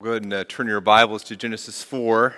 Go 0.00 0.10
ahead 0.10 0.22
and 0.22 0.32
uh, 0.32 0.44
turn 0.44 0.68
your 0.68 0.80
Bibles 0.80 1.24
to 1.24 1.34
Genesis 1.34 1.82
4. 1.82 2.32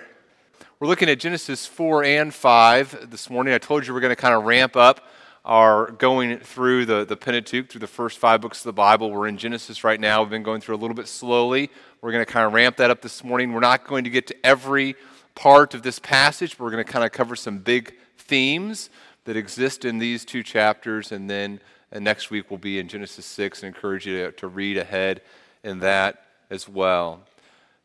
We're 0.78 0.88
looking 0.88 1.10
at 1.10 1.20
Genesis 1.20 1.66
4 1.66 2.04
and 2.04 2.32
5 2.32 3.10
this 3.10 3.28
morning. 3.28 3.52
I 3.52 3.58
told 3.58 3.86
you 3.86 3.92
we're 3.92 4.00
going 4.00 4.16
to 4.16 4.16
kind 4.16 4.32
of 4.32 4.44
ramp 4.44 4.76
up 4.76 5.06
our 5.44 5.90
going 5.90 6.38
through 6.38 6.86
the, 6.86 7.04
the 7.04 7.18
Pentateuch, 7.18 7.68
through 7.68 7.80
the 7.80 7.86
first 7.86 8.18
five 8.18 8.40
books 8.40 8.60
of 8.60 8.64
the 8.64 8.72
Bible. 8.72 9.10
We're 9.10 9.26
in 9.26 9.36
Genesis 9.36 9.84
right 9.84 10.00
now. 10.00 10.22
We've 10.22 10.30
been 10.30 10.42
going 10.42 10.62
through 10.62 10.76
a 10.76 10.78
little 10.78 10.94
bit 10.94 11.06
slowly. 11.06 11.68
We're 12.00 12.12
going 12.12 12.24
to 12.24 12.32
kind 12.32 12.46
of 12.46 12.54
ramp 12.54 12.78
that 12.78 12.90
up 12.90 13.02
this 13.02 13.22
morning. 13.22 13.52
We're 13.52 13.60
not 13.60 13.86
going 13.86 14.04
to 14.04 14.10
get 14.10 14.26
to 14.28 14.36
every 14.46 14.96
part 15.34 15.74
of 15.74 15.82
this 15.82 15.98
passage, 15.98 16.56
but 16.56 16.64
we're 16.64 16.70
going 16.70 16.82
to 16.86 16.90
kind 16.90 17.04
of 17.04 17.12
cover 17.12 17.36
some 17.36 17.58
big 17.58 17.94
themes 18.16 18.88
that 19.26 19.36
exist 19.36 19.84
in 19.84 19.98
these 19.98 20.24
two 20.24 20.42
chapters. 20.42 21.12
And 21.12 21.28
then 21.28 21.60
and 21.92 22.02
next 22.02 22.30
week 22.30 22.50
we'll 22.50 22.56
be 22.56 22.78
in 22.78 22.88
Genesis 22.88 23.26
6 23.26 23.62
and 23.62 23.74
encourage 23.74 24.06
you 24.06 24.16
to, 24.16 24.32
to 24.32 24.48
read 24.48 24.78
ahead 24.78 25.20
in 25.62 25.80
that 25.80 26.24
as 26.50 26.66
well. 26.66 27.20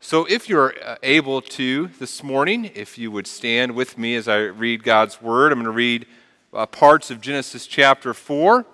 So, 0.08 0.26
if 0.26 0.48
you're 0.48 0.76
uh, 0.86 0.98
able 1.02 1.42
to 1.42 1.88
this 1.98 2.22
morning, 2.22 2.70
if 2.76 3.00
you 3.00 3.10
would 3.10 3.26
stand 3.26 3.74
with 3.74 3.98
me 3.98 4.14
as 4.14 4.28
I 4.28 4.38
read 4.42 4.84
God's 4.84 5.20
Word, 5.20 5.52
I'm 5.52 5.58
going 5.58 5.66
to 5.66 5.72
read 5.72 6.06
uh, 6.54 6.68
parts 6.68 7.10
of 7.10 7.22
Genesis 7.22 7.66
chapter 7.66 8.14
4. 8.14 8.58
And 8.58 8.66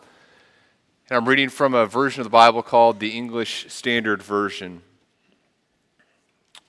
I'm 1.10 1.30
reading 1.30 1.48
from 1.48 1.74
a 1.74 1.86
version 1.86 2.20
of 2.20 2.26
the 2.26 2.32
Bible 2.32 2.62
called 2.62 3.00
the 3.00 3.12
English 3.18 3.68
Standard 3.70 4.22
Version. 4.22 4.82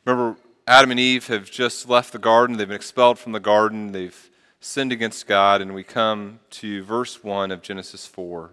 Remember, 0.04 0.38
Adam 0.68 0.92
and 0.92 1.00
Eve 1.00 1.26
have 1.26 1.50
just 1.50 1.88
left 1.88 2.12
the 2.12 2.20
garden. 2.20 2.56
They've 2.56 2.68
been 2.68 2.76
expelled 2.76 3.18
from 3.18 3.32
the 3.32 3.40
garden. 3.40 3.90
They've 3.90 4.30
sinned 4.60 4.92
against 4.92 5.26
God. 5.26 5.60
And 5.60 5.74
we 5.74 5.82
come 5.82 6.38
to 6.50 6.84
verse 6.84 7.24
1 7.24 7.50
of 7.50 7.62
Genesis 7.62 8.06
4 8.06 8.52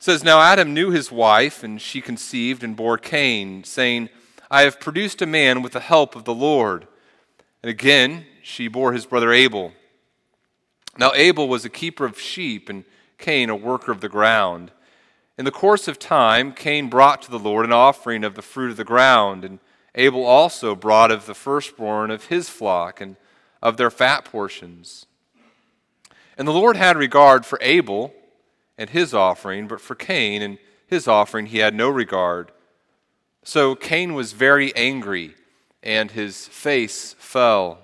says, 0.00 0.24
Now 0.24 0.40
Adam 0.40 0.74
knew 0.74 0.90
his 0.90 1.12
wife, 1.12 1.62
and 1.62 1.80
she 1.80 2.00
conceived 2.00 2.64
and 2.64 2.74
bore 2.74 2.98
Cain, 2.98 3.62
saying, 3.62 4.08
I 4.50 4.62
have 4.62 4.80
produced 4.80 5.22
a 5.22 5.26
man 5.26 5.62
with 5.62 5.72
the 5.72 5.80
help 5.80 6.16
of 6.16 6.24
the 6.24 6.34
Lord. 6.34 6.88
And 7.62 7.70
again, 7.70 8.24
she 8.42 8.66
bore 8.66 8.94
his 8.94 9.06
brother 9.06 9.30
Abel. 9.30 9.72
Now 10.98 11.12
Abel 11.14 11.48
was 11.48 11.64
a 11.64 11.70
keeper 11.70 12.06
of 12.06 12.18
sheep, 12.18 12.68
and 12.68 12.84
Cain 13.18 13.50
a 13.50 13.54
worker 13.54 13.92
of 13.92 14.00
the 14.00 14.08
ground. 14.08 14.72
In 15.38 15.44
the 15.44 15.50
course 15.50 15.86
of 15.86 15.98
time, 15.98 16.52
Cain 16.52 16.88
brought 16.88 17.22
to 17.22 17.30
the 17.30 17.38
Lord 17.38 17.66
an 17.66 17.72
offering 17.72 18.24
of 18.24 18.34
the 18.34 18.42
fruit 18.42 18.70
of 18.70 18.76
the 18.78 18.84
ground, 18.84 19.44
and 19.44 19.60
Abel 19.94 20.24
also 20.24 20.74
brought 20.74 21.10
of 21.10 21.26
the 21.26 21.34
firstborn 21.34 22.10
of 22.10 22.26
his 22.26 22.48
flock 22.48 23.00
and 23.00 23.16
of 23.62 23.76
their 23.76 23.90
fat 23.90 24.24
portions. 24.24 25.04
And 26.38 26.48
the 26.48 26.52
Lord 26.52 26.76
had 26.76 26.96
regard 26.96 27.44
for 27.44 27.58
Abel 27.60 28.14
and 28.80 28.88
his 28.88 29.12
offering, 29.12 29.68
but 29.68 29.78
for 29.78 29.94
Cain 29.94 30.40
and 30.40 30.56
his 30.86 31.06
offering 31.06 31.46
he 31.46 31.58
had 31.58 31.74
no 31.74 31.90
regard. 31.90 32.50
So 33.44 33.74
Cain 33.74 34.14
was 34.14 34.32
very 34.32 34.74
angry, 34.74 35.34
and 35.82 36.10
his 36.10 36.48
face 36.48 37.14
fell. 37.18 37.78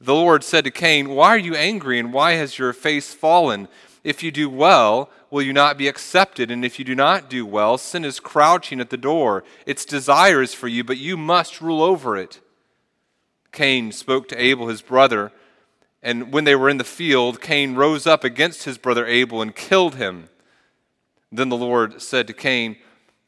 The 0.00 0.14
Lord 0.14 0.42
said 0.42 0.64
to 0.64 0.70
Cain, 0.70 1.10
Why 1.10 1.28
are 1.28 1.38
you 1.38 1.54
angry, 1.54 1.98
and 1.98 2.14
why 2.14 2.32
has 2.32 2.58
your 2.58 2.72
face 2.72 3.12
fallen? 3.12 3.68
If 4.02 4.22
you 4.22 4.30
do 4.30 4.48
well, 4.48 5.10
will 5.30 5.42
you 5.42 5.52
not 5.52 5.76
be 5.76 5.86
accepted? 5.86 6.50
And 6.50 6.64
if 6.64 6.78
you 6.78 6.84
do 6.84 6.94
not 6.94 7.28
do 7.28 7.44
well, 7.44 7.76
sin 7.76 8.06
is 8.06 8.20
crouching 8.20 8.80
at 8.80 8.88
the 8.88 8.96
door. 8.96 9.44
Its 9.66 9.84
desire 9.84 10.40
is 10.40 10.54
for 10.54 10.68
you, 10.68 10.82
but 10.82 10.96
you 10.96 11.18
must 11.18 11.60
rule 11.60 11.82
over 11.82 12.16
it. 12.16 12.40
Cain 13.52 13.92
spoke 13.92 14.28
to 14.28 14.42
Abel, 14.42 14.68
his 14.68 14.80
brother. 14.80 15.30
And 16.08 16.32
when 16.32 16.44
they 16.44 16.56
were 16.56 16.70
in 16.70 16.78
the 16.78 16.84
field, 16.84 17.38
Cain 17.38 17.74
rose 17.74 18.06
up 18.06 18.24
against 18.24 18.64
his 18.64 18.78
brother 18.78 19.04
Abel 19.04 19.42
and 19.42 19.54
killed 19.54 19.96
him. 19.96 20.30
Then 21.30 21.50
the 21.50 21.56
Lord 21.56 22.00
said 22.00 22.26
to 22.28 22.32
Cain, 22.32 22.78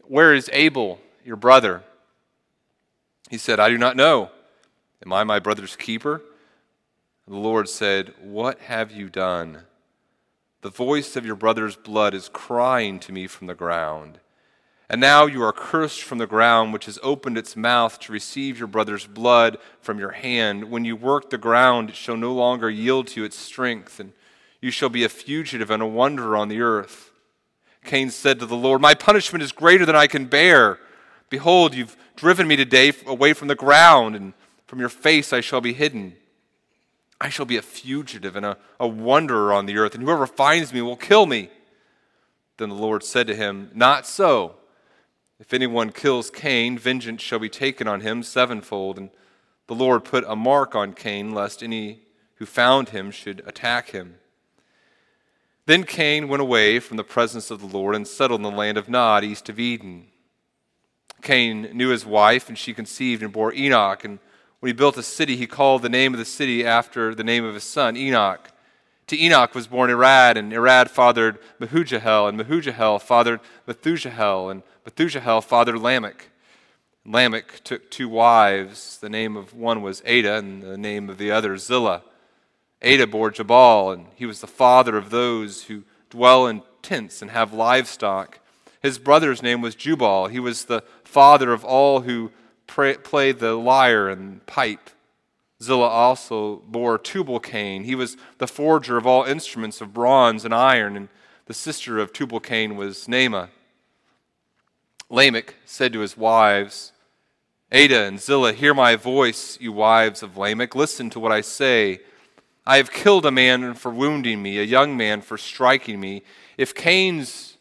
Where 0.01 0.33
is 0.33 0.49
Abel, 0.55 0.99
your 1.23 1.37
brother? 1.37 1.83
He 3.29 3.37
said, 3.37 3.61
I 3.61 3.69
do 3.69 3.77
not 3.77 3.97
know. 3.97 4.31
Am 5.05 5.13
I 5.13 5.25
my 5.25 5.39
brother's 5.39 5.77
keeper? 5.77 6.23
The 7.29 7.37
Lord 7.37 7.69
said, 7.69 8.15
What 8.19 8.61
have 8.61 8.91
you 8.91 9.11
done? 9.11 9.65
The 10.63 10.71
voice 10.71 11.17
of 11.17 11.27
your 11.27 11.37
brother's 11.37 11.77
blood 11.77 12.15
is 12.15 12.31
crying 12.33 12.99
to 13.01 13.13
me 13.13 13.27
from 13.27 13.47
the 13.47 13.55
ground. 13.55 14.21
And 14.91 15.01
now 15.01 15.27
you 15.27 15.41
are 15.45 15.53
cursed 15.53 16.03
from 16.03 16.19
the 16.19 16.27
ground, 16.27 16.73
which 16.73 16.87
has 16.87 16.99
opened 17.01 17.39
its 17.39 17.55
mouth 17.55 18.01
to 18.01 18.13
receive 18.13 18.59
your 18.59 18.67
brother's 18.67 19.07
blood 19.07 19.57
from 19.81 20.01
your 20.01 20.11
hand. 20.11 20.65
When 20.65 20.85
you 20.85 20.97
work 20.97 21.31
the 21.31 21.39
ground, 21.39 21.91
it 21.91 21.97
shall 21.97 22.17
no 22.17 22.33
longer 22.33 22.69
yield 22.69 23.07
to 23.07 23.21
you 23.21 23.25
its 23.25 23.37
strength, 23.37 24.01
and 24.01 24.13
you 24.61 24.73
shall 24.73 24.89
be 24.89 25.05
a 25.05 25.09
fugitive 25.09 25.71
and 25.71 25.81
a 25.81 25.87
wanderer 25.87 26.37
on 26.37 26.49
the 26.49 26.61
earth. 26.61 27.13
Cain 27.85 28.11
said 28.11 28.41
to 28.41 28.47
the 28.47 28.57
Lord, 28.57 28.81
My 28.81 28.95
punishment 28.95 29.45
is 29.45 29.53
greater 29.53 29.87
than 29.87 29.95
I 29.95 30.09
can 30.09 30.25
bear. 30.25 30.81
Behold, 31.29 31.73
you've 31.73 31.97
driven 32.17 32.49
me 32.49 32.57
today 32.57 32.93
away 33.07 33.33
from 33.33 33.47
the 33.47 33.55
ground, 33.55 34.17
and 34.17 34.33
from 34.67 34.81
your 34.81 34.89
face 34.89 35.33
I 35.33 35.41
shall 35.41 35.61
be 35.61 35.73
hidden. 35.73 36.17
I 37.21 37.29
shall 37.29 37.47
be 37.47 37.57
a 37.57 37.63
fugitive 37.63 38.35
and 38.35 38.45
a, 38.45 38.59
a 38.81 38.89
wanderer 38.89 39.53
on 39.53 39.67
the 39.67 39.79
earth, 39.79 39.95
and 39.95 40.03
whoever 40.03 40.27
finds 40.27 40.73
me 40.73 40.83
will 40.83 40.97
kill 40.97 41.27
me. 41.27 41.49
Then 42.57 42.71
the 42.71 42.75
Lord 42.75 43.05
said 43.05 43.29
to 43.29 43.37
him, 43.37 43.71
Not 43.73 44.05
so. 44.05 44.57
If 45.41 45.55
anyone 45.55 45.91
kills 45.91 46.29
Cain, 46.29 46.79
vengeance 46.79 47.23
shall 47.23 47.39
be 47.39 47.49
taken 47.49 47.89
on 47.89 48.03
him 48.03 48.23
sevenfold. 48.23 48.99
And 48.99 49.09
the 49.69 49.75
Lord 49.75 50.05
put 50.05 50.23
a 50.29 50.37
mark 50.37 50.75
on 50.75 50.93
Cain, 50.93 51.33
lest 51.33 51.63
any 51.63 52.01
who 52.35 52.45
found 52.45 52.91
him 52.91 53.11
should 53.11 53.43
attack 53.47 53.91
him. 53.91 54.17
Then 55.65 55.85
Cain 55.85 56.29
went 56.29 56.43
away 56.43 56.79
from 56.79 56.99
the 56.99 57.05
presence 57.05 57.51
of 57.51 57.61
the 57.61 57.67
Lord 57.67 57.95
and 57.95 58.07
settled 58.07 58.41
in 58.41 58.43
the 58.43 58.51
land 58.51 58.77
of 58.77 58.89
Nod, 58.89 59.25
east 59.25 59.49
of 59.49 59.59
Eden. 59.59 60.09
Cain 61.23 61.71
knew 61.73 61.89
his 61.89 62.05
wife, 62.05 62.49
and 62.49 62.59
she 62.59 62.75
conceived 62.75 63.23
and 63.23 63.33
bore 63.33 63.55
Enoch. 63.55 64.05
And 64.05 64.19
when 64.59 64.69
he 64.69 64.75
built 64.75 64.99
a 64.99 65.03
city, 65.03 65.37
he 65.37 65.47
called 65.47 65.81
the 65.81 65.89
name 65.89 66.13
of 66.13 66.19
the 66.19 66.25
city 66.27 66.67
after 66.67 67.15
the 67.15 67.25
name 67.25 67.45
of 67.45 67.55
his 67.55 67.65
son, 67.65 67.97
Enoch. 67.97 68.51
To 69.07 69.19
Enoch 69.19 69.55
was 69.55 69.67
born 69.67 69.91
Irad, 69.91 70.37
and 70.37 70.53
Irad 70.53 70.89
fathered 70.89 71.39
Mehujael, 71.61 72.29
and 72.29 72.39
Mehujael 72.39 73.01
fathered 73.01 73.41
Methushael, 73.67 74.51
and 74.51 74.63
Methushael 74.87 75.45
fathered 75.45 75.79
Lamech. 75.79 76.29
Lamech 77.05 77.63
took 77.65 77.91
two 77.91 78.09
wives. 78.09 78.99
The 78.99 79.09
name 79.09 79.37
of 79.37 79.55
one 79.55 79.83
was 79.83 80.03
Ada, 80.05 80.37
and 80.37 80.63
the 80.63 80.79
name 80.79 81.11
of 81.11 81.19
the 81.19 81.31
other 81.31 81.57
Zillah. 81.57 82.03
Ada 82.83 83.07
bore 83.07 83.31
Jabal, 83.31 83.91
and 83.91 84.07
he 84.17 84.25
was 84.27 84.41
the 84.41 84.47
father 84.47 84.97
of 84.97 85.11
those 85.11 85.65
who 85.65 85.85
dwell 86.09 86.47
in 86.47 86.63
tents 86.83 87.21
and 87.21 87.31
have 87.31 87.53
livestock. 87.53 88.39
His 88.83 88.99
brother's 88.99 89.43
name 89.43 89.61
was 89.61 89.75
Jubal. 89.75 90.29
He 90.29 90.41
was 90.41 90.65
the 90.65 90.83
father 91.05 91.53
of 91.53 91.65
all 91.65 92.01
who 92.01 92.33
pray, 92.67 92.97
play 92.97 93.33
the 93.33 93.55
lyre 93.55 94.09
and 94.09 94.45
pipe. 94.47 94.91
Zillah 95.63 95.89
also 95.89 96.63
bore 96.67 96.97
Tubal 96.97 97.41
Cain. 97.41 97.85
He 97.85 97.95
was 97.95 98.17
the 98.39 98.47
forger 98.47 98.97
of 98.97 99.07
all 99.07 99.25
instruments 99.25 99.83
of 99.83 99.93
bronze 99.93 100.47
and 100.47 100.55
iron, 100.55 100.97
and 100.97 101.09
the 101.45 101.53
sister 101.53 101.99
of 101.99 102.15
Tubal 102.15 102.41
Cain 102.41 102.77
was 102.77 103.07
Naamah. 103.07 103.51
Lamech 105.11 105.57
said 105.67 105.93
to 105.93 106.01
his 106.01 106.17
wives, 106.17 106.93
Ada 107.73 108.05
and 108.05 108.21
Zillah, 108.21 108.53
hear 108.53 108.73
my 108.73 108.97
voice, 108.97 109.59
you 109.61 109.73
wives 109.73 110.23
of 110.23 110.37
Lamech. 110.37 110.75
Listen 110.75 111.11
to 111.11 111.21
what 111.21 111.33
I 111.33 111.41
say. 111.41 112.01
I 112.67 112.77
have 112.77 112.93
killed 112.93 113.27
a 113.27 113.31
man 113.31 113.75
for 113.75 113.91
wounding 113.91 114.43
me, 114.43 114.59
a 114.59 114.63
young 114.63 114.97
man 114.97 115.21
for 115.21 115.37
striking 115.37 116.01
me. 116.01 116.23
If 116.57 116.75
Cain's 116.75 117.57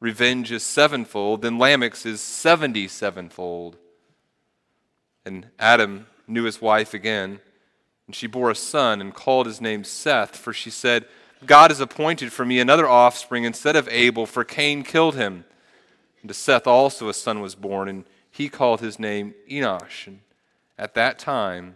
revenge 0.00 0.52
is 0.52 0.62
sevenfold, 0.62 1.42
then 1.42 1.58
Lamech's 1.58 2.04
is 2.04 2.20
seventy 2.20 2.88
sevenfold. 2.88 3.78
And 5.24 5.48
Adam 5.58 6.06
knew 6.26 6.44
his 6.44 6.60
wife 6.60 6.92
again, 6.92 7.40
and 8.06 8.14
she 8.14 8.26
bore 8.26 8.50
a 8.50 8.54
son 8.54 9.00
and 9.00 9.14
called 9.14 9.46
his 9.46 9.60
name 9.60 9.84
Seth, 9.84 10.36
for 10.36 10.52
she 10.52 10.70
said, 10.70 11.06
God 11.46 11.70
has 11.70 11.80
appointed 11.80 12.32
for 12.32 12.44
me 12.44 12.58
another 12.58 12.88
offspring 12.88 13.44
instead 13.44 13.76
of 13.76 13.88
Abel, 13.90 14.26
for 14.26 14.44
Cain 14.44 14.82
killed 14.82 15.14
him. 15.14 15.44
And 16.22 16.28
to 16.28 16.34
Seth 16.34 16.66
also 16.66 17.08
a 17.08 17.14
son 17.14 17.40
was 17.40 17.54
born, 17.54 17.88
and 17.88 18.04
he 18.30 18.48
called 18.48 18.80
his 18.80 18.98
name 18.98 19.34
Enosh. 19.50 20.06
And 20.06 20.20
at 20.78 20.94
that 20.94 21.18
time, 21.18 21.74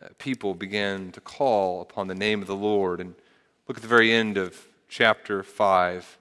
uh, 0.00 0.08
people 0.18 0.54
began 0.54 1.10
to 1.12 1.20
call 1.20 1.80
upon 1.80 2.06
the 2.06 2.14
name 2.14 2.40
of 2.40 2.46
the 2.46 2.54
Lord. 2.54 3.00
And 3.00 3.14
look 3.66 3.78
at 3.78 3.82
the 3.82 3.88
very 3.88 4.12
end 4.12 4.36
of 4.36 4.66
chapter 4.88 5.42
5. 5.42 6.18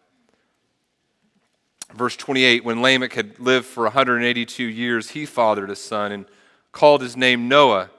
Verse 1.94 2.16
28 2.16 2.64
When 2.64 2.82
Lamech 2.82 3.14
had 3.14 3.40
lived 3.40 3.66
for 3.66 3.84
182 3.84 4.64
years, 4.64 5.12
he 5.12 5.26
fathered 5.26 5.70
a 5.70 5.76
son 5.76 6.12
and 6.12 6.26
called 6.72 7.02
his 7.02 7.18
name 7.18 7.48
Noah, 7.48 7.90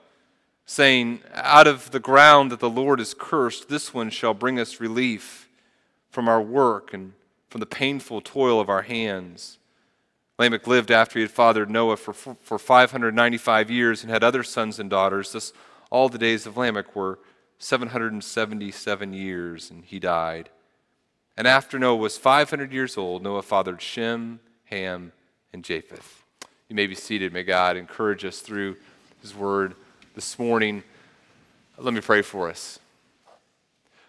saying, 0.64 1.20
Out 1.34 1.66
of 1.66 1.90
the 1.90 2.00
ground 2.00 2.50
that 2.52 2.60
the 2.60 2.70
Lord 2.70 2.98
has 3.00 3.14
cursed, 3.14 3.68
this 3.68 3.92
one 3.92 4.08
shall 4.10 4.34
bring 4.34 4.58
us 4.58 4.80
relief 4.80 5.48
from 6.10 6.26
our 6.28 6.40
work 6.40 6.94
and 6.94 7.12
from 7.48 7.60
the 7.60 7.66
painful 7.66 8.20
toil 8.20 8.60
of 8.60 8.68
our 8.68 8.82
hands. 8.82 9.58
Lamech 10.38 10.66
lived 10.66 10.90
after 10.90 11.18
he 11.18 11.22
had 11.22 11.30
fathered 11.30 11.68
Noah 11.68 11.96
for, 11.96 12.12
for 12.12 12.58
595 12.58 13.70
years 13.70 14.02
and 14.02 14.10
had 14.10 14.22
other 14.22 14.42
sons 14.42 14.78
and 14.78 14.88
daughters. 14.88 15.32
Thus, 15.32 15.52
all 15.90 16.08
the 16.08 16.18
days 16.18 16.46
of 16.46 16.56
Lamech 16.56 16.94
were 16.94 17.18
777 17.58 19.12
years, 19.12 19.70
and 19.70 19.84
he 19.84 19.98
died. 19.98 20.50
And 21.36 21.46
after 21.46 21.78
Noah 21.78 21.96
was 21.96 22.16
500 22.18 22.72
years 22.72 22.96
old, 22.96 23.22
Noah 23.22 23.42
fathered 23.42 23.82
Shem, 23.82 24.40
Ham, 24.66 25.12
and 25.52 25.64
Japheth. 25.64 26.22
You 26.68 26.76
may 26.76 26.86
be 26.86 26.94
seated. 26.94 27.32
May 27.32 27.42
God 27.42 27.76
encourage 27.76 28.24
us 28.24 28.40
through 28.40 28.76
His 29.22 29.34
word 29.34 29.74
this 30.14 30.38
morning. 30.38 30.82
Let 31.78 31.94
me 31.94 32.00
pray 32.00 32.22
for 32.22 32.50
us. 32.50 32.78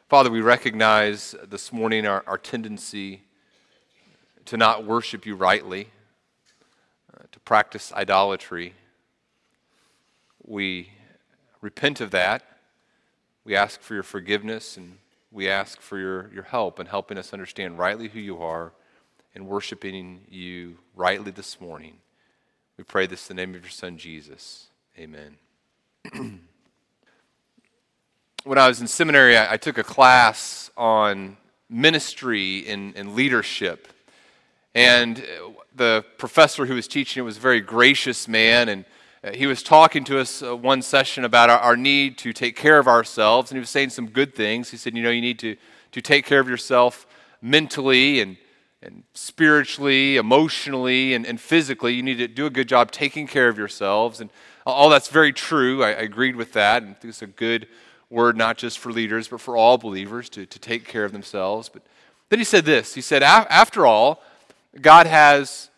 Father, 0.10 0.30
we 0.30 0.42
recognize 0.42 1.36
this 1.48 1.72
morning 1.72 2.06
our, 2.06 2.24
our 2.28 2.38
tendency 2.38 3.22
to 4.50 4.58
not 4.58 4.84
worship 4.84 5.28
you 5.28 5.36
rightly, 5.36 5.90
uh, 7.14 7.22
to 7.32 7.40
practice 7.42 7.94
idolatry. 7.94 8.74
We 10.44 10.90
repent 11.62 12.02
of 12.02 12.10
that. 12.10 12.42
We 13.44 13.56
ask 13.56 13.80
for 13.80 13.94
your 13.94 14.02
forgiveness 14.02 14.76
and 14.76 14.98
we 15.32 15.48
ask 15.48 15.80
for 15.80 16.00
your, 16.00 16.34
your 16.34 16.42
help 16.42 16.80
in 16.80 16.88
helping 16.88 17.20
us 17.20 17.32
understand 17.32 17.78
rightly 17.78 18.08
who 18.08 18.20
you 18.20 18.42
are 18.42 18.74
and 19.36 19.46
worshiping 19.46 20.22
you 20.28 20.80
rightly 20.96 21.30
this 21.30 21.62
morning. 21.62 21.98
We 22.76 22.84
pray 22.84 23.06
this 23.06 23.30
in 23.30 23.36
the 23.36 23.46
name 23.46 23.54
of 23.54 23.62
your 23.62 23.70
Son, 23.70 24.00
Jesus. 24.00 24.70
Amen. 24.98 25.38
when 28.46 28.58
I 28.58 28.68
was 28.68 28.82
in 28.82 28.88
seminary, 28.88 29.38
I, 29.38 29.54
I 29.54 29.58
took 29.58 29.78
a 29.78 29.84
class 29.84 30.72
on 30.76 31.38
ministry 31.70 32.68
and, 32.68 32.96
and 32.96 33.14
leadership. 33.14 33.88
And 34.76 35.24
the 35.76 36.06
professor 36.18 36.66
who 36.66 36.76
was 36.76 36.88
teaching 36.88 37.22
it 37.22 37.24
was 37.24 37.38
a 37.38 37.42
very 37.42 37.62
gracious 37.62 38.28
man, 38.28 38.70
and 38.70 38.86
uh, 39.24 39.32
he 39.32 39.48
was 39.48 39.64
talking 39.64 40.04
to 40.06 40.20
us 40.20 40.44
uh, 40.44 40.56
one 40.56 40.82
session 40.82 41.26
about 41.26 41.50
our, 41.50 41.60
our, 41.60 41.76
need 41.76 42.18
to 42.20 42.32
take 42.32 42.56
care 42.56 42.80
of 42.80 42.88
ourselves, 42.88 43.52
and 43.52 43.58
he 43.58 43.60
was 43.60 43.70
saying 43.70 43.90
some 43.90 44.08
good 44.08 44.34
things. 44.34 44.70
He 44.70 44.78
said, 44.78 44.96
You 44.96 45.04
know, 45.04 45.10
you 45.10 45.22
need 45.22 45.40
to, 45.40 45.56
to 45.92 46.02
take 46.02 46.26
care 46.26 46.40
of 46.40 46.48
yourself 46.48 47.08
mentally 47.42 48.22
and, 48.22 48.38
and 48.82 49.04
spiritually, 49.14 50.18
emotionally, 50.18 51.14
and, 51.14 51.26
and 51.26 51.40
physically. 51.40 51.96
You 51.96 52.04
need 52.04 52.18
to 52.20 52.28
do 52.28 52.46
a 52.46 52.50
good 52.50 52.70
job 52.70 52.92
taking 52.92 53.28
care 53.28 53.50
of 53.50 53.58
yourselves. 53.58 54.22
And 54.22 54.30
all 54.66 54.90
that's 54.90 55.10
very 55.10 55.34
true. 55.34 55.84
I, 55.84 55.88
I 55.88 56.02
agreed 56.02 56.36
with 56.36 56.54
that, 56.54 56.84
and 56.84 56.96
it's 57.04 57.22
a 57.22 57.28
good 57.28 57.68
word 58.10 58.38
not 58.38 58.58
just 58.58 58.80
for 58.80 58.92
leaders, 58.92 59.28
but 59.28 59.42
for 59.42 59.58
all 59.58 59.78
believers 59.78 60.30
to, 60.30 60.46
to 60.46 60.60
take 60.60 60.86
care 60.86 61.06
of 61.06 61.12
themselves. 61.12 61.70
But 61.70 61.82
then 62.30 62.40
he 62.40 62.46
said 62.46 62.66
this 62.66 62.94
He 62.94 63.02
said, 63.02 63.24
After 63.24 63.86
all, 63.86 64.22
God 64.80 65.08
has 65.08 65.70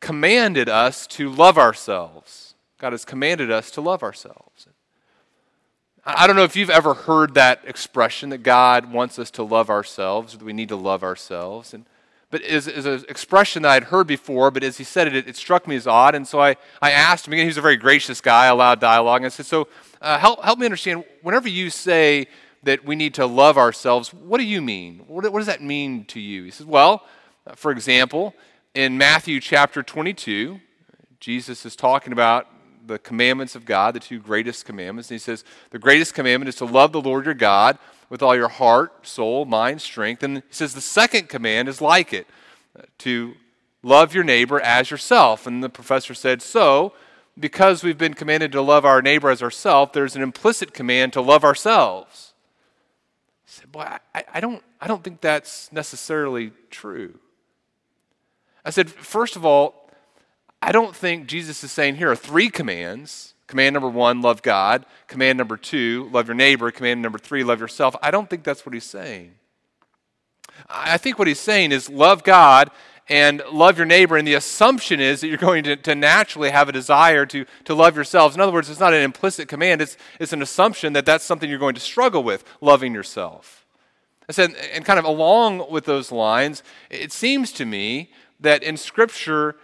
commanded 0.00 0.68
us 0.68 1.06
to 1.08 1.30
love 1.30 1.56
ourselves. 1.56 2.54
God 2.78 2.92
has 2.92 3.04
commanded 3.04 3.50
us 3.50 3.70
to 3.72 3.80
love 3.80 4.02
ourselves. 4.02 4.68
I 6.06 6.26
don't 6.26 6.36
know 6.36 6.44
if 6.44 6.54
you've 6.54 6.70
ever 6.70 6.92
heard 6.92 7.34
that 7.34 7.62
expression 7.64 8.28
that 8.28 8.42
God 8.42 8.92
wants 8.92 9.18
us 9.18 9.30
to 9.32 9.42
love 9.42 9.70
ourselves, 9.70 10.36
that 10.36 10.44
we 10.44 10.52
need 10.52 10.68
to 10.68 10.76
love 10.76 11.02
ourselves. 11.02 11.72
And, 11.72 11.86
but 12.30 12.42
is 12.42 12.66
an 12.66 13.04
expression 13.08 13.62
that 13.62 13.70
I'd 13.70 13.84
heard 13.84 14.06
before, 14.06 14.50
but 14.50 14.62
as 14.62 14.76
he 14.76 14.84
said 14.84 15.06
it, 15.06 15.16
it, 15.16 15.28
it 15.28 15.36
struck 15.36 15.66
me 15.66 15.76
as 15.76 15.86
odd. 15.86 16.14
And 16.14 16.28
so 16.28 16.40
I, 16.40 16.56
I 16.82 16.90
asked 16.90 17.26
him, 17.26 17.32
again, 17.32 17.44
he 17.44 17.48
was 17.48 17.56
a 17.56 17.62
very 17.62 17.76
gracious 17.76 18.20
guy, 18.20 18.46
allowed 18.46 18.80
dialogue. 18.80 19.22
And 19.22 19.26
I 19.26 19.30
said, 19.30 19.46
So 19.46 19.68
uh, 20.02 20.18
help, 20.18 20.44
help 20.44 20.58
me 20.58 20.66
understand 20.66 21.04
whenever 21.22 21.48
you 21.48 21.70
say 21.70 22.26
that 22.64 22.84
we 22.84 22.96
need 22.96 23.14
to 23.14 23.24
love 23.24 23.56
ourselves, 23.56 24.12
what 24.12 24.38
do 24.38 24.44
you 24.44 24.60
mean? 24.60 25.04
What, 25.06 25.30
what 25.32 25.38
does 25.38 25.46
that 25.46 25.62
mean 25.62 26.04
to 26.06 26.20
you? 26.20 26.44
He 26.44 26.50
says, 26.50 26.66
Well, 26.66 27.02
for 27.54 27.70
example, 27.70 28.34
in 28.74 28.96
Matthew 28.98 29.40
chapter 29.40 29.82
22, 29.82 30.60
Jesus 31.20 31.64
is 31.66 31.76
talking 31.76 32.12
about 32.12 32.48
the 32.86 32.98
commandments 32.98 33.54
of 33.54 33.64
God, 33.64 33.94
the 33.94 34.00
two 34.00 34.18
greatest 34.18 34.64
commandments. 34.64 35.10
And 35.10 35.14
he 35.14 35.20
says, 35.20 35.44
The 35.70 35.78
greatest 35.78 36.14
commandment 36.14 36.48
is 36.48 36.56
to 36.56 36.64
love 36.64 36.92
the 36.92 37.00
Lord 37.00 37.24
your 37.24 37.34
God 37.34 37.78
with 38.10 38.22
all 38.22 38.36
your 38.36 38.48
heart, 38.48 39.06
soul, 39.06 39.44
mind, 39.44 39.80
strength. 39.80 40.22
And 40.22 40.38
he 40.38 40.42
says, 40.50 40.74
The 40.74 40.80
second 40.80 41.28
command 41.28 41.68
is 41.68 41.80
like 41.80 42.12
it, 42.12 42.26
to 42.98 43.34
love 43.82 44.14
your 44.14 44.24
neighbor 44.24 44.60
as 44.60 44.90
yourself. 44.90 45.46
And 45.46 45.62
the 45.62 45.68
professor 45.68 46.14
said, 46.14 46.42
So, 46.42 46.92
because 47.38 47.82
we've 47.82 47.98
been 47.98 48.14
commanded 48.14 48.52
to 48.52 48.62
love 48.62 48.84
our 48.84 49.02
neighbor 49.02 49.30
as 49.30 49.42
ourselves, 49.42 49.92
there's 49.94 50.16
an 50.16 50.22
implicit 50.22 50.72
command 50.74 51.12
to 51.14 51.20
love 51.20 51.44
ourselves. 51.44 52.32
He 53.44 53.52
said, 53.52 53.72
Boy, 53.72 53.86
I, 54.14 54.24
I, 54.34 54.40
don't, 54.40 54.62
I 54.80 54.86
don't 54.86 55.02
think 55.02 55.20
that's 55.20 55.72
necessarily 55.72 56.52
true. 56.70 57.18
I 58.64 58.70
said, 58.70 58.90
First 58.90 59.36
of 59.36 59.44
all, 59.44 59.90
I 60.62 60.72
don't 60.72 60.96
think 60.96 61.26
Jesus 61.26 61.62
is 61.62 61.72
saying 61.72 61.96
here 61.96 62.10
are 62.10 62.16
three 62.16 62.48
commands. 62.48 63.34
Command 63.46 63.74
number 63.74 63.90
one, 63.90 64.22
love 64.22 64.40
God. 64.40 64.86
Command 65.06 65.36
number 65.36 65.58
two, 65.58 66.08
love 66.10 66.26
your 66.26 66.34
neighbor. 66.34 66.70
Command 66.70 67.02
number 67.02 67.18
three, 67.18 67.44
love 67.44 67.60
yourself. 67.60 67.94
I 68.02 68.10
don't 68.10 68.30
think 68.30 68.42
that's 68.42 68.64
what 68.64 68.72
he's 68.72 68.84
saying. 68.84 69.34
I 70.68 70.96
think 70.96 71.18
what 71.18 71.28
he's 71.28 71.40
saying 71.40 71.72
is 71.72 71.90
love 71.90 72.24
God 72.24 72.70
and 73.08 73.42
love 73.52 73.76
your 73.76 73.86
neighbor. 73.86 74.16
And 74.16 74.26
the 74.26 74.34
assumption 74.34 75.00
is 75.00 75.20
that 75.20 75.28
you're 75.28 75.36
going 75.36 75.64
to, 75.64 75.76
to 75.76 75.94
naturally 75.94 76.50
have 76.50 76.68
a 76.68 76.72
desire 76.72 77.26
to, 77.26 77.44
to 77.64 77.74
love 77.74 77.96
yourselves. 77.96 78.34
In 78.34 78.40
other 78.40 78.52
words, 78.52 78.70
it's 78.70 78.80
not 78.80 78.94
an 78.94 79.02
implicit 79.02 79.48
command, 79.48 79.82
it's, 79.82 79.96
it's 80.18 80.32
an 80.32 80.42
assumption 80.42 80.94
that 80.94 81.04
that's 81.04 81.24
something 81.24 81.50
you're 81.50 81.58
going 81.58 81.74
to 81.74 81.80
struggle 81.80 82.22
with, 82.22 82.44
loving 82.60 82.94
yourself. 82.94 83.66
I 84.28 84.32
said, 84.32 84.54
and 84.72 84.86
kind 84.86 84.98
of 84.98 85.04
along 85.04 85.70
with 85.70 85.84
those 85.84 86.10
lines, 86.10 86.62
it 86.88 87.12
seems 87.12 87.52
to 87.52 87.66
me 87.66 88.10
that 88.44 88.62
in 88.62 88.76
Scripture, 88.76 89.56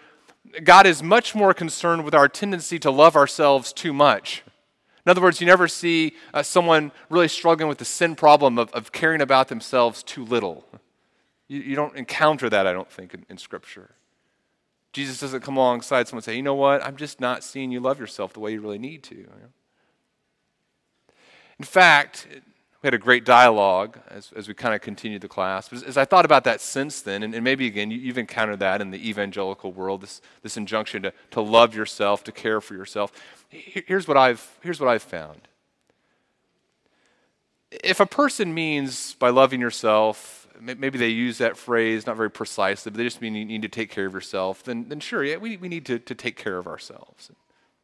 God 0.65 0.87
is 0.87 1.03
much 1.03 1.35
more 1.35 1.55
concerned 1.55 2.05
with 2.05 2.15
our 2.15 2.29
tendency 2.29 2.79
to 2.81 2.91
love 2.91 3.17
ourselves 3.17 3.73
too 3.73 3.93
much. 3.93 4.43
In 5.06 5.11
other 5.11 5.23
words, 5.23 5.41
you 5.41 5.47
never 5.47 5.69
see 5.69 6.17
uh, 6.35 6.43
someone 6.43 6.93
really 7.09 7.29
struggling 7.29 7.69
with 7.69 7.79
the 7.79 7.85
sin 7.85 8.15
problem 8.15 8.59
of, 8.59 8.71
of 8.73 8.93
caring 8.93 9.23
about 9.23 9.49
themselves 9.49 10.03
too 10.03 10.25
little. 10.25 10.65
You, 11.49 11.61
you 11.61 11.77
don't 11.77 11.97
encounter 11.97 12.50
that, 12.50 12.67
I 12.67 12.73
don't 12.73 12.91
think, 12.91 13.15
in, 13.15 13.25
in 13.31 13.38
Scripture. 13.38 13.91
Jesus 14.93 15.21
doesn't 15.21 15.43
come 15.43 15.56
alongside 15.56 16.09
someone 16.09 16.19
and 16.19 16.25
say, 16.25 16.37
you 16.37 16.43
know 16.43 16.55
what, 16.55 16.85
I'm 16.85 16.97
just 16.97 17.21
not 17.21 17.44
seeing 17.44 17.71
you 17.71 17.81
love 17.81 18.00
yourself 18.00 18.32
the 18.32 18.41
way 18.41 18.53
you 18.53 18.61
really 18.61 18.79
need 18.79 19.03
to. 19.05 19.25
In 21.59 21.65
fact, 21.65 22.27
we 22.82 22.87
had 22.87 22.94
a 22.94 22.99
great 22.99 23.27
dialogue 23.27 23.99
as, 24.09 24.32
as 24.35 24.49
we 24.49 24.55
kind 24.55 24.75
of 24.75 24.81
continued 24.81 25.21
the 25.21 25.29
class. 25.29 25.69
But 25.69 25.82
as 25.82 25.99
I 25.99 26.06
thought 26.06 26.25
about 26.25 26.44
that 26.44 26.62
since 26.62 27.03
then, 27.03 27.23
and, 27.23 27.35
and 27.35 27.44
maybe 27.44 27.67
again, 27.67 27.91
you, 27.91 28.06
have 28.09 28.17
encountered 28.17 28.61
that 28.61 28.81
in 28.81 28.91
the 28.91 29.09
evangelical 29.09 29.71
world, 29.73 30.00
this, 30.00 30.23
this 30.43 30.56
injunction 30.56 31.03
to, 31.03 31.12
to 31.32 31.43
love 31.43 31.75
yourself, 31.75 32.25
to 32.25 32.32
care 32.32 32.61
for 32.61 32.75
yourself. 32.75 33.12
Here's 33.50 34.09
what, 34.09 34.17
I've, 34.17 34.59
here's 34.62 34.81
what 34.81 34.88
I've 34.88 35.03
found. 35.03 35.43
If 37.71 38.00
a 38.00 38.06
person 38.06 38.55
means 38.55 39.15
by 39.15 39.29
loving 39.29 39.61
yourself, 39.61 40.49
maybe 40.59 40.99
they 40.99 41.09
use 41.09 41.37
that 41.38 41.59
phrase 41.59 42.06
not 42.06 42.17
very 42.17 42.31
precisely, 42.31 42.91
but 42.91 42.97
they 42.97 43.05
just 43.05 43.21
mean 43.21 43.35
you 43.35 43.44
need 43.44 43.62
to 43.62 43.69
take 43.69 43.91
care 43.91 44.06
of 44.06 44.15
yourself, 44.15 44.62
then, 44.62 44.88
then 44.88 45.00
sure, 45.00 45.23
yeah, 45.23 45.37
we, 45.37 45.59
we 45.59 45.69
need 45.69 45.85
to, 45.87 45.99
to 45.99 46.15
take 46.15 46.37
care 46.37 46.56
of 46.56 46.67
ourselves 46.67 47.29
and 47.29 47.37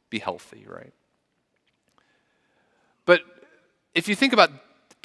be 0.09 0.21
healthy, 0.21 0.65
right? 0.67 0.95
But 3.05 3.21
if 3.95 4.09
you 4.09 4.15
think 4.15 4.33
about 4.33 4.51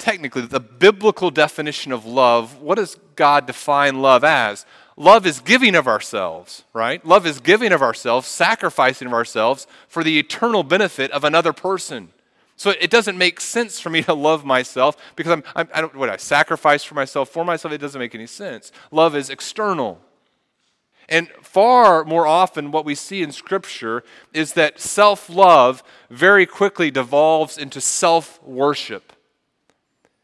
technically 0.02 0.42
the 0.42 0.60
biblical 0.60 1.30
definition 1.30 1.92
of 1.92 2.04
love, 2.04 2.60
what 2.60 2.74
does 2.74 2.96
God 3.14 3.46
define 3.46 4.02
love 4.02 4.24
as? 4.24 4.66
Love 4.96 5.24
is 5.26 5.40
giving 5.40 5.74
of 5.74 5.86
ourselves, 5.86 6.64
right? 6.72 7.04
Love 7.06 7.24
is 7.24 7.38
giving 7.40 7.72
of 7.72 7.80
ourselves, 7.80 8.26
sacrificing 8.26 9.06
of 9.06 9.14
ourselves 9.14 9.66
for 9.86 10.02
the 10.02 10.18
eternal 10.18 10.64
benefit 10.64 11.10
of 11.12 11.22
another 11.22 11.52
person. 11.52 12.08
So 12.56 12.70
it 12.70 12.90
doesn't 12.90 13.16
make 13.16 13.40
sense 13.40 13.78
for 13.80 13.90
me 13.90 14.02
to 14.02 14.12
love 14.12 14.44
myself 14.44 14.96
because 15.16 15.32
I'm, 15.32 15.44
I'm 15.54 15.68
I 15.72 15.80
don't 15.80 15.94
what 15.94 16.10
I 16.10 16.16
sacrifice 16.16 16.82
for 16.84 16.94
myself 16.94 17.28
for 17.30 17.44
myself. 17.44 17.72
It 17.72 17.78
doesn't 17.78 17.98
make 17.98 18.14
any 18.14 18.26
sense. 18.26 18.72
Love 18.90 19.16
is 19.16 19.30
external. 19.30 20.00
And 21.08 21.28
far 21.42 22.04
more 22.04 22.26
often, 22.26 22.70
what 22.70 22.84
we 22.84 22.94
see 22.94 23.22
in 23.22 23.32
Scripture 23.32 24.02
is 24.32 24.52
that 24.54 24.80
self 24.80 25.30
love 25.30 25.82
very 26.10 26.44
quickly 26.44 26.90
devolves 26.90 27.56
into 27.56 27.80
self 27.80 28.42
worship, 28.42 29.12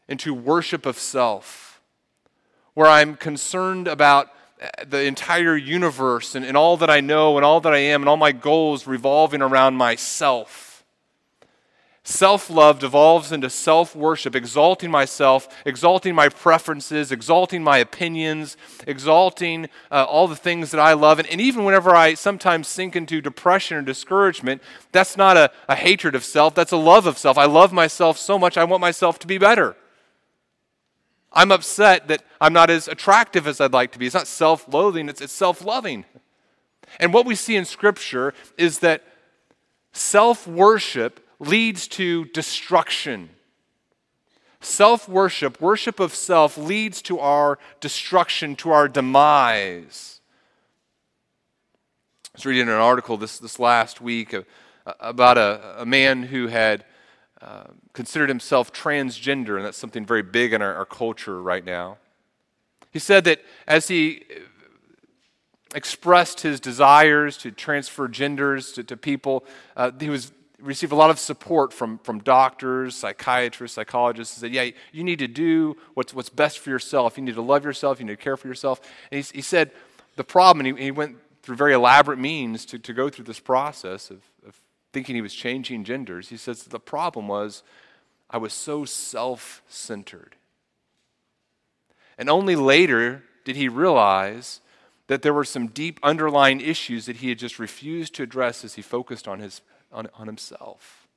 into 0.09 0.33
worship 0.33 0.85
of 0.85 0.97
self, 0.99 1.79
where 2.73 2.87
I'm 2.87 3.15
concerned 3.15 3.87
about 3.87 4.29
the 4.85 5.03
entire 5.03 5.55
universe 5.55 6.35
and, 6.35 6.43
and 6.43 6.57
all 6.57 6.75
that 6.77 6.89
I 6.89 6.99
know 6.99 7.37
and 7.37 7.45
all 7.45 7.61
that 7.61 7.73
I 7.73 7.77
am 7.77 8.01
and 8.01 8.09
all 8.09 8.17
my 8.17 8.33
goals 8.33 8.85
revolving 8.87 9.41
around 9.41 9.75
myself. 9.75 10.83
Self 12.03 12.49
love 12.49 12.79
devolves 12.79 13.31
into 13.31 13.51
self 13.51 13.95
worship, 13.95 14.35
exalting 14.35 14.89
myself, 14.89 15.47
exalting 15.63 16.15
my 16.15 16.27
preferences, 16.27 17.11
exalting 17.11 17.63
my 17.63 17.77
opinions, 17.77 18.57
exalting 18.87 19.69
uh, 19.91 20.05
all 20.05 20.27
the 20.27 20.35
things 20.35 20.71
that 20.71 20.79
I 20.79 20.93
love. 20.93 21.19
And, 21.19 21.27
and, 21.27 21.39
even 21.39 21.65
whenever 21.65 21.95
I 21.95 22.15
sometimes 22.15 22.67
sink 22.67 22.95
into 22.95 23.21
depression 23.21 23.77
or 23.77 23.81
discouragement, 23.83 24.63
that's 24.91 25.17
not 25.17 25.37
a, 25.37 25.51
a 25.67 25.75
hatred 25.75 26.15
of 26.15 26.23
self, 26.23 26.55
that's 26.55 26.71
a 26.71 26.77
love 26.77 27.05
of 27.05 27.19
self. 27.19 27.37
I 27.37 27.45
love 27.45 27.71
myself 27.71 28.17
so 28.17 28.39
much, 28.39 28.57
I 28.57 28.63
want 28.63 28.81
myself 28.81 29.19
to 29.19 29.27
be 29.27 29.37
better. 29.37 29.75
I'm 31.31 31.51
upset 31.51 32.07
that 32.07 32.23
I'm 32.41 32.53
not 32.53 32.69
as 32.69 32.87
attractive 32.87 33.47
as 33.47 33.61
I'd 33.61 33.73
like 33.73 33.91
to 33.91 33.99
be. 33.99 34.05
It's 34.05 34.15
not 34.15 34.27
self 34.27 34.71
loathing, 34.71 35.09
it's, 35.09 35.21
it's 35.21 35.33
self 35.33 35.63
loving. 35.63 36.05
And 36.99 37.13
what 37.13 37.25
we 37.25 37.35
see 37.35 37.55
in 37.55 37.65
Scripture 37.65 38.33
is 38.57 38.79
that 38.79 39.03
self 39.93 40.47
worship 40.47 41.25
leads 41.39 41.87
to 41.89 42.25
destruction. 42.25 43.29
Self 44.61 45.07
worship, 45.07 45.61
worship 45.61 45.99
of 45.99 46.13
self, 46.13 46.57
leads 46.57 47.01
to 47.03 47.19
our 47.19 47.57
destruction, 47.79 48.55
to 48.57 48.71
our 48.71 48.87
demise. 48.87 50.19
I 52.25 52.29
was 52.35 52.45
reading 52.45 52.67
an 52.67 52.73
article 52.73 53.17
this, 53.17 53.39
this 53.39 53.59
last 53.59 54.01
week 54.01 54.33
uh, 54.33 54.43
about 54.99 55.37
a, 55.37 55.81
a 55.81 55.85
man 55.85 56.23
who 56.23 56.47
had 56.47 56.83
uh, 57.41 57.65
considered 57.93 58.29
himself 58.29 58.73
transgender, 58.73 59.55
and 59.55 59.65
that's 59.65 59.77
something 59.77 60.05
very 60.05 60.21
big 60.21 60.53
in 60.53 60.61
our, 60.61 60.75
our 60.75 60.85
culture 60.85 61.41
right 61.41 61.63
now. 61.63 61.97
He 62.91 62.99
said 62.99 63.23
that 63.25 63.41
as 63.67 63.87
he 63.87 64.25
expressed 65.73 66.41
his 66.41 66.59
desires 66.59 67.37
to 67.37 67.51
transfer 67.51 68.07
genders 68.07 68.71
to, 68.73 68.83
to 68.83 68.97
people, 68.97 69.45
uh, 69.77 69.91
he 69.99 70.09
was 70.09 70.31
received 70.59 70.91
a 70.91 70.95
lot 70.95 71.09
of 71.09 71.19
support 71.19 71.71
from, 71.71 71.99
from 71.99 72.19
doctors, 72.19 72.95
psychiatrists, 72.95 73.75
psychologists. 73.75 74.35
He 74.35 74.41
said, 74.41 74.53
Yeah, 74.53 74.71
you 74.91 75.03
need 75.03 75.19
to 75.19 75.27
do 75.27 75.77
what's, 75.93 76.13
what's 76.13 76.29
best 76.29 76.59
for 76.59 76.69
yourself. 76.69 77.17
You 77.17 77.23
need 77.23 77.35
to 77.35 77.41
love 77.41 77.63
yourself. 77.63 77.99
You 77.99 78.05
need 78.05 78.17
to 78.17 78.23
care 78.23 78.37
for 78.37 78.47
yourself. 78.47 78.81
And 79.11 79.23
he, 79.23 79.37
he 79.37 79.41
said, 79.41 79.71
The 80.15 80.23
problem, 80.23 80.65
and 80.65 80.77
he, 80.77 80.85
he 80.85 80.91
went 80.91 81.17
through 81.41 81.55
very 81.55 81.73
elaborate 81.73 82.19
means 82.19 82.65
to, 82.65 82.79
to 82.79 82.93
go 82.93 83.09
through 83.09 83.25
this 83.25 83.39
process 83.39 84.09
of, 84.09 84.21
of 84.45 84.59
thinking 84.93 85.15
he 85.15 85.21
was 85.21 85.33
changing 85.33 85.83
genders. 85.83 86.29
He 86.29 86.37
says, 86.37 86.63
The 86.63 86.79
problem 86.79 87.27
was 87.27 87.63
I 88.29 88.37
was 88.37 88.53
so 88.53 88.85
self 88.85 89.61
centered. 89.67 90.35
And 92.17 92.29
only 92.29 92.55
later 92.55 93.23
did 93.45 93.55
he 93.55 93.69
realize 93.69 94.61
that 95.07 95.21
there 95.21 95.33
were 95.33 95.45
some 95.45 95.67
deep 95.67 95.99
underlying 96.03 96.61
issues 96.61 97.05
that 97.07 97.17
he 97.17 97.29
had 97.29 97.39
just 97.39 97.57
refused 97.57 98.13
to 98.15 98.23
address 98.23 98.63
as 98.63 98.75
he 98.75 98.81
focused 98.81 99.27
on, 99.27 99.39
his, 99.39 99.61
on, 99.91 100.07
on 100.13 100.27
himself. 100.27 101.07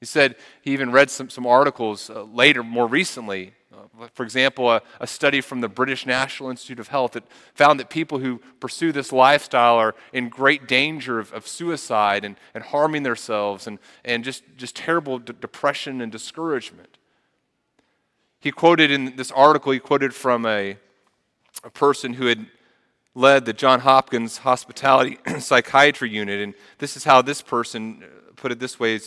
He 0.00 0.06
said 0.06 0.34
he 0.62 0.72
even 0.72 0.90
read 0.90 1.10
some, 1.10 1.30
some 1.30 1.46
articles 1.46 2.10
uh, 2.10 2.22
later, 2.22 2.64
more 2.64 2.86
recently. 2.86 3.52
Uh, 3.72 4.08
for 4.14 4.24
example, 4.24 4.68
a, 4.68 4.82
a, 4.98 5.06
study 5.06 5.40
from 5.40 5.60
the 5.60 5.68
British 5.68 6.04
National 6.04 6.50
Institute 6.50 6.80
of 6.80 6.88
Health 6.88 7.12
that 7.12 7.22
found 7.54 7.78
that 7.78 7.88
people 7.88 8.18
who 8.18 8.40
pursue 8.58 8.90
this 8.90 9.12
lifestyle 9.12 9.76
are 9.76 9.94
in 10.12 10.28
great 10.28 10.66
danger 10.66 11.20
of, 11.20 11.32
of 11.32 11.46
suicide 11.46 12.24
and, 12.24 12.34
and 12.52 12.64
harming 12.64 13.04
themselves 13.04 13.68
and, 13.68 13.78
and 14.04 14.24
just, 14.24 14.42
just 14.56 14.74
terrible 14.74 15.20
depression 15.20 16.00
and 16.00 16.10
discouragement. 16.10 16.98
He 18.40 18.50
quoted 18.50 18.90
in 18.90 19.14
this 19.14 19.30
article, 19.30 19.70
he 19.70 19.78
quoted 19.78 20.14
from 20.14 20.46
a, 20.46 20.76
a 21.62 21.70
person 21.70 22.14
who 22.14 22.26
had 22.26 22.46
led 23.14 23.44
the 23.44 23.52
John 23.52 23.80
Hopkins 23.80 24.38
Hospitality 24.38 25.18
Psychiatry 25.38 26.10
Unit. 26.10 26.40
And 26.40 26.54
this 26.78 26.96
is 26.96 27.04
how 27.04 27.22
this 27.22 27.40
person 27.40 28.02
put 28.34 28.50
it 28.50 28.58
this 28.58 28.80
way 28.80 28.98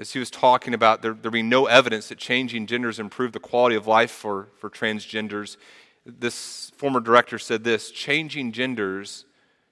as, 0.00 0.12
he 0.12 0.18
was 0.18 0.30
talking 0.30 0.74
about 0.74 1.02
there, 1.02 1.12
there 1.12 1.30
being 1.30 1.48
no 1.48 1.66
evidence 1.66 2.08
that 2.08 2.18
changing 2.18 2.66
genders 2.66 2.98
improved 2.98 3.34
the 3.34 3.40
quality 3.40 3.76
of 3.76 3.86
life 3.86 4.10
for, 4.10 4.48
for 4.58 4.68
transgenders. 4.68 5.56
This 6.04 6.72
former 6.76 7.00
director 7.00 7.38
said 7.38 7.62
this 7.62 7.90
changing 7.90 8.52
genders, 8.52 9.26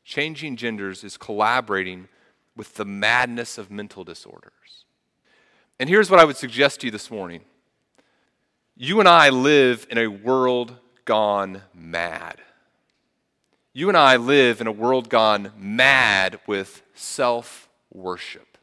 changing 0.05 0.57
genders 0.57 1.03
is 1.03 1.17
collaborating 1.17 2.09
with 2.55 2.75
the 2.75 2.85
madness 2.85 3.57
of 3.59 3.71
mental 3.71 4.05
disorders. 4.05 4.85
And 5.79 5.89
here's 5.89 6.11
what 6.11 6.21
I 6.21 6.25
would 6.25 6.37
suggest 6.37 6.81
to 6.81 6.89
you 6.89 6.91
this 6.91 7.11
morning 7.11 7.43
you 8.77 9.01
and 9.01 9.09
I 9.09 9.31
live 9.31 9.87
in 9.91 9.99
a 9.99 10.07
world 10.07 10.77
gone 11.05 11.63
mad. 11.75 12.39
You 13.73 13.89
and 13.89 13.97
I 13.97 14.17
live 14.17 14.61
in 14.61 14.67
a 14.67 14.73
world 14.73 15.09
gone 15.09 15.53
mad 15.57 16.39
with 16.47 16.83
self 16.95 17.69
worship. 17.93 18.59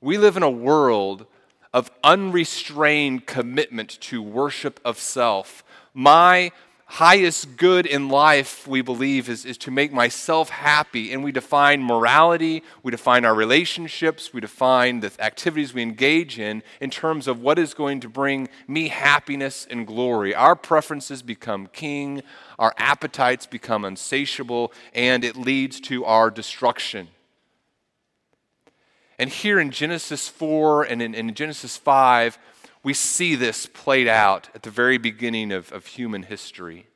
We 0.00 0.18
live 0.18 0.36
in 0.36 0.42
a 0.42 0.50
world 0.50 1.26
of 1.72 1.90
unrestrained 2.02 3.26
commitment 3.26 3.98
to 4.00 4.22
worship 4.22 4.80
of 4.84 4.98
self. 4.98 5.64
My 5.92 6.52
highest 6.90 7.58
good 7.58 7.84
in 7.84 8.08
life, 8.08 8.66
we 8.66 8.80
believe, 8.80 9.28
is, 9.28 9.44
is 9.44 9.58
to 9.58 9.70
make 9.70 9.92
myself 9.92 10.48
happy. 10.48 11.12
And 11.12 11.22
we 11.22 11.32
define 11.32 11.82
morality, 11.82 12.62
we 12.82 12.90
define 12.90 13.26
our 13.26 13.34
relationships, 13.34 14.32
we 14.32 14.40
define 14.40 15.00
the 15.00 15.12
activities 15.18 15.74
we 15.74 15.82
engage 15.82 16.38
in 16.38 16.62
in 16.80 16.88
terms 16.88 17.28
of 17.28 17.42
what 17.42 17.58
is 17.58 17.74
going 17.74 18.00
to 18.00 18.08
bring 18.08 18.48
me 18.66 18.88
happiness 18.88 19.66
and 19.68 19.86
glory. 19.86 20.34
Our 20.34 20.56
preferences 20.56 21.22
become 21.22 21.68
king, 21.72 22.22
our 22.58 22.72
appetites 22.78 23.46
become 23.46 23.84
insatiable, 23.84 24.72
and 24.94 25.24
it 25.24 25.36
leads 25.36 25.80
to 25.80 26.06
our 26.06 26.30
destruction. 26.30 27.08
And 29.18 29.30
here 29.30 29.58
in 29.58 29.70
Genesis 29.70 30.28
4 30.28 30.84
and 30.84 31.02
in, 31.02 31.14
in 31.14 31.34
Genesis 31.34 31.76
5, 31.76 32.38
we 32.82 32.94
see 32.94 33.34
this 33.34 33.66
played 33.66 34.06
out 34.06 34.48
at 34.54 34.62
the 34.62 34.70
very 34.70 34.98
beginning 34.98 35.50
of, 35.52 35.72
of 35.72 35.86
human 35.86 36.22
history. 36.22 36.86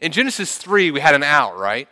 In 0.00 0.10
Genesis 0.10 0.58
3, 0.58 0.90
we 0.90 1.00
had 1.00 1.14
an 1.14 1.22
out, 1.22 1.56
right? 1.56 1.88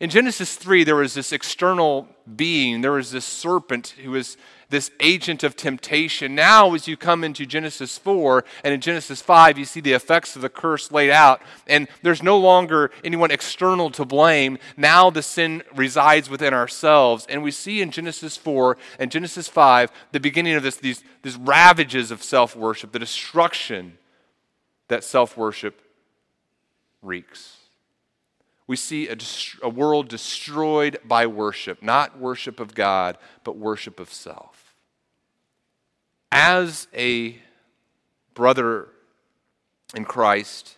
In 0.00 0.10
Genesis 0.10 0.54
3, 0.54 0.84
there 0.84 0.94
was 0.94 1.14
this 1.14 1.32
external 1.32 2.08
being, 2.36 2.80
there 2.80 2.92
was 2.92 3.10
this 3.10 3.24
serpent 3.24 3.94
who 4.02 4.12
was 4.12 4.36
this 4.70 4.90
agent 5.00 5.42
of 5.42 5.56
temptation. 5.56 6.34
Now, 6.34 6.74
as 6.74 6.86
you 6.86 6.96
come 6.96 7.24
into 7.24 7.46
Genesis 7.46 7.96
4 7.96 8.44
and 8.62 8.74
in 8.74 8.80
Genesis 8.80 9.22
5, 9.22 9.58
you 9.58 9.64
see 9.64 9.80
the 9.80 9.92
effects 9.92 10.36
of 10.36 10.42
the 10.42 10.48
curse 10.48 10.92
laid 10.92 11.10
out, 11.10 11.40
and 11.66 11.88
there's 12.02 12.22
no 12.22 12.38
longer 12.38 12.90
anyone 13.02 13.30
external 13.30 13.90
to 13.90 14.04
blame. 14.04 14.58
Now 14.76 15.10
the 15.10 15.22
sin 15.22 15.62
resides 15.74 16.28
within 16.28 16.52
ourselves. 16.52 17.26
And 17.28 17.42
we 17.42 17.50
see 17.50 17.80
in 17.80 17.90
Genesis 17.90 18.36
4 18.36 18.76
and 18.98 19.10
Genesis 19.10 19.48
5 19.48 19.90
the 20.12 20.20
beginning 20.20 20.54
of 20.54 20.62
this, 20.62 20.76
these, 20.76 21.02
these 21.22 21.36
ravages 21.36 22.10
of 22.10 22.22
self 22.22 22.54
worship, 22.54 22.92
the 22.92 22.98
destruction 22.98 23.96
that 24.88 25.04
self 25.04 25.36
worship 25.36 25.80
wreaks 27.02 27.58
we 28.68 28.76
see 28.76 29.08
a, 29.08 29.16
a, 29.62 29.68
world 29.68 30.08
destroyed 30.08 30.98
by 31.02 31.26
worship, 31.26 31.82
not 31.82 32.20
worship 32.20 32.60
of 32.60 32.74
God, 32.74 33.16
but 33.42 33.56
worship 33.56 33.98
of 33.98 34.12
self. 34.12 34.57
As 36.30 36.88
a 36.94 37.38
brother 38.34 38.88
in 39.94 40.04
Christ 40.04 40.76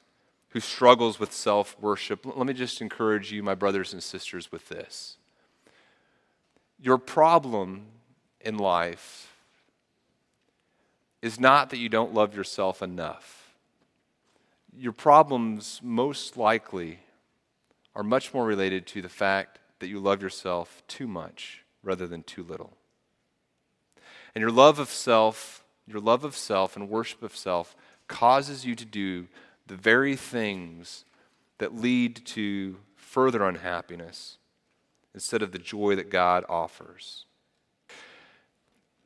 who 0.50 0.60
struggles 0.60 1.18
with 1.18 1.32
self 1.32 1.76
worship, 1.80 2.24
let 2.24 2.46
me 2.46 2.52
just 2.52 2.80
encourage 2.80 3.32
you, 3.32 3.42
my 3.42 3.54
brothers 3.54 3.92
and 3.92 4.02
sisters, 4.02 4.52
with 4.52 4.68
this. 4.68 5.16
Your 6.80 6.98
problem 6.98 7.86
in 8.40 8.56
life 8.56 9.34
is 11.22 11.38
not 11.38 11.70
that 11.70 11.78
you 11.78 11.88
don't 11.88 12.14
love 12.14 12.34
yourself 12.34 12.82
enough. 12.82 13.54
Your 14.74 14.92
problems 14.92 15.80
most 15.82 16.36
likely 16.36 17.00
are 17.94 18.02
much 18.02 18.32
more 18.32 18.46
related 18.46 18.86
to 18.86 19.02
the 19.02 19.08
fact 19.08 19.58
that 19.80 19.88
you 19.88 19.98
love 19.98 20.22
yourself 20.22 20.82
too 20.86 21.06
much 21.06 21.64
rather 21.82 22.06
than 22.06 22.22
too 22.22 22.42
little. 22.42 22.76
And 24.34 24.42
your 24.42 24.50
love 24.50 24.78
of 24.78 24.88
self, 24.88 25.64
your 25.86 26.00
love 26.00 26.24
of 26.24 26.36
self 26.36 26.76
and 26.76 26.88
worship 26.88 27.22
of 27.22 27.36
self 27.36 27.76
causes 28.08 28.64
you 28.64 28.74
to 28.74 28.84
do 28.84 29.28
the 29.66 29.76
very 29.76 30.16
things 30.16 31.04
that 31.58 31.74
lead 31.74 32.24
to 32.26 32.76
further 32.96 33.44
unhappiness 33.44 34.38
instead 35.14 35.42
of 35.42 35.52
the 35.52 35.58
joy 35.58 35.94
that 35.96 36.10
God 36.10 36.44
offers 36.48 37.26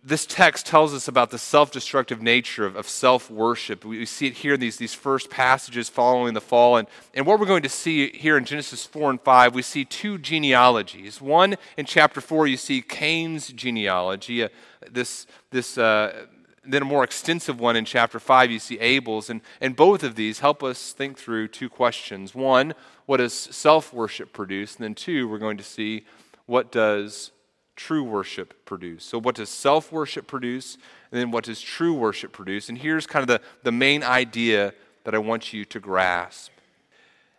this 0.06 0.26
text 0.26 0.66
tells 0.66 0.92
us 0.92 1.08
about 1.08 1.30
the 1.30 1.38
self 1.38 1.70
destructive 1.70 2.20
nature 2.20 2.66
of, 2.66 2.76
of 2.76 2.86
self 2.86 3.30
worship. 3.30 3.84
We, 3.84 3.98
we, 3.98 4.06
see 4.06 4.26
it 4.26 4.34
here 4.34 4.54
in 4.54 4.60
these, 4.60 4.76
these 4.76 4.92
first 4.92 5.30
passages 5.30 5.88
following 5.88 6.34
the 6.34 6.42
fall. 6.42 6.76
And, 6.76 6.86
and 7.14 7.26
what 7.26 7.40
we're 7.40 7.46
going 7.46 7.62
to 7.62 7.70
see 7.70 8.10
here 8.10 8.36
in 8.36 8.44
Genesis 8.44 8.84
4 8.84 9.10
and 9.10 9.20
5, 9.20 9.54
we 9.54 9.62
see 9.62 9.86
two 9.86 10.18
genealogies. 10.18 11.22
One, 11.22 11.56
in 11.78 11.86
chapter 11.86 12.20
4, 12.20 12.46
you 12.46 12.58
see 12.58 12.82
Cain's 12.82 13.48
genealogy. 13.48 14.44
Uh, 14.44 14.48
this, 14.90 15.26
this, 15.50 15.78
uh, 15.78 16.26
then 16.66 16.82
a 16.82 16.86
more 16.86 17.02
extensive 17.02 17.58
one 17.58 17.74
in 17.74 17.86
chapter 17.86 18.20
5, 18.20 18.50
you 18.50 18.58
see 18.58 18.78
Abel's. 18.80 19.30
And, 19.30 19.40
and 19.62 19.74
both 19.74 20.02
of 20.02 20.16
these 20.16 20.40
help 20.40 20.62
us 20.62 20.92
think 20.92 21.18
through 21.18 21.48
two 21.48 21.70
questions. 21.70 22.34
One, 22.34 22.74
what 23.06 23.16
does 23.18 23.32
self 23.32 23.94
worship 23.94 24.34
produce? 24.34 24.76
And 24.76 24.84
then 24.84 24.94
two, 24.94 25.26
we're 25.28 25.38
going 25.38 25.56
to 25.56 25.64
see 25.64 26.04
what 26.44 26.70
does 26.70 27.30
true 27.76 28.02
worship 28.02 28.64
produce? 28.64 29.04
So, 29.04 29.18
what 29.18 29.34
does 29.34 29.48
self 29.48 29.92
worship 29.92 30.26
produce? 30.26 30.76
And 31.10 31.20
then, 31.20 31.30
what 31.30 31.44
does 31.44 31.60
true 31.60 31.94
worship 31.94 32.32
produce? 32.32 32.68
And 32.68 32.78
here's 32.78 33.06
kind 33.06 33.22
of 33.22 33.28
the, 33.28 33.40
the 33.62 33.72
main 33.72 34.02
idea 34.02 34.74
that 35.04 35.14
I 35.14 35.18
want 35.18 35.52
you 35.52 35.64
to 35.66 35.80
grasp. 35.80 36.50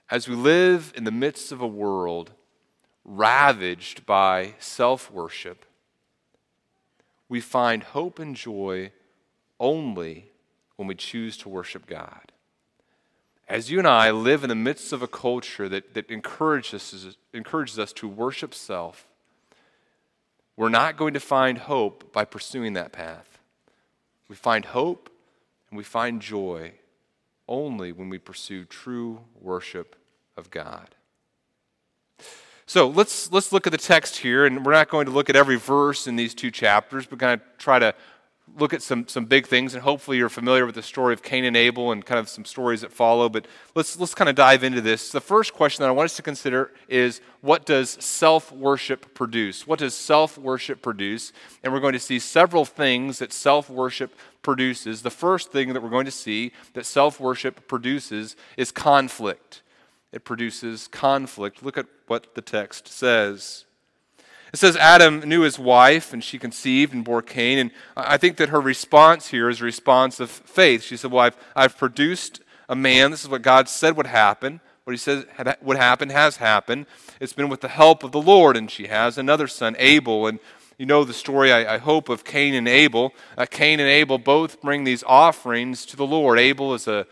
As 0.10 0.28
we 0.28 0.36
live 0.36 0.94
in 0.96 1.04
the 1.04 1.12
midst 1.12 1.52
of 1.52 1.62
a 1.62 1.68
world 1.68 2.32
ravaged 3.04 4.06
by 4.06 4.56
self 4.60 5.12
worship, 5.12 5.66
we 7.28 7.42
find 7.42 7.84
hope 7.84 8.20
and 8.20 8.36
joy 8.36 8.92
only 9.60 10.32
when 10.76 10.88
we 10.88 10.96
choose 10.96 11.38
to 11.38 11.50
worship 11.50 11.88
God. 11.88 12.32
As 13.48 13.70
you 13.70 13.78
and 13.78 13.88
I 13.88 14.12
live 14.12 14.44
in 14.44 14.50
the 14.50 14.56
midst 14.56 14.92
of 14.92 15.02
a 15.02 15.08
culture 15.08 15.70
that, 15.70 15.94
that 15.94 16.10
encourages, 16.10 17.18
encourages 17.34 17.78
us 17.78 17.94
to 17.94 18.08
worship 18.08 18.54
self, 18.54 19.08
we're 20.58 20.70
not 20.70 20.98
going 20.98 21.14
to 21.14 21.20
find 21.20 21.58
hope 21.58 22.14
by 22.14 22.26
pursuing 22.26 22.74
that 22.74 22.92
path. 22.92 23.40
We 24.28 24.36
find 24.36 24.66
hope 24.66 25.10
and 25.70 25.78
we 25.78 25.84
find 25.84 26.22
joy 26.22 26.74
only 27.48 27.92
when 27.92 28.10
we 28.10 28.18
pursue 28.18 28.66
true 28.66 29.20
worship 29.40 29.96
of 30.38 30.50
God. 30.50 30.96
So 32.66 32.88
let's, 32.88 33.32
let's 33.32 33.52
look 33.52 33.68
at 33.68 33.72
the 33.72 33.78
text 33.78 34.18
here, 34.18 34.46
and 34.46 34.66
we're 34.66 34.72
not 34.72 34.90
going 34.90 35.06
to 35.06 35.12
look 35.12 35.30
at 35.30 35.36
every 35.36 35.58
verse 35.58 36.08
in 36.08 36.16
these 36.16 36.34
two 36.34 36.50
chapters, 36.50 37.06
but 37.06 37.20
kind 37.20 37.40
of 37.40 37.58
try 37.60 37.78
to 37.78 37.94
look 38.58 38.74
at 38.74 38.82
some, 38.82 39.08
some 39.08 39.26
big 39.26 39.48
things, 39.48 39.74
and 39.74 39.84
hopefully 39.84 40.18
you're 40.18 40.30
familiar 40.30 40.66
with 40.66 40.76
the 40.76 40.84
story 40.84 41.14
of 41.14 41.24
Cain 41.24 41.44
and 41.46 41.58
Abel 41.58 41.92
and 41.92 42.06
kind 42.06 42.20
of 42.20 42.30
some 42.30 42.46
stories 42.46 42.82
that 42.82 42.92
follow. 42.92 43.28
But 43.28 43.48
let's, 43.74 44.00
let's 44.00 44.14
kind 44.14 44.30
of 44.30 44.36
dive 44.36 44.64
into 44.64 44.82
this. 44.82 45.12
The 45.12 45.22
first 45.22 45.54
question 45.54 45.84
that 45.84 45.90
I 45.90 45.92
want 45.92 46.06
us 46.06 46.16
to 46.18 46.22
consider 46.22 46.72
is 46.88 47.22
what 47.42 47.66
does 47.66 47.92
self 48.04 48.52
worship 48.52 49.14
produce? 49.14 49.68
What 49.68 49.80
does 49.80 49.94
self 49.94 50.38
worship 50.38 50.82
produce? 50.82 51.34
And 51.64 51.74
we're 51.74 51.80
going 51.80 51.94
to 51.94 52.00
see 52.00 52.20
several 52.20 52.66
things 52.66 53.20
that 53.20 53.34
self 53.34 53.70
worship 53.70 54.16
produces. 54.42 55.02
The 55.02 55.10
first 55.10 55.52
thing 55.52 55.74
that 55.74 55.82
we're 55.82 55.90
going 55.90 56.06
to 56.06 56.12
see 56.12 56.52
that 56.74 56.86
self 56.86 57.20
worship 57.20 57.68
produces 57.68 58.36
is 58.58 58.72
conflict. 58.72 59.64
It 60.12 60.24
produces 60.24 60.88
conflict. 60.88 61.62
Look 61.62 61.78
at 61.78 61.88
what 62.08 62.36
the 62.36 62.42
text 62.42 62.88
says. 62.88 63.66
It 64.56 64.60
says 64.60 64.78
Adam 64.78 65.20
knew 65.20 65.42
his 65.42 65.60
wife, 65.60 66.14
and 66.14 66.24
she 66.24 66.40
conceived 66.40 66.94
and 66.94 67.04
bore 67.04 67.22
Cain. 67.22 67.58
And 67.58 67.72
I 67.98 68.16
think 68.16 68.38
that 68.38 68.48
her 68.48 68.62
response 68.62 69.28
here 69.28 69.50
is 69.50 69.60
a 69.60 69.66
response 69.66 70.22
of 70.22 70.32
faith. 70.32 70.82
She 70.82 70.96
said, 70.96 71.12
Well, 71.12 71.26
I've, 71.26 71.38
I've 71.58 71.78
produced 71.78 72.40
a 72.70 72.74
man. 72.74 73.12
This 73.12 73.24
is 73.24 73.30
what 73.30 73.42
God 73.42 73.68
said 73.68 73.98
would 73.98 74.08
happen. 74.08 74.62
What 74.86 74.94
he 74.94 74.98
says 74.98 75.26
would 75.62 75.76
happen 75.76 76.10
has 76.10 76.38
happened. 76.38 76.86
It's 77.20 77.34
been 77.34 77.50
with 77.50 77.60
the 77.60 77.68
help 77.68 78.02
of 78.02 78.14
the 78.14 78.22
Lord, 78.22 78.56
and 78.56 78.72
she 78.72 78.88
has 78.88 79.18
another 79.18 79.48
son, 79.48 79.76
Abel. 79.78 80.26
And 80.26 80.40
you 80.78 80.86
know 80.86 81.04
the 81.04 81.14
story, 81.14 81.52
I, 81.52 81.74
I 81.74 81.78
hope, 81.78 82.08
of 82.08 82.24
Cain 82.24 82.54
and 82.54 82.70
Abel. 82.70 83.14
Uh, 83.38 83.46
Cain 83.46 83.82
and 83.82 83.90
Abel 83.90 84.20
both 84.20 84.62
bring 84.62 84.86
these 84.86 85.04
offerings 85.04 85.86
to 85.88 85.98
the 85.98 86.08
Lord. 86.08 86.40
Abel 86.40 86.74
is 86.74 86.88
a, 86.88 87.06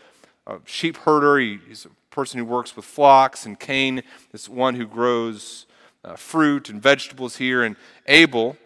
a 0.46 0.60
sheep 0.64 0.96
herder, 0.96 1.36
he, 1.36 1.58
he's 1.68 1.84
a 1.84 1.90
person 2.10 2.38
who 2.38 2.46
works 2.46 2.74
with 2.74 2.86
flocks, 2.86 3.44
and 3.44 3.60
Cain 3.60 4.02
is 4.32 4.48
one 4.48 4.76
who 4.76 4.86
grows 4.86 5.66
uh, 6.04 6.16
fruit 6.16 6.68
and 6.68 6.82
vegetables 6.82 7.36
here. 7.36 7.62
And 7.62 7.76
Abel, 8.06 8.56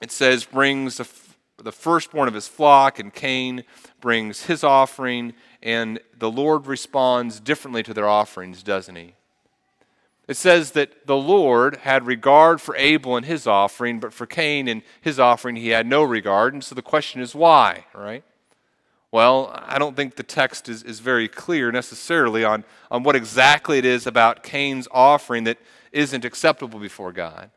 it 0.00 0.10
says, 0.10 0.44
brings 0.44 0.96
the, 0.96 1.08
the 1.62 1.72
firstborn 1.72 2.28
of 2.28 2.34
his 2.34 2.48
flock, 2.48 2.98
and 2.98 3.12
Cain 3.12 3.64
brings 4.00 4.44
his 4.44 4.62
offering, 4.62 5.34
and 5.62 5.98
the 6.16 6.30
Lord 6.30 6.66
responds 6.66 7.40
differently 7.40 7.82
to 7.82 7.92
their 7.92 8.08
offerings, 8.08 8.62
doesn't 8.62 8.96
he? 8.96 9.14
It 10.28 10.36
says 10.36 10.72
that 10.72 11.06
the 11.06 11.16
Lord 11.16 11.78
had 11.78 12.06
regard 12.06 12.60
for 12.60 12.76
Abel 12.76 13.16
and 13.16 13.24
his 13.24 13.46
offering, 13.46 13.98
but 13.98 14.12
for 14.12 14.26
Cain 14.26 14.68
and 14.68 14.82
his 15.00 15.18
offering 15.18 15.56
he 15.56 15.70
had 15.70 15.86
no 15.86 16.02
regard. 16.02 16.52
And 16.52 16.62
so 16.62 16.74
the 16.74 16.82
question 16.82 17.22
is 17.22 17.34
why, 17.34 17.86
right? 17.94 18.22
Well, 19.10 19.50
I 19.66 19.78
don't 19.78 19.96
think 19.96 20.16
the 20.16 20.22
text 20.22 20.68
is, 20.68 20.82
is 20.82 21.00
very 21.00 21.28
clear 21.28 21.72
necessarily 21.72 22.44
on, 22.44 22.64
on 22.90 23.04
what 23.04 23.16
exactly 23.16 23.78
it 23.78 23.86
is 23.86 24.06
about 24.06 24.42
Cain's 24.42 24.86
offering 24.92 25.44
that 25.44 25.56
isn't 25.92 26.24
acceptable 26.24 26.78
before 26.78 27.12
God. 27.12 27.50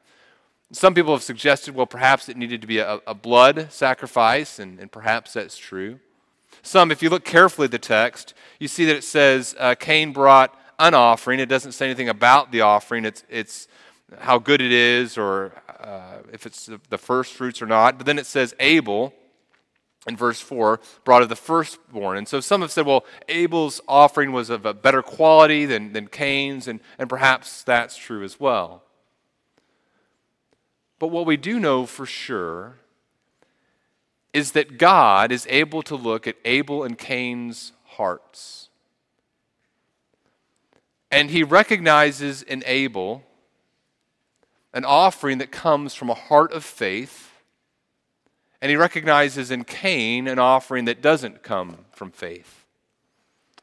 Some 0.71 0.93
people 0.93 1.13
have 1.13 1.23
suggested, 1.23 1.75
well, 1.75 1.85
perhaps 1.85 2.29
it 2.29 2.37
needed 2.37 2.61
to 2.61 2.67
be 2.67 2.77
a, 2.77 3.01
a 3.05 3.13
blood 3.13 3.71
sacrifice, 3.71 4.57
and, 4.57 4.79
and, 4.79 4.89
perhaps 4.89 5.33
that's 5.33 5.57
true. 5.57 5.99
Some, 6.61 6.91
if 6.91 7.03
you 7.03 7.09
look 7.09 7.25
carefully 7.25 7.65
at 7.65 7.71
the 7.71 7.79
text, 7.79 8.33
you 8.57 8.69
see 8.69 8.85
that 8.85 8.95
it 8.95 9.03
says 9.03 9.53
uh, 9.59 9.75
Cain 9.75 10.13
brought 10.13 10.57
an 10.79 10.93
offering. 10.93 11.39
It 11.41 11.49
doesn't 11.49 11.73
say 11.73 11.85
anything 11.85 12.07
about 12.07 12.51
the 12.51 12.61
offering, 12.61 13.03
it's, 13.03 13.23
it's 13.29 13.67
how 14.19 14.39
good 14.39 14.61
it 14.61 14.71
is 14.71 15.17
or 15.17 15.53
uh, 15.79 16.19
if 16.31 16.45
it's 16.45 16.69
the 16.89 16.97
first 16.97 17.33
fruits 17.33 17.61
or 17.61 17.65
not. 17.65 17.97
But 17.97 18.05
then 18.05 18.17
it 18.17 18.25
says 18.25 18.55
Abel 18.59 19.13
in 20.07 20.17
verse 20.17 20.39
4 20.39 20.79
brought 21.03 21.21
of 21.21 21.29
the 21.29 21.35
firstborn. 21.35 22.17
And 22.17 22.27
so 22.27 22.39
some 22.39 22.61
have 22.61 22.71
said, 22.71 22.85
well, 22.85 23.05
Abel's 23.29 23.81
offering 23.87 24.31
was 24.31 24.49
of 24.49 24.65
a 24.65 24.73
better 24.73 25.01
quality 25.01 25.65
than, 25.65 25.93
than 25.93 26.07
Cain's, 26.07 26.67
and, 26.67 26.79
and 26.97 27.09
perhaps 27.09 27.63
that's 27.63 27.97
true 27.97 28.23
as 28.23 28.39
well. 28.39 28.83
But 30.99 31.07
what 31.07 31.25
we 31.25 31.37
do 31.37 31.59
know 31.59 31.85
for 31.85 32.05
sure 32.05 32.77
is 34.33 34.53
that 34.53 34.77
God 34.77 35.31
is 35.31 35.45
able 35.49 35.81
to 35.83 35.95
look 35.95 36.27
at 36.27 36.37
Abel 36.45 36.83
and 36.83 36.97
Cain's 36.97 37.73
hearts. 37.83 38.69
And 41.11 41.29
he 41.29 41.43
recognizes 41.43 42.41
in 42.41 42.63
Abel 42.65 43.23
an 44.73 44.85
offering 44.85 45.39
that 45.39 45.51
comes 45.51 45.93
from 45.93 46.09
a 46.09 46.15
heart 46.15 46.53
of 46.53 46.63
faith 46.63 47.30
and 48.61 48.69
he 48.69 48.75
recognizes 48.75 49.49
in 49.49 49.63
Cain 49.63 50.27
an 50.27 50.39
offering 50.39 50.85
that 50.85 51.01
doesn't 51.01 51.41
come 51.43 51.85
from 51.91 52.11
faith. 52.11 52.65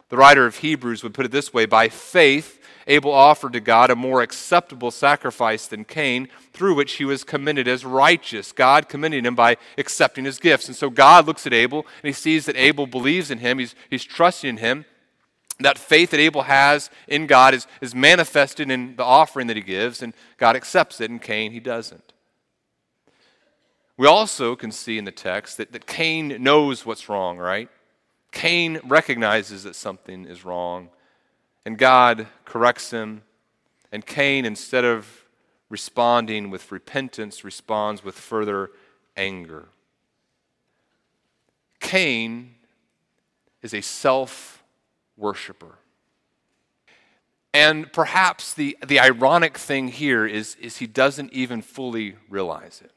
The 0.09 0.17
writer 0.17 0.47
of 0.47 0.57
Hebrews 0.57 1.03
would 1.03 1.15
put 1.15 1.27
it 1.27 1.33
this 1.33 1.53
way 1.53 1.67
By 1.67 1.89
faith, 1.89 2.59
Abel 2.87 3.13
offered 3.13 3.53
to 3.53 3.61
God 3.61 3.91
a 3.91 3.97
more 3.97 4.23
acceptable 4.23 4.91
sacrifice 4.91 5.67
than 5.67 5.85
Cain, 5.85 6.29
through 6.53 6.75
which 6.75 6.95
he 6.95 7.05
was 7.05 7.23
commended 7.23 7.69
as 7.69 7.85
righteous. 7.85 8.51
God 8.51 8.89
commended 8.89 9.27
him 9.27 9.35
by 9.35 9.59
accepting 9.77 10.25
his 10.25 10.39
gifts. 10.39 10.69
And 10.69 10.77
so 10.77 10.89
God 10.89 11.27
looks 11.27 11.47
at 11.47 11.53
Abel 11.53 11.87
and 12.03 12.09
he 12.09 12.13
sees 12.13 12.47
that 12.47 12.57
Abel 12.57 12.87
believes 12.87 13.31
in 13.31 13.39
him, 13.39 13.59
he's, 13.59 13.75
he's 13.91 14.05
trusting 14.05 14.49
in 14.49 14.57
him. 14.57 14.87
That 15.61 15.77
faith 15.77 16.11
that 16.11 16.21
Abel 16.21 16.43
has 16.43 16.89
in 17.09 17.27
God 17.27 17.53
is, 17.53 17.67
is 17.81 17.95
manifested 17.95 18.71
in 18.71 18.97
the 18.97 19.05
offering 19.05 19.49
that 19.49 19.57
he 19.57 19.63
gives, 19.63 20.03
and 20.03 20.15
God 20.37 20.55
accepts 20.55 21.01
it, 21.01 21.11
and 21.11 21.21
Cain, 21.21 21.51
he 21.51 21.59
doesn't. 21.59 22.13
We 23.99 24.07
also 24.07 24.55
can 24.55 24.71
see 24.71 24.97
in 24.97 25.05
the 25.05 25.13
text 25.13 25.57
that, 25.57 25.73
that 25.73 25.87
Cain 25.87 26.41
knows 26.41 26.87
what's 26.87 27.09
wrong, 27.09 27.37
right? 27.37 27.69
Cain 28.31 28.79
recognizes 28.85 29.65
that 29.65 29.75
something 29.75 30.25
is 30.25 30.45
wrong, 30.45 30.91
and 31.67 31.77
God 31.77 32.29
corrects 32.45 32.93
him. 32.93 33.23
And 33.91 34.07
Cain, 34.07 34.45
instead 34.45 34.85
of 34.85 35.25
responding 35.69 36.49
with 36.49 36.71
repentance, 36.71 37.43
responds 37.43 38.05
with 38.05 38.15
further 38.15 38.71
anger. 39.17 39.69
Cain 41.81 42.55
is 43.63 43.75
a 43.75 43.81
self 43.81 44.63
worshiper. 45.17 45.79
And 47.53 47.93
perhaps 47.93 48.55
the, 48.55 48.77
the 48.87 49.01
ironic 49.01 49.59
thing 49.59 49.89
here 49.89 50.25
is, 50.25 50.55
is 50.61 50.77
he 50.77 50.87
doesn't 50.87 51.33
even 51.33 51.63
fully 51.63 52.15
realize 52.29 52.81
it 52.85 52.93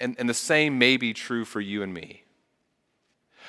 and, 0.00 0.16
and 0.18 0.28
the 0.28 0.34
same 0.34 0.78
may 0.78 0.96
be 0.96 1.12
true 1.12 1.44
for 1.44 1.60
you 1.60 1.82
and 1.82 1.92
me. 1.92 2.22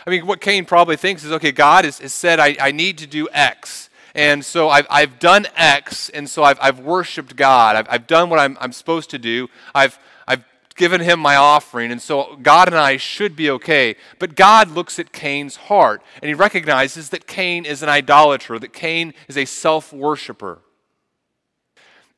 I 0.05 0.09
mean, 0.09 0.25
what 0.25 0.41
Cain 0.41 0.65
probably 0.65 0.97
thinks 0.97 1.23
is 1.23 1.31
okay, 1.31 1.51
God 1.51 1.85
has, 1.85 1.99
has 1.99 2.13
said, 2.13 2.39
I, 2.39 2.55
I 2.59 2.71
need 2.71 2.97
to 2.99 3.07
do 3.07 3.27
X. 3.31 3.89
And 4.13 4.43
so 4.43 4.69
I've, 4.69 4.87
I've 4.89 5.19
done 5.19 5.47
X, 5.55 6.09
and 6.09 6.29
so 6.29 6.43
I've, 6.43 6.59
I've 6.61 6.79
worshiped 6.79 7.35
God. 7.35 7.75
I've, 7.75 7.87
I've 7.89 8.07
done 8.07 8.29
what 8.29 8.39
I'm, 8.39 8.57
I'm 8.59 8.73
supposed 8.73 9.09
to 9.11 9.19
do. 9.19 9.47
I've, 9.73 9.97
I've 10.27 10.43
given 10.75 10.99
him 11.01 11.19
my 11.19 11.35
offering, 11.35 11.91
and 11.91 12.01
so 12.01 12.37
God 12.41 12.67
and 12.67 12.77
I 12.77 12.97
should 12.97 13.35
be 13.35 13.49
okay. 13.51 13.95
But 14.19 14.35
God 14.35 14.69
looks 14.69 14.99
at 14.99 15.13
Cain's 15.13 15.55
heart, 15.55 16.01
and 16.21 16.27
he 16.27 16.33
recognizes 16.33 17.09
that 17.09 17.25
Cain 17.25 17.63
is 17.63 17.83
an 17.83 17.89
idolater, 17.89 18.59
that 18.59 18.73
Cain 18.73 19.13
is 19.29 19.37
a 19.37 19.45
self 19.45 19.93
worshiper. 19.93 20.59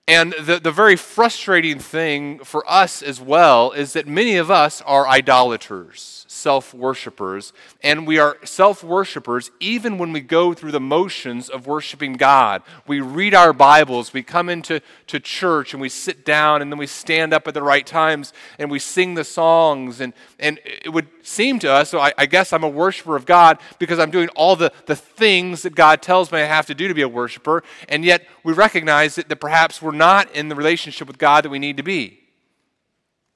And 0.08 0.34
the, 0.34 0.60
the 0.60 0.72
very 0.72 0.98
frustrating 0.98 1.80
thing 1.80 2.40
for 2.40 2.70
us 2.70 3.02
as 3.02 3.22
well 3.22 3.72
is 3.72 3.94
that 3.94 4.06
many 4.06 4.36
of 4.36 4.52
us 4.52 4.82
are 4.82 5.08
idolaters 5.08 6.24
self 6.34 6.74
worshippers. 6.74 7.54
And 7.82 8.06
we 8.06 8.20
are 8.20 8.38
self 8.44 8.84
worshippers 8.84 9.50
even 9.62 9.98
when 9.98 10.12
we 10.12 10.20
go 10.20 10.54
through 10.54 10.72
the 10.72 10.80
motions 10.80 11.48
of 11.48 11.68
worshiping 11.68 12.14
God. 12.14 12.64
We 12.86 13.00
read 13.00 13.34
our 13.34 13.54
Bibles, 13.54 14.12
we 14.12 14.24
come 14.24 14.50
into 14.50 14.82
to 15.08 15.20
church, 15.20 15.74
and 15.74 15.82
we 15.82 15.90
sit 15.90 16.26
down, 16.26 16.62
and 16.62 16.72
then 16.72 16.78
we 16.78 16.88
stand 16.88 17.34
up 17.34 17.48
at 17.48 17.54
the 17.54 17.64
right 17.64 17.86
times, 17.86 18.34
and 18.60 18.70
we 18.70 18.80
sing 18.80 19.14
the 19.14 19.24
songs. 19.24 20.02
And, 20.02 20.14
and 20.40 20.60
it 20.66 20.90
would 20.90 21.08
seem 21.22 21.60
to 21.60 21.72
us, 21.72 21.90
so 21.90 22.00
I, 22.00 22.14
I 22.18 22.26
guess 22.26 22.52
I'm 22.52 22.64
a 22.64 22.70
worshiper 22.70 23.16
of 23.16 23.26
God 23.26 23.60
because 23.80 24.00
I'm 24.00 24.12
doing 24.12 24.28
all 24.30 24.56
the, 24.56 24.74
the 24.88 24.96
things 24.96 25.62
that 25.62 25.76
God 25.76 26.02
tells 26.02 26.32
me 26.32 26.40
I 26.40 26.46
have 26.46 26.66
to 26.66 26.76
do 26.76 26.88
to 26.88 26.94
be 26.94 27.04
a 27.04 27.08
worshiper. 27.08 27.64
And 27.88 28.04
yet 28.04 28.28
we 28.44 28.52
recognize 28.52 29.16
that, 29.16 29.30
that 29.30 29.38
perhaps 29.38 29.82
we're 29.82 29.93
not 29.94 30.34
in 30.36 30.50
the 30.50 30.56
relationship 30.56 31.08
with 31.08 31.18
God 31.18 31.44
that 31.44 31.50
we 31.50 31.60
need 31.60 31.78
to 31.78 31.84
be. 31.84 32.20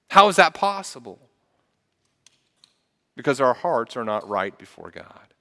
How 0.10 0.28
is 0.28 0.36
that 0.38 0.54
possible? 0.54 1.20
because 3.18 3.42
our 3.42 3.56
hearts 3.56 3.98
are 3.98 4.06
not 4.06 4.30
right 4.30 4.58
before 4.58 4.92
God. 4.92 5.34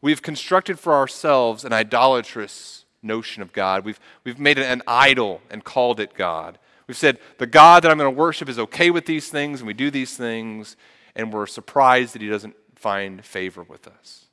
We've 0.00 0.22
constructed 0.22 0.78
for 0.78 0.94
ourselves 0.94 1.64
an 1.64 1.72
idolatrous 1.72 2.84
notion 3.02 3.42
of 3.42 3.52
God. 3.52 3.84
We've, 3.84 4.00
we've 4.22 4.38
made 4.38 4.56
it 4.56 4.64
an 4.64 4.82
idol 4.86 5.42
and 5.50 5.64
called 5.64 5.98
it 5.98 6.14
God. 6.14 6.58
We've 6.86 6.96
said, 6.96 7.18
the 7.38 7.46
God 7.46 7.82
that 7.82 7.90
I'm 7.90 7.98
going 7.98 8.14
to 8.14 8.18
worship 8.18 8.48
is 8.48 8.58
okay 8.58 8.90
with 8.90 9.04
these 9.04 9.28
things, 9.28 9.60
and 9.60 9.66
we 9.66 9.74
do 9.74 9.90
these 9.90 10.16
things, 10.16 10.76
and 11.16 11.32
we're 11.32 11.46
surprised 11.46 12.14
that 12.14 12.22
he 12.22 12.28
doesn't 12.28 12.56
find 12.76 13.22
favor 13.24 13.64
with 13.64 13.88
us. 13.88 14.26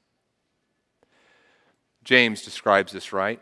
James 2.04 2.44
describes 2.44 2.92
this, 2.92 3.12
right? 3.12 3.42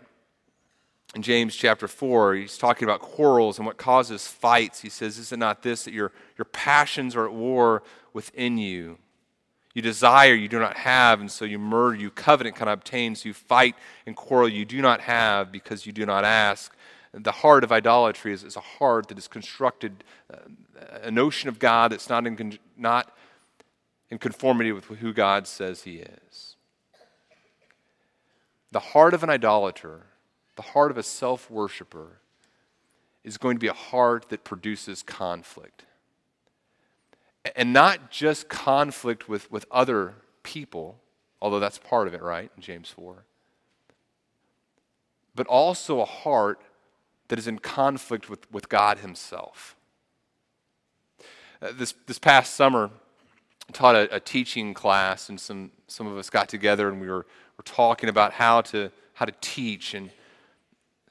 In 1.15 1.21
James 1.21 1.55
chapter 1.55 1.87
4, 1.87 2.35
he's 2.35 2.57
talking 2.57 2.87
about 2.87 2.99
quarrels 2.99 3.59
and 3.59 3.67
what 3.67 3.77
causes 3.77 4.27
fights. 4.27 4.81
He 4.81 4.89
says, 4.89 5.19
Is 5.19 5.31
it 5.31 5.37
not 5.37 5.61
this, 5.61 5.83
that 5.83 5.93
your, 5.93 6.11
your 6.37 6.45
passions 6.45 7.15
are 7.15 7.25
at 7.25 7.33
war 7.33 7.83
within 8.13 8.57
you. 8.57 8.97
You 9.73 9.81
desire, 9.81 10.33
you 10.33 10.47
do 10.47 10.59
not 10.59 10.77
have, 10.77 11.19
and 11.19 11.31
so 11.31 11.45
you 11.45 11.57
murder. 11.57 11.95
You 11.95 12.11
covenant, 12.11 12.55
cannot 12.55 12.73
obtain, 12.73 13.15
so 13.15 13.27
you 13.27 13.33
fight 13.33 13.75
and 14.05 14.15
quarrel. 14.15 14.47
You 14.47 14.65
do 14.65 14.81
not 14.81 15.01
have 15.01 15.51
because 15.51 15.85
you 15.85 15.91
do 15.91 16.05
not 16.05 16.23
ask. 16.23 16.75
The 17.13 17.31
heart 17.31 17.63
of 17.63 17.71
idolatry 17.71 18.33
is, 18.33 18.43
is 18.43 18.55
a 18.55 18.61
heart 18.61 19.07
that 19.07 19.17
is 19.17 19.27
constructed, 19.27 20.03
uh, 20.31 20.37
a 21.03 21.11
notion 21.11 21.49
of 21.49 21.59
God 21.59 21.91
that's 21.91 22.09
not 22.09 22.25
in, 22.25 22.57
not 22.77 23.15
in 24.09 24.17
conformity 24.17 24.71
with 24.71 24.85
who 24.85 25.13
God 25.13 25.47
says 25.47 25.83
He 25.83 25.97
is. 25.97 26.55
The 28.71 28.79
heart 28.79 29.13
of 29.13 29.23
an 29.23 29.29
idolater, 29.29 30.01
the 30.55 30.61
heart 30.61 30.91
of 30.91 30.97
a 30.97 31.03
self 31.03 31.49
worshiper, 31.49 32.19
is 33.23 33.37
going 33.37 33.55
to 33.55 33.59
be 33.59 33.67
a 33.67 33.73
heart 33.73 34.29
that 34.29 34.43
produces 34.43 35.01
conflict 35.01 35.85
and 37.55 37.73
not 37.73 38.09
just 38.09 38.47
conflict 38.49 39.27
with, 39.27 39.51
with 39.51 39.65
other 39.71 40.15
people, 40.43 40.99
although 41.41 41.59
that's 41.59 41.77
part 41.77 42.07
of 42.07 42.13
it, 42.13 42.21
right, 42.21 42.49
in 42.55 42.61
James 42.61 42.89
4, 42.89 43.25
but 45.35 45.47
also 45.47 45.99
a 45.99 46.05
heart 46.05 46.61
that 47.27 47.37
is 47.37 47.47
in 47.47 47.59
conflict 47.59 48.29
with, 48.29 48.49
with 48.51 48.69
God 48.69 48.99
Himself. 48.99 49.75
Uh, 51.61 51.71
this, 51.73 51.93
this 52.07 52.19
past 52.19 52.53
summer, 52.53 52.89
I 53.67 53.71
taught 53.71 53.95
a, 53.95 54.15
a, 54.15 54.19
teaching 54.19 54.73
class, 54.73 55.29
and 55.29 55.39
some, 55.39 55.71
some 55.87 56.07
of 56.07 56.17
us 56.17 56.29
got 56.29 56.49
together 56.49 56.89
and 56.89 56.99
we 56.99 57.07
were, 57.07 57.25
were 57.57 57.63
talking 57.63 58.09
about 58.09 58.33
how 58.33 58.61
to, 58.61 58.91
how 59.13 59.25
to 59.25 59.33
teach. 59.41 59.93
And 59.93 60.11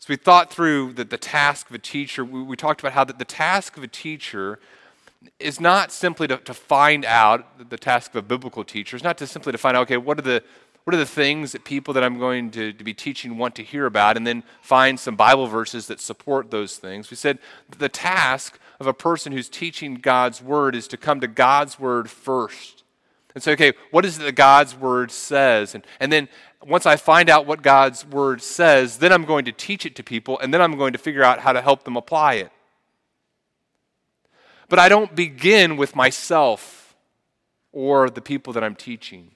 as 0.03 0.09
we 0.09 0.17
thought 0.17 0.53
through 0.53 0.95
the, 0.95 1.05
the 1.05 1.17
task 1.17 1.71
of 1.71 1.77
a 1.77 1.79
teacher, 1.79 2.25
we, 2.25 2.43
we 2.43 2.57
talked 2.57 2.81
about 2.81 2.93
how 2.93 3.05
the, 3.05 3.13
the 3.13 3.25
task 3.25 3.77
of 3.77 3.85
a 3.85 3.89
teacher 3.89 4.59
is 5.39 5.61
not 5.61 5.93
simply 5.93 6.27
to, 6.27 6.39
to 6.39 6.53
find 6.53 7.05
out 7.05 7.71
the 7.71 7.77
task 7.77 8.11
of 8.11 8.17
a 8.17 8.23
biblical 8.23 8.65
teacher. 8.65 8.97
Is 8.97 9.05
not 9.05 9.17
to 9.19 9.29
simply 9.29 9.53
to 9.53 9.59
find 9.59 9.77
out 9.77 9.83
okay 9.83 9.97
what 9.97 10.19
are 10.19 10.23
the 10.23 10.43
what 10.83 10.93
are 10.93 10.99
the 10.99 11.07
things 11.07 11.53
that 11.53 11.63
people 11.63 11.95
that 11.95 12.03
i'm 12.03 12.19
going 12.19 12.51
to, 12.51 12.73
to 12.73 12.83
be 12.83 12.93
teaching 12.93 13.39
want 13.39 13.55
to 13.55 13.63
hear 13.63 13.87
about 13.87 14.17
and 14.17 14.27
then 14.27 14.43
find 14.61 14.99
some 14.99 15.15
bible 15.15 15.47
verses 15.47 15.87
that 15.87 16.01
support 16.01 16.51
those 16.51 16.77
things. 16.77 17.09
We 17.09 17.17
said 17.17 17.39
the 17.79 17.89
task 17.89 18.59
of 18.81 18.89
a 18.89 18.93
person 18.93 19.31
who's 19.31 19.49
teaching 19.49 19.95
god's 19.95 20.43
word 20.43 20.75
is 20.75 20.89
to 20.89 20.97
come 20.97 21.21
to 21.21 21.29
god's 21.29 21.79
word 21.79 22.11
first 22.11 22.82
and 23.35 23.43
say 23.43 23.53
okay 23.53 23.73
what 23.91 24.05
is 24.05 24.19
it 24.19 24.23
that 24.23 24.35
god's 24.35 24.77
word 24.77 25.11
says 25.11 25.75
and, 25.75 25.85
and 26.01 26.13
then 26.13 26.29
once 26.67 26.87
i 26.87 26.97
find 26.97 27.29
out 27.29 27.47
what 27.47 27.63
god's 27.63 28.07
word 28.07 28.43
says 28.43 28.99
then 28.99 29.13
i'm 29.13 29.25
going 29.25 29.45
to 29.45 29.53
teach 29.53 29.85
it 29.87 29.95
to 29.97 30.03
people 30.03 30.39
and 30.41 30.53
then 30.53 30.61
i'm 30.61 30.77
going 30.77 30.93
to 30.93 30.99
figure 30.99 31.23
out 31.23 31.41
how 31.41 31.53
to 31.53 31.61
help 31.61 31.85
them 31.85 31.97
apply 31.97 32.35
it 32.35 32.51
but 34.73 34.79
I 34.79 34.89
don't 34.89 35.15
begin 35.15 35.77
with 35.77 35.95
myself 35.95 36.95
or 37.73 38.09
the 38.09 38.23
people 38.23 38.55
that 38.55 38.65
I'm 38.65 38.75
teaching. 38.75 39.33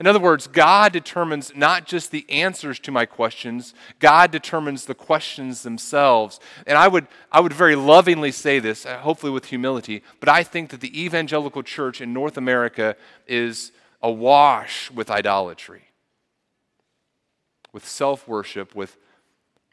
In 0.00 0.06
other 0.06 0.20
words, 0.20 0.46
God 0.46 0.92
determines 0.92 1.56
not 1.56 1.84
just 1.84 2.12
the 2.12 2.24
answers 2.30 2.78
to 2.80 2.92
my 2.92 3.04
questions, 3.04 3.74
God 3.98 4.30
determines 4.30 4.84
the 4.84 4.94
questions 4.94 5.62
themselves. 5.62 6.38
And 6.66 6.78
I 6.78 6.86
would, 6.86 7.08
I 7.32 7.40
would 7.40 7.52
very 7.52 7.74
lovingly 7.74 8.30
say 8.30 8.60
this, 8.60 8.86
uh, 8.86 8.98
hopefully 8.98 9.32
with 9.32 9.46
humility, 9.46 10.02
but 10.20 10.28
I 10.28 10.44
think 10.44 10.70
that 10.70 10.80
the 10.80 11.04
evangelical 11.04 11.64
church 11.64 12.00
in 12.00 12.12
North 12.12 12.36
America 12.36 12.96
is 13.26 13.72
awash 14.00 14.88
with 14.92 15.10
idolatry, 15.10 15.82
with 17.72 17.84
self 17.84 18.28
worship, 18.28 18.76
with 18.76 18.96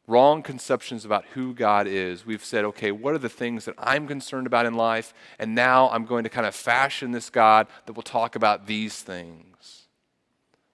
wrong 0.08 0.42
conceptions 0.42 1.06
about 1.06 1.26
who 1.34 1.54
God 1.54 1.88
is, 1.88 2.26
we've 2.26 2.46
said, 2.46 2.66
okay, 2.66 2.92
what 2.92 3.14
are 3.14 3.20
the 3.20 3.30
things 3.30 3.66
that 3.66 3.76
I'm 3.78 4.08
concerned 4.08 4.46
about 4.46 4.66
in 4.66 4.76
life? 4.76 5.14
And 5.40 5.56
now 5.56 5.90
I'm 5.90 6.06
going 6.06 6.24
to 6.24 6.30
kind 6.30 6.46
of 6.46 6.54
fashion 6.54 7.12
this 7.12 7.32
God 7.32 7.68
that 7.86 7.94
will 7.94 8.04
talk 8.04 8.36
about 8.36 8.68
these 8.68 9.02
things 9.02 9.85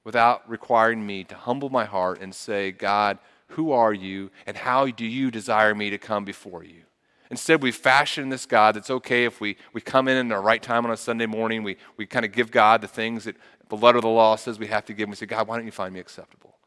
without 0.04 0.50
requiring 0.50 1.06
me 1.06 1.24
to 1.26 1.36
humble 1.36 1.70
my 1.70 1.86
heart 1.86 2.22
and 2.22 2.34
say, 2.34 2.72
God, 2.72 3.20
who 3.48 3.72
are 3.72 3.94
you 3.94 4.32
and 4.46 4.58
how 4.58 4.88
do 4.88 5.06
you 5.06 5.32
desire 5.32 5.76
me 5.76 5.90
to 5.90 5.98
come 5.98 6.26
before 6.26 6.64
you? 6.64 6.84
Instead, 7.30 7.62
we 7.62 7.72
fashion 7.72 8.30
this 8.30 8.46
God 8.46 8.76
that's 8.76 8.90
okay 8.90 9.24
if 9.26 9.40
we, 9.40 9.56
we 9.74 9.80
come 9.80 10.08
in 10.08 10.18
in 10.18 10.28
the 10.28 10.38
right 10.38 10.62
time 10.62 10.86
on 10.86 10.92
a 10.92 10.98
Sunday 10.98 11.26
morning. 11.26 11.64
We, 11.64 11.78
we 11.96 12.06
kind 12.06 12.26
of 12.26 12.34
give 12.34 12.52
God 12.52 12.82
the 12.82 12.88
things 12.88 13.24
that 13.24 13.38
the 13.70 13.78
letter 13.78 14.00
of 14.00 14.02
the 14.02 14.10
law 14.10 14.36
says 14.36 14.60
we 14.60 14.68
have 14.68 14.86
to 14.86 14.94
give. 14.94 15.04
And 15.04 15.12
we 15.12 15.16
say, 15.16 15.28
God, 15.28 15.48
why 15.48 15.56
don't 15.56 15.66
you 15.66 15.72
find 15.72 15.94
me 15.94 16.02
acceptable? 16.02 16.58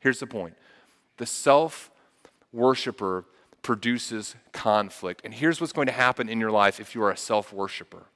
Here's 0.00 0.20
the 0.20 0.26
point 0.26 0.54
the 1.16 1.24
self 1.24 1.90
worshiper 2.52 3.24
produces 3.62 4.34
conflict. 4.52 5.22
And 5.24 5.32
here's 5.32 5.60
what's 5.60 5.72
going 5.72 5.86
to 5.86 5.92
happen 5.92 6.28
in 6.28 6.38
your 6.38 6.50
life 6.50 6.78
if 6.78 6.94
you 6.94 7.02
are 7.02 7.10
a 7.10 7.16
self 7.16 7.52
worshiper 7.54 8.06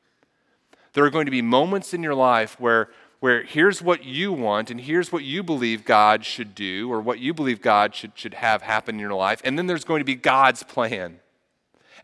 there 0.97 1.05
are 1.05 1.11
going 1.11 1.27
to 1.27 1.31
be 1.31 1.43
moments 1.43 1.93
in 1.93 2.03
your 2.03 2.15
life 2.15 2.59
where, 2.59 2.89
where 3.21 3.43
here's 3.43 3.81
what 3.81 4.05
you 4.05 4.33
want 4.33 4.71
and 4.71 4.81
here's 4.81 5.11
what 5.11 5.25
you 5.25 5.43
believe 5.43 5.85
God 5.85 6.25
should 6.25 6.55
do 6.55 6.91
or 6.93 7.01
what 7.01 7.19
you 7.19 7.33
believe 7.33 7.61
God 7.61 7.95
should, 7.95 8.13
should 8.15 8.35
have 8.35 8.63
happen 8.63 8.97
in 8.97 9.01
your 9.01 9.15
life. 9.15 9.41
And 9.45 9.59
then 9.59 9.67
there's 9.67 9.85
going 9.85 10.01
to 10.01 10.05
be 10.05 10.15
God's 10.15 10.63
plan. 10.63 11.21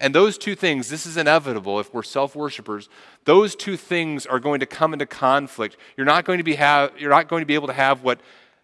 And 0.00 0.14
those 0.14 0.36
two 0.36 0.54
things, 0.54 0.88
this 0.88 1.06
is 1.06 1.16
inevitable 1.16 1.78
if 1.78 1.92
we're 1.94 2.02
self 2.02 2.34
worshippers, 2.34 2.88
those 3.24 3.54
two 3.54 3.76
things 3.76 4.26
are 4.26 4.40
going 4.40 4.60
to 4.60 4.66
come 4.66 4.92
into 4.92 5.06
conflict. 5.06 5.76
You're 5.96 6.06
not 6.06 6.24
going 6.24 6.38
to 6.38 6.44
be, 6.44 6.56
have, 6.56 6.92
you're 6.98 7.10
not 7.10 7.28
going 7.28 7.42
to 7.42 7.46
be 7.46 7.54
able 7.54 7.68
to 7.68 7.72
have 7.72 8.02
what 8.02 8.18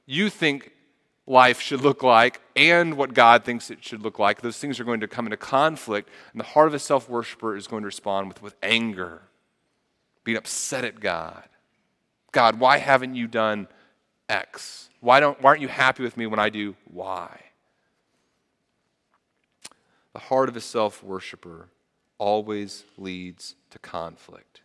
you 0.06 0.30
think 0.30 0.72
life 1.28 1.60
should 1.60 1.82
look 1.82 2.02
like 2.02 2.40
and 2.56 2.96
what 2.96 3.14
God 3.14 3.44
thinks 3.44 3.70
it 3.70 3.84
should 3.84 4.02
look 4.02 4.18
like. 4.18 4.40
Those 4.40 4.58
things 4.58 4.80
are 4.80 4.84
going 4.84 5.00
to 5.00 5.08
come 5.08 5.26
into 5.26 5.36
conflict, 5.36 6.08
and 6.32 6.40
the 6.40 6.44
heart 6.44 6.66
of 6.66 6.74
a 6.74 6.78
self 6.78 7.08
worshiper 7.08 7.54
is 7.56 7.66
going 7.66 7.82
to 7.82 7.86
respond 7.86 8.28
with, 8.28 8.42
with 8.42 8.56
anger, 8.62 9.22
being 10.24 10.38
upset 10.38 10.84
at 10.84 10.98
God. 10.98 11.44
God, 12.32 12.60
why 12.60 12.78
haven't 12.78 13.14
you 13.14 13.26
done 13.26 13.68
X? 14.28 14.90
Why, 15.00 15.20
don't, 15.20 15.40
why 15.40 15.50
aren't 15.50 15.62
you 15.62 15.68
happy 15.68 16.02
with 16.02 16.16
me 16.16 16.26
when 16.26 16.38
I 16.38 16.48
do 16.48 16.74
Y? 16.90 17.40
The 20.12 20.18
heart 20.18 20.48
of 20.48 20.56
a 20.56 20.60
self 20.60 21.02
worshiper 21.02 21.68
always 22.18 22.84
leads 22.96 23.54
to 23.70 23.78
conflict. 23.78 24.62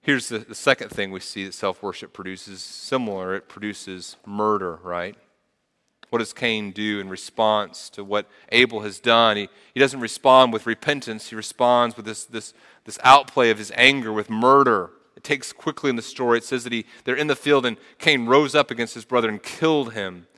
Here's 0.00 0.28
the, 0.28 0.38
the 0.38 0.54
second 0.54 0.90
thing 0.90 1.10
we 1.10 1.18
see 1.18 1.44
that 1.44 1.54
self 1.54 1.82
worship 1.82 2.12
produces 2.12 2.62
similar, 2.62 3.34
it 3.34 3.48
produces 3.48 4.16
murder, 4.24 4.78
right? 4.84 5.16
What 6.10 6.20
does 6.20 6.32
Cain 6.32 6.70
do 6.70 7.00
in 7.00 7.08
response 7.08 7.90
to 7.90 8.04
what 8.04 8.28
Abel 8.52 8.82
has 8.82 9.00
done? 9.00 9.36
He, 9.36 9.48
he 9.74 9.80
doesn't 9.80 9.98
respond 9.98 10.52
with 10.52 10.66
repentance, 10.66 11.30
he 11.30 11.34
responds 11.34 11.96
with 11.96 12.06
this, 12.06 12.24
this, 12.24 12.54
this 12.84 12.98
outplay 13.02 13.50
of 13.50 13.58
his 13.58 13.72
anger 13.74 14.12
with 14.12 14.30
murder. 14.30 14.90
Takes 15.26 15.52
quickly 15.52 15.90
in 15.90 15.96
the 15.96 16.02
story. 16.02 16.38
It 16.38 16.44
says 16.44 16.62
that 16.62 16.72
he, 16.72 16.86
they're 17.02 17.16
in 17.16 17.26
the 17.26 17.34
field 17.34 17.66
and 17.66 17.76
Cain 17.98 18.26
rose 18.26 18.54
up 18.54 18.70
against 18.70 18.94
his 18.94 19.04
brother 19.04 19.28
and 19.28 19.42
killed 19.42 19.92
him. 19.92 20.28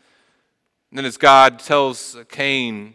And 0.91 0.97
then, 0.97 1.05
as 1.05 1.19
God 1.19 1.59
tells 1.59 2.17
Cain 2.31 2.95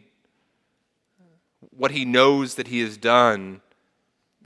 what 1.69 1.91
he 1.91 2.03
knows 2.03 2.55
that 2.55 2.69
he 2.69 2.79
has 2.79 2.97
done, 2.97 3.61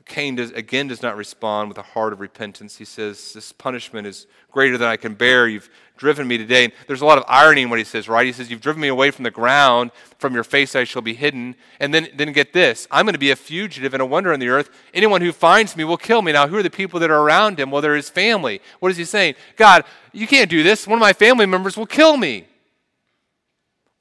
Cain 0.07 0.35
does, 0.35 0.51
again 0.51 0.87
does 0.87 1.01
not 1.01 1.17
respond 1.17 1.69
with 1.69 1.77
a 1.77 1.83
heart 1.83 2.13
of 2.13 2.19
repentance. 2.19 2.77
He 2.77 2.85
says, 2.85 3.33
This 3.33 3.51
punishment 3.51 4.07
is 4.07 4.27
greater 4.51 4.77
than 4.77 4.87
I 4.87 4.97
can 4.97 5.13
bear. 5.13 5.47
You've 5.47 5.69
driven 5.97 6.27
me 6.27 6.37
today. 6.37 6.65
And 6.65 6.73
there's 6.87 7.01
a 7.01 7.05
lot 7.05 7.17
of 7.17 7.25
irony 7.27 7.63
in 7.63 7.69
what 7.69 7.79
he 7.79 7.85
says, 7.85 8.07
right? 8.07 8.25
He 8.25 8.31
says, 8.31 8.49
You've 8.49 8.61
driven 8.61 8.81
me 8.81 8.87
away 8.87 9.11
from 9.11 9.23
the 9.23 9.31
ground. 9.31 9.91
From 10.17 10.33
your 10.33 10.43
face 10.43 10.75
I 10.75 10.85
shall 10.85 11.01
be 11.01 11.13
hidden. 11.13 11.55
And 11.79 11.93
then, 11.93 12.07
then 12.15 12.31
get 12.31 12.53
this 12.53 12.87
I'm 12.89 13.05
going 13.05 13.13
to 13.13 13.19
be 13.19 13.31
a 13.31 13.35
fugitive 13.35 13.93
and 13.93 14.01
a 14.01 14.05
wonder 14.05 14.31
on 14.31 14.39
the 14.39 14.49
earth. 14.49 14.69
Anyone 14.93 15.21
who 15.21 15.31
finds 15.31 15.75
me 15.75 15.83
will 15.83 15.97
kill 15.97 16.21
me. 16.21 16.31
Now, 16.31 16.47
who 16.47 16.57
are 16.57 16.63
the 16.63 16.69
people 16.69 16.99
that 17.01 17.11
are 17.11 17.21
around 17.21 17.59
him? 17.59 17.69
Well, 17.69 17.81
they're 17.81 17.95
his 17.95 18.09
family. 18.09 18.61
What 18.79 18.91
is 18.91 18.97
he 18.97 19.05
saying? 19.05 19.35
God, 19.55 19.83
you 20.13 20.27
can't 20.27 20.49
do 20.49 20.63
this. 20.63 20.87
One 20.87 20.97
of 20.97 21.01
my 21.01 21.13
family 21.13 21.45
members 21.45 21.77
will 21.77 21.85
kill 21.85 22.17
me. 22.17 22.45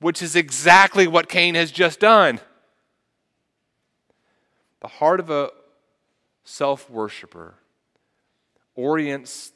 Which 0.01 0.23
is 0.23 0.37
exactly 0.37 1.07
what 1.07 1.29
Cain 1.29 1.55
has 1.55 1.71
just 1.71 2.01
done. 2.01 2.39
The 4.81 4.89
heart 4.89 5.21
of 5.21 5.31
a 5.31 5.51
self 6.47 6.89
worshiper 6.89 7.57
orients 8.77 9.53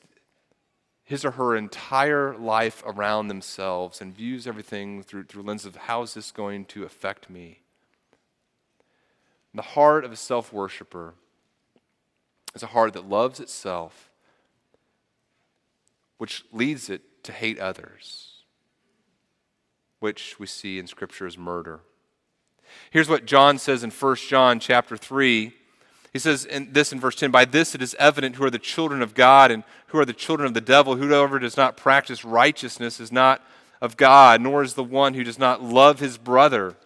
his 1.04 1.24
or 1.24 1.32
her 1.32 1.56
entire 1.56 2.36
life 2.36 2.82
around 2.86 3.28
themselves 3.28 4.00
and 4.00 4.14
views 4.14 4.46
everything 4.46 5.02
through, 5.02 5.24
through 5.24 5.42
lens 5.42 5.64
of 5.64 5.74
how 5.74 6.02
is 6.02 6.14
this 6.14 6.30
going 6.30 6.64
to 6.64 6.84
affect 6.84 7.28
me? 7.28 7.62
The 9.52 9.62
heart 9.62 10.04
of 10.04 10.12
a 10.12 10.16
self 10.16 10.52
worshiper 10.52 11.14
is 12.54 12.62
a 12.62 12.68
heart 12.68 12.92
that 12.92 13.08
loves 13.08 13.40
itself, 13.40 14.10
which 16.18 16.44
leads 16.52 16.88
it 16.88 17.24
to 17.24 17.32
hate 17.32 17.58
others, 17.58 18.44
which 19.98 20.38
we 20.38 20.46
see 20.46 20.78
in 20.78 20.86
Scripture 20.86 21.26
as 21.26 21.36
murder. 21.36 21.80
Here's 22.90 23.08
what 23.08 23.26
John 23.26 23.58
says 23.58 23.82
in 23.82 23.90
1 23.90 24.16
John 24.28 24.60
chapter 24.60 24.96
3 24.96 25.54
he 26.12 26.18
says 26.18 26.44
in 26.44 26.72
this 26.72 26.92
in 26.92 27.00
verse 27.00 27.14
10 27.14 27.30
By 27.30 27.44
this 27.44 27.74
it 27.74 27.82
is 27.82 27.94
evident 27.98 28.36
who 28.36 28.44
are 28.44 28.50
the 28.50 28.58
children 28.58 29.02
of 29.02 29.14
God 29.14 29.50
and 29.50 29.62
who 29.88 29.98
are 29.98 30.04
the 30.04 30.12
children 30.12 30.46
of 30.46 30.54
the 30.54 30.60
devil. 30.60 30.96
Whoever 30.96 31.38
does 31.38 31.56
not 31.56 31.76
practice 31.76 32.24
righteousness 32.24 33.00
is 33.00 33.12
not 33.12 33.42
of 33.80 33.96
God, 33.96 34.40
nor 34.40 34.62
is 34.62 34.74
the 34.74 34.84
one 34.84 35.14
who 35.14 35.24
does 35.24 35.38
not 35.38 35.62
love 35.62 36.00
his 36.00 36.18
brother. 36.18 36.76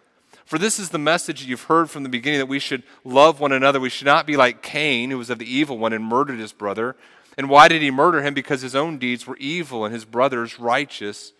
For 0.45 0.59
this 0.59 0.79
is 0.79 0.91
the 0.91 0.99
message 0.99 1.45
you've 1.45 1.63
heard 1.63 1.89
from 1.89 2.03
the 2.03 2.09
beginning 2.11 2.39
that 2.39 2.47
we 2.47 2.59
should 2.59 2.83
love 3.03 3.41
one 3.41 3.53
another. 3.53 3.81
We 3.81 3.89
should 3.89 4.07
not 4.07 4.27
be 4.27 4.37
like 4.37 4.63
Cain, 4.63 5.11
who 5.11 5.19
was 5.19 5.31
of 5.31 5.39
the 5.39 5.53
evil 5.53 5.79
one 5.79 5.95
and 5.95 6.05
murdered 6.05 6.39
his 6.39 6.53
brother. 6.53 6.97
And 7.39 7.49
why 7.49 7.69
did 7.69 7.81
he 7.81 7.91
murder 7.91 8.23
him? 8.23 8.35
Because 8.35 8.61
his 8.61 8.77
own 8.77 8.99
deeds 8.99 9.27
were 9.27 9.39
evil 9.39 9.85
and 9.85 9.95
his 9.95 10.05
brother's 10.05 10.61
righteous. 10.61 11.33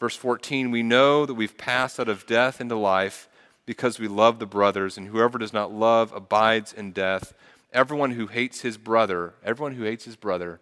Verse 0.00 0.16
14 0.16 0.72
We 0.72 0.82
know 0.82 1.26
that 1.26 1.34
we've 1.34 1.56
passed 1.56 2.00
out 2.00 2.08
of 2.08 2.26
death 2.26 2.60
into 2.60 2.74
life 2.74 3.28
because 3.68 3.98
we 3.98 4.08
love 4.08 4.38
the 4.38 4.46
brothers, 4.46 4.96
and 4.96 5.08
whoever 5.08 5.36
does 5.36 5.52
not 5.52 5.70
love 5.70 6.10
abides 6.14 6.72
in 6.72 6.90
death. 6.90 7.34
Everyone 7.70 8.12
who 8.12 8.26
hates 8.26 8.62
his 8.62 8.78
brother, 8.78 9.34
everyone 9.44 9.74
who 9.74 9.82
hates 9.82 10.06
his 10.06 10.16
brother 10.16 10.58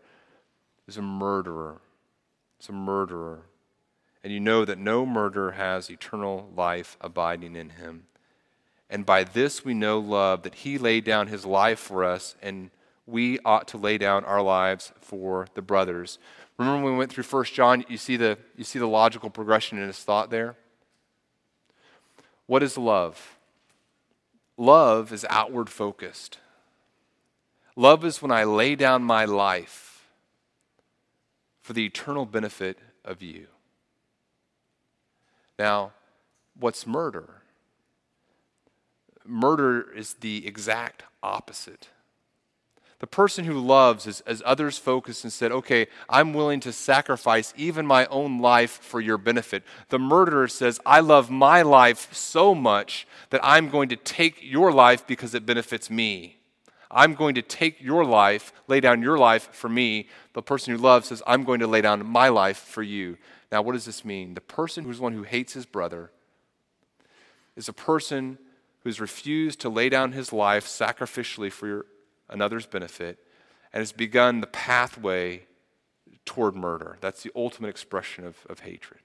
is 0.89 0.97
a 0.97 1.03
murderer. 1.03 1.77
It's 2.59 2.69
a 2.69 2.73
murderer. 2.73 3.43
And 4.25 4.33
you 4.33 4.41
know 4.41 4.65
that 4.65 4.79
no 4.79 5.07
murderer 5.07 5.53
has 5.53 5.89
eternal 5.89 6.51
life 6.57 6.97
abiding 7.01 7.55
in 7.55 7.71
him. 7.71 8.07
And 8.91 9.07
by 9.07 9.23
this 9.23 9.65
we 9.65 9.73
know 9.73 10.01
love, 10.01 10.43
that 10.43 10.57
he 10.57 10.77
laid 10.77 11.05
down 11.05 11.29
his 11.29 11.47
life 11.47 11.79
for 11.79 12.03
us, 12.03 12.35
and 12.43 12.71
we 13.07 13.39
ought 13.45 13.69
to 13.69 13.79
lay 13.79 13.99
down 13.99 14.25
our 14.25 14.43
lives 14.43 14.93
for 15.01 15.47
the 15.55 15.63
brothers. 15.63 16.19
Remember 16.59 16.83
when 16.83 16.95
we 16.95 16.99
went 16.99 17.13
through 17.13 17.23
1 17.23 17.45
John, 17.45 17.85
you 17.89 17.99
see 17.99 18.17
the, 18.17 18.37
you 18.57 18.65
see 18.65 18.81
the 18.81 18.89
logical 18.89 19.31
progression 19.31 19.79
in 19.79 19.87
his 19.87 20.01
thought 20.01 20.29
there? 20.31 20.57
What 22.47 22.63
is 22.63 22.79
love? 22.79 23.37
Love 24.57 25.13
is 25.13 25.27
outward 25.29 25.69
focused. 25.69 26.39
Love 27.75 28.05
is 28.05 28.23
when 28.23 28.31
I 28.31 28.45
lay 28.45 28.75
down 28.75 29.03
my 29.03 29.25
life 29.25 30.09
for 31.61 31.73
the 31.73 31.85
eternal 31.85 32.25
benefit 32.25 32.79
of 33.05 33.23
you. 33.23 33.49
Now, 35.59 35.93
what's 36.59 36.87
murder? 36.87 37.43
Murder 39.25 39.93
is 39.93 40.15
the 40.15 40.47
exact 40.47 41.03
opposite. 41.23 41.89
The 42.99 43.07
person 43.07 43.45
who 43.45 43.59
loves 43.59 44.07
is 44.07 44.23
as 44.23 44.43
others 44.47 44.79
focused 44.79 45.23
and 45.23 45.33
said, 45.33 45.53
Okay, 45.53 45.87
I'm 46.09 46.33
willing 46.33 46.61
to 46.61 46.73
sacrifice 46.73 47.53
even 47.57 47.87
my 47.87 48.07
own 48.07 48.39
life 48.39 48.71
for 48.83 49.01
your 49.01 49.19
benefit. 49.19 49.65
The 49.91 49.99
murderer 49.99 50.49
says, 50.49 50.81
I 50.87 51.01
love 51.01 51.31
my 51.31 51.61
life 51.61 52.13
so 52.15 52.55
much 52.55 53.07
that 53.31 53.43
I'm 53.45 53.69
going 53.69 53.91
to 53.91 53.97
take 53.97 54.39
your 54.41 54.73
life 54.73 55.07
because 55.07 55.35
it 55.35 55.45
benefits 55.45 55.91
me. 55.91 56.39
I'm 56.91 57.15
going 57.15 57.35
to 57.35 57.43
take 57.43 57.83
your 57.83 58.05
life, 58.05 58.53
lay 58.69 58.81
down 58.81 59.03
your 59.03 59.19
life 59.19 59.53
for 59.53 59.69
me. 59.69 60.09
The 60.33 60.43
person 60.43 60.75
who 60.75 60.81
loves 60.81 61.09
says, 61.09 61.23
I'm 61.27 61.45
going 61.45 61.61
to 61.61 61.67
lay 61.67 61.83
down 61.83 62.07
my 62.07 62.29
life 62.29 62.59
for 62.59 62.83
you. 62.83 63.19
Now, 63.53 63.61
what 63.61 63.73
does 63.73 63.85
this 63.85 64.05
mean? 64.05 64.35
The 64.35 64.41
person 64.41 64.85
who's 64.85 65.01
one 65.01 65.13
who 65.13 65.23
hates 65.23 65.53
his 65.53 65.67
brother 65.67 66.11
is 67.57 67.69
a 67.69 67.75
person 67.75 68.39
who's 68.85 69.01
refused 69.01 69.61
to 69.61 69.69
lay 69.69 69.89
down 69.89 70.13
his 70.13 70.33
life 70.33 70.67
sacrificially 70.67 71.51
for 71.51 71.67
your, 71.67 71.87
another's 72.29 72.67
benefit 72.67 73.19
and 73.73 73.81
has 73.81 73.93
begun 73.93 74.41
the 74.41 74.47
pathway 74.47 75.47
toward 76.25 76.55
murder. 76.57 76.99
That's 77.01 77.23
the 77.23 77.33
ultimate 77.35 77.69
expression 77.69 78.25
of, 78.27 78.37
of 78.49 78.61
hatred. 78.61 79.01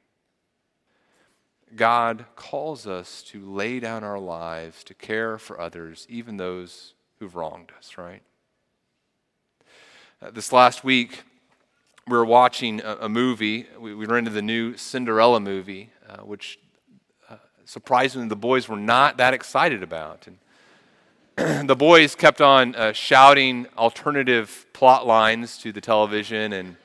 God 1.76 2.26
calls 2.36 2.86
us 2.86 3.22
to 3.24 3.46
lay 3.46 3.80
down 3.80 4.04
our 4.04 4.20
lives, 4.20 4.84
to 4.86 4.94
care 4.94 5.38
for 5.38 5.60
others, 5.60 6.06
even 6.10 6.38
those 6.38 6.94
who've 7.20 7.36
wronged 7.36 7.72
us, 7.78 7.98
right? 7.98 8.22
Uh, 10.22 10.32
this 10.32 10.52
last 10.52 10.84
week, 10.84 11.24
we 12.08 12.18
were 12.18 12.26
watching 12.26 12.82
a, 12.82 12.98
a 13.02 13.10
movie. 13.10 13.68
We, 13.80 13.96
we 13.96 14.06
rented 14.06 14.34
the 14.34 14.42
new 14.42 14.76
Cinderella 14.76 15.40
movie, 15.40 15.92
uh, 16.10 16.18
which 16.18 16.60
uh, 17.30 17.38
surprisingly 17.64 18.28
the 18.28 18.36
boys 18.36 18.68
were 18.68 18.76
not 18.76 19.18
that 19.18 19.34
excited 19.34 19.82
about. 19.82 20.28
And 20.28 20.40
the 21.38 21.76
boys 21.76 22.14
kept 22.14 22.42
on 22.42 22.76
uh, 22.76 22.92
shouting 22.92 23.66
alternative 23.78 24.66
plot 24.74 25.08
lines 25.08 25.58
to 25.60 25.72
the 25.72 25.80
television 25.80 26.52
and 26.52 26.76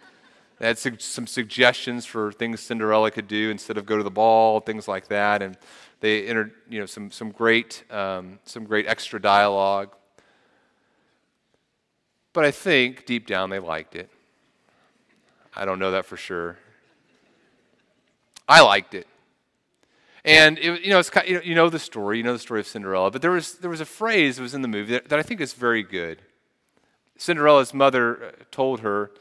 they 0.58 0.68
had 0.68 0.78
su- 0.78 0.98
some 0.98 1.26
suggestions 1.26 2.06
for 2.06 2.32
things 2.32 2.60
Cinderella 2.60 3.10
could 3.10 3.28
do 3.28 3.50
instead 3.50 3.76
of 3.76 3.86
go 3.86 3.96
to 3.96 4.02
the 4.02 4.10
ball, 4.10 4.60
things 4.60 4.88
like 4.88 5.08
that. 5.08 5.42
And 5.42 5.58
they 6.00 6.26
entered, 6.26 6.52
you 6.68 6.78
know, 6.80 6.86
some, 6.86 7.10
some, 7.10 7.30
great, 7.30 7.82
um, 7.90 8.38
some 8.44 8.64
great 8.64 8.86
extra 8.86 9.20
dialogue. 9.20 9.94
But 12.32 12.44
I 12.44 12.52
think 12.52 13.04
deep 13.04 13.26
down 13.26 13.50
they 13.50 13.58
liked 13.58 13.96
it. 13.96 14.10
I 15.54 15.64
don't 15.64 15.78
know 15.78 15.90
that 15.90 16.06
for 16.06 16.16
sure. 16.16 16.56
I 18.48 18.60
liked 18.60 18.94
it. 18.94 19.06
And 20.26 20.58
it, 20.58 20.82
you 20.82 20.90
know, 20.90 20.98
it's 20.98 21.08
kind 21.08 21.26
you, 21.28 21.34
know, 21.36 21.40
you 21.42 21.54
know 21.54 21.70
the 21.70 21.78
story. 21.78 22.18
You 22.18 22.24
know 22.24 22.32
the 22.32 22.40
story 22.40 22.58
of 22.58 22.66
Cinderella. 22.66 23.12
But 23.12 23.22
there 23.22 23.30
was 23.30 23.54
there 23.58 23.70
was 23.70 23.80
a 23.80 23.86
phrase 23.86 24.36
that 24.36 24.42
was 24.42 24.54
in 24.54 24.62
the 24.62 24.68
movie 24.68 24.92
that, 24.94 25.08
that 25.08 25.18
I 25.18 25.22
think 25.22 25.40
is 25.40 25.52
very 25.52 25.84
good. 25.84 26.20
Cinderella's 27.16 27.72
mother 27.72 28.24
uh, 28.24 28.30
told 28.50 28.80
her, 28.80 29.12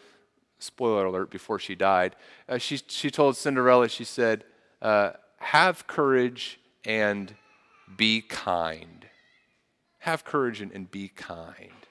spoiler 0.58 1.06
alert, 1.06 1.30
before 1.30 1.60
she 1.60 1.76
died. 1.76 2.16
Uh, 2.50 2.58
she 2.58 2.80
she 2.88 3.12
told 3.12 3.38
Cinderella, 3.38 3.88
she 3.88 4.04
said, 4.04 4.46
uh, 4.82 5.12
"Have 5.38 5.86
courage 5.86 6.60
and 6.84 7.36
be 7.96 8.22
kind. 8.22 9.06
Have 10.00 10.26
courage 10.26 10.60
and, 10.60 10.72
and 10.72 10.90
be 10.90 11.10
kind." 11.10 11.85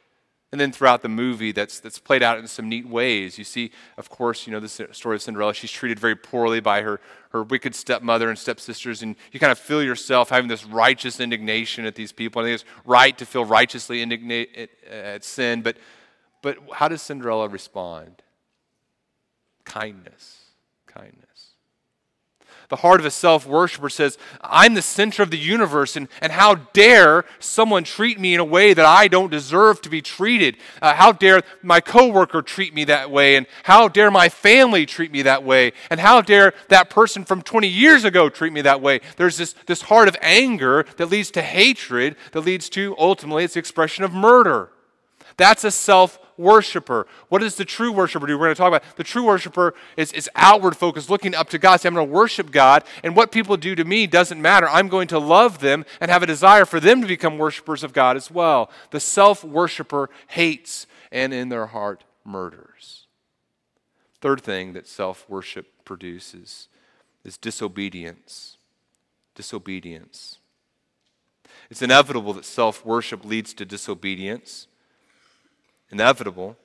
And 0.54 0.60
then 0.60 0.70
throughout 0.70 1.02
the 1.02 1.08
movie, 1.08 1.50
that's, 1.50 1.80
that's 1.80 1.98
played 1.98 2.22
out 2.22 2.38
in 2.38 2.46
some 2.46 2.68
neat 2.68 2.86
ways. 2.86 3.38
You 3.38 3.42
see, 3.42 3.72
of 3.98 4.08
course, 4.08 4.46
you 4.46 4.52
know 4.52 4.60
the 4.60 4.68
story 4.68 5.16
of 5.16 5.20
Cinderella. 5.20 5.52
She's 5.52 5.72
treated 5.72 5.98
very 5.98 6.14
poorly 6.14 6.60
by 6.60 6.82
her, 6.82 7.00
her 7.30 7.42
wicked 7.42 7.74
stepmother 7.74 8.28
and 8.28 8.38
stepsisters, 8.38 9.02
and 9.02 9.16
you 9.32 9.40
kind 9.40 9.50
of 9.50 9.58
feel 9.58 9.82
yourself 9.82 10.28
having 10.28 10.46
this 10.46 10.64
righteous 10.64 11.18
indignation 11.18 11.86
at 11.86 11.96
these 11.96 12.12
people. 12.12 12.40
I 12.40 12.44
think 12.44 12.54
it's 12.54 12.64
right 12.84 13.18
to 13.18 13.26
feel 13.26 13.44
righteously 13.44 14.00
indignant 14.00 14.48
at 14.88 15.24
sin, 15.24 15.62
but, 15.62 15.76
but 16.40 16.56
how 16.72 16.86
does 16.86 17.02
Cinderella 17.02 17.48
respond? 17.48 18.22
Kindness. 19.64 20.50
Kindness. 20.86 21.23
The 22.68 22.76
heart 22.76 23.00
of 23.00 23.06
a 23.06 23.10
self 23.10 23.46
worshiper 23.46 23.88
says, 23.88 24.18
I'm 24.40 24.74
the 24.74 24.82
center 24.82 25.22
of 25.22 25.30
the 25.30 25.38
universe, 25.38 25.96
and, 25.96 26.08
and 26.20 26.32
how 26.32 26.54
dare 26.72 27.24
someone 27.38 27.84
treat 27.84 28.18
me 28.18 28.34
in 28.34 28.40
a 28.40 28.44
way 28.44 28.74
that 28.74 28.86
I 28.86 29.08
don't 29.08 29.30
deserve 29.30 29.82
to 29.82 29.90
be 29.90 30.02
treated? 30.02 30.56
Uh, 30.80 30.94
how 30.94 31.12
dare 31.12 31.42
my 31.62 31.80
coworker 31.80 32.42
treat 32.42 32.74
me 32.74 32.84
that 32.84 33.10
way? 33.10 33.36
And 33.36 33.46
how 33.64 33.88
dare 33.88 34.10
my 34.10 34.28
family 34.28 34.86
treat 34.86 35.12
me 35.12 35.22
that 35.22 35.44
way? 35.44 35.72
And 35.90 36.00
how 36.00 36.20
dare 36.20 36.54
that 36.68 36.90
person 36.90 37.24
from 37.24 37.42
20 37.42 37.68
years 37.68 38.04
ago 38.04 38.28
treat 38.28 38.52
me 38.52 38.62
that 38.62 38.80
way? 38.80 39.00
There's 39.16 39.36
this, 39.36 39.54
this 39.66 39.82
heart 39.82 40.08
of 40.08 40.16
anger 40.20 40.84
that 40.96 41.06
leads 41.06 41.30
to 41.32 41.42
hatred, 41.42 42.16
that 42.32 42.40
leads 42.40 42.68
to 42.70 42.94
ultimately 42.98 43.44
it's 43.44 43.54
the 43.54 43.60
expression 43.60 44.04
of 44.04 44.12
murder. 44.12 44.70
That's 45.36 45.64
a 45.64 45.70
self 45.70 46.18
worshiper. 46.36 47.06
What 47.28 47.40
does 47.40 47.56
the 47.56 47.64
true 47.64 47.92
worshiper 47.92 48.26
do? 48.26 48.38
We're 48.38 48.46
going 48.46 48.54
to 48.54 48.58
talk 48.58 48.68
about 48.68 48.96
the 48.96 49.04
true 49.04 49.24
worshiper 49.24 49.74
is, 49.96 50.12
is 50.12 50.28
outward 50.34 50.76
focused, 50.76 51.10
looking 51.10 51.34
up 51.34 51.48
to 51.50 51.58
God. 51.58 51.80
Say, 51.80 51.88
I'm 51.88 51.94
going 51.94 52.06
to 52.06 52.12
worship 52.12 52.50
God, 52.50 52.84
and 53.02 53.16
what 53.16 53.32
people 53.32 53.56
do 53.56 53.74
to 53.74 53.84
me 53.84 54.06
doesn't 54.06 54.40
matter. 54.40 54.68
I'm 54.68 54.88
going 54.88 55.08
to 55.08 55.18
love 55.18 55.60
them 55.60 55.84
and 56.00 56.10
have 56.10 56.22
a 56.22 56.26
desire 56.26 56.64
for 56.64 56.80
them 56.80 57.00
to 57.00 57.06
become 57.06 57.38
worshipers 57.38 57.82
of 57.82 57.92
God 57.92 58.16
as 58.16 58.30
well. 58.30 58.70
The 58.90 59.00
self 59.00 59.44
worshiper 59.44 60.10
hates 60.28 60.86
and 61.12 61.32
in 61.32 61.48
their 61.48 61.66
heart 61.66 62.04
murders. 62.24 63.06
Third 64.20 64.40
thing 64.40 64.72
that 64.72 64.86
self 64.86 65.28
worship 65.28 65.84
produces 65.84 66.68
is 67.24 67.36
disobedience. 67.36 68.56
Disobedience. 69.34 70.38
It's 71.70 71.82
inevitable 71.82 72.32
that 72.34 72.44
self 72.44 72.84
worship 72.84 73.24
leads 73.24 73.54
to 73.54 73.64
disobedience 73.64 74.66
inevitable. 75.94 76.56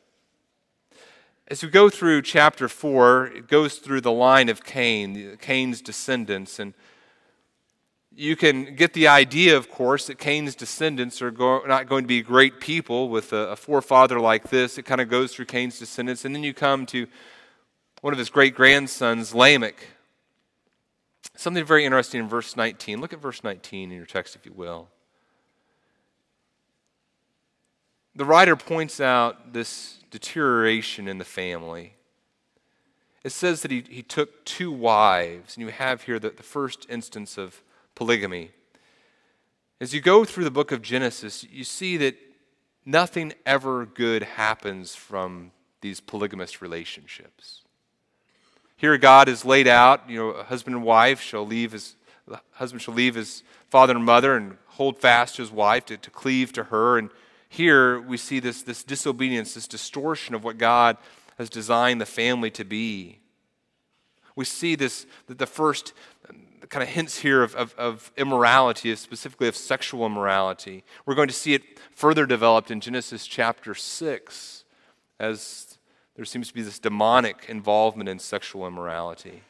As 1.48 1.62
we 1.62 1.70
go 1.70 1.88
through 1.90 2.24
chapter 2.24 2.68
4, 2.68 3.28
it 3.28 3.48
goes 3.48 3.76
through 3.76 4.02
the 4.02 4.12
line 4.12 4.50
of 4.50 4.64
Cain, 4.64 5.38
Cain's 5.40 5.82
descendants, 5.82 6.58
and 6.58 6.74
you 8.16 8.36
can 8.36 8.76
get 8.76 8.94
the 8.94 9.08
idea, 9.08 9.56
of 9.56 9.70
course, 9.70 10.08
that 10.08 10.18
Cain's 10.18 10.56
descendants 10.56 11.22
are 11.22 11.32
go- 11.32 11.64
not 11.66 11.88
going 11.88 12.04
to 12.04 12.08
be 12.08 12.22
great 12.22 12.60
people 12.60 13.08
with 13.08 13.32
a, 13.32 13.52
a 13.52 13.56
forefather 13.56 14.20
like 14.20 14.50
this. 14.50 14.78
It 14.80 14.84
kind 14.84 15.00
of 15.00 15.10
goes 15.10 15.34
through 15.34 15.46
Cain's 15.46 15.78
descendants, 15.78 16.26
and 16.26 16.36
then 16.36 16.44
you 16.44 16.54
come 16.54 16.88
to 16.88 17.08
one 18.02 18.14
of 18.14 18.20
his 18.20 18.30
great 18.30 18.56
grandsons, 18.56 19.36
Lamech. 19.36 19.76
Something 21.36 21.64
very 21.64 21.86
interesting 21.86 22.20
in 22.20 22.28
verse 22.28 22.58
19. 22.58 23.00
Look 23.00 23.14
at 23.14 23.22
verse 23.22 23.44
19 23.44 23.92
in 23.92 23.96
your 23.96 24.08
text, 24.08 24.36
if 24.36 24.46
you 24.46 24.54
will. 24.54 24.90
The 28.20 28.26
writer 28.26 28.58
points 28.58 29.00
out 29.00 29.54
this 29.54 30.00
deterioration 30.12 31.08
in 31.08 31.20
the 31.20 31.24
family. 31.24 31.94
It 33.24 33.30
says 33.30 33.62
that 33.62 33.72
he, 33.72 33.82
he 33.90 34.04
took 34.04 34.44
two 34.44 34.74
wives, 34.74 35.56
and 35.56 35.66
you 35.66 35.72
have 35.72 36.02
here 36.02 36.20
the, 36.20 36.32
the 36.32 36.44
first 36.44 36.86
instance 36.90 37.38
of 37.38 37.64
polygamy. 37.96 38.52
As 39.80 39.94
you 39.94 40.02
go 40.02 40.26
through 40.26 40.44
the 40.44 40.52
book 40.52 40.74
of 40.74 40.82
Genesis, 40.82 41.46
you 41.50 41.64
see 41.64 41.96
that 41.96 42.18
nothing 42.86 43.32
ever 43.46 43.86
good 43.86 44.24
happens 44.24 44.96
from 44.96 45.52
these 45.80 46.02
polygamous 46.02 46.62
relationships. 46.62 47.62
Here, 48.76 48.98
God 48.98 49.30
is 49.30 49.46
laid 49.46 49.66
out, 49.66 50.10
you 50.10 50.20
know, 50.20 50.30
a 50.32 50.44
husband 50.44 50.76
and 50.76 50.84
wife 50.84 51.22
shall 51.22 51.48
leave 51.48 51.72
his 51.72 51.96
husband 52.52 52.82
shall 52.82 52.94
leave 52.94 53.16
his 53.16 53.44
father 53.70 53.96
and 53.96 54.04
mother 54.04 54.36
and 54.36 54.58
hold 54.68 55.00
fast 55.00 55.38
to 55.38 55.42
his 55.42 55.52
wife, 55.52 55.86
to, 55.86 55.96
to 55.96 56.12
cleave 56.12 56.52
to 56.52 56.66
her. 56.66 56.98
And 56.98 57.10
here 57.50 58.00
we 58.00 58.18
see 58.18 58.40
this, 58.40 58.62
this 58.62 58.84
disobedience, 58.84 59.56
this 59.56 59.68
distortion 59.68 60.36
of 60.36 60.44
what 60.44 60.58
God 60.58 60.98
has 61.38 61.50
designed 61.50 62.00
the 62.00 62.06
family 62.06 62.52
to 62.52 62.64
be. 62.64 63.20
We 64.36 64.46
see 64.46 64.76
this, 64.76 65.06
that 65.28 65.40
the 65.40 65.48
first 65.48 65.94
kind 66.70 66.84
of 66.84 66.90
hints 66.90 67.18
here 67.18 67.42
of, 67.42 67.56
of, 67.56 67.74
of 67.76 68.12
immorality, 68.16 68.96
specifically 68.96 69.48
of 69.48 69.56
sexual 69.56 70.06
immorality. 70.06 70.84
We're 71.06 71.16
going 71.16 71.28
to 71.28 71.34
see 71.34 71.56
it 71.56 71.64
further 71.92 72.26
developed 72.28 72.70
in 72.70 72.80
Genesis 72.80 73.26
chapter 73.26 73.74
6 73.74 74.64
as 75.20 75.80
there 76.16 76.26
seems 76.26 76.50
to 76.50 76.54
be 76.54 76.62
this 76.62 76.80
demonic 76.80 77.46
involvement 77.50 78.08
in 78.08 78.20
sexual 78.20 78.68
immorality. 78.68 79.42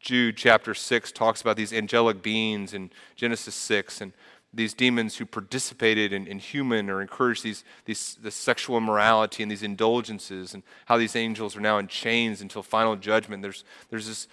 Jude 0.00 0.36
chapter 0.36 0.74
6 0.74 1.12
talks 1.12 1.40
about 1.40 1.56
these 1.56 1.72
angelic 1.72 2.22
beings 2.22 2.74
in 2.74 2.90
Genesis 3.16 3.54
6 3.54 4.00
and 4.00 4.12
these 4.54 4.74
demons 4.74 5.16
who 5.16 5.26
participated 5.26 6.12
in, 6.12 6.26
in 6.26 6.38
human 6.38 6.88
or 6.88 7.00
encouraged 7.00 7.42
these, 7.42 7.64
these 7.84 8.16
this 8.20 8.34
sexual 8.34 8.76
immorality 8.76 9.42
and 9.42 9.50
these 9.50 9.62
indulgences 9.62 10.54
and 10.54 10.62
how 10.86 10.96
these 10.96 11.16
angels 11.16 11.56
are 11.56 11.60
now 11.60 11.78
in 11.78 11.88
chains 11.88 12.40
until 12.40 12.62
final 12.62 12.96
judgment. 12.96 13.42
There's, 13.42 13.64
there's 13.90 14.06
this 14.06 14.28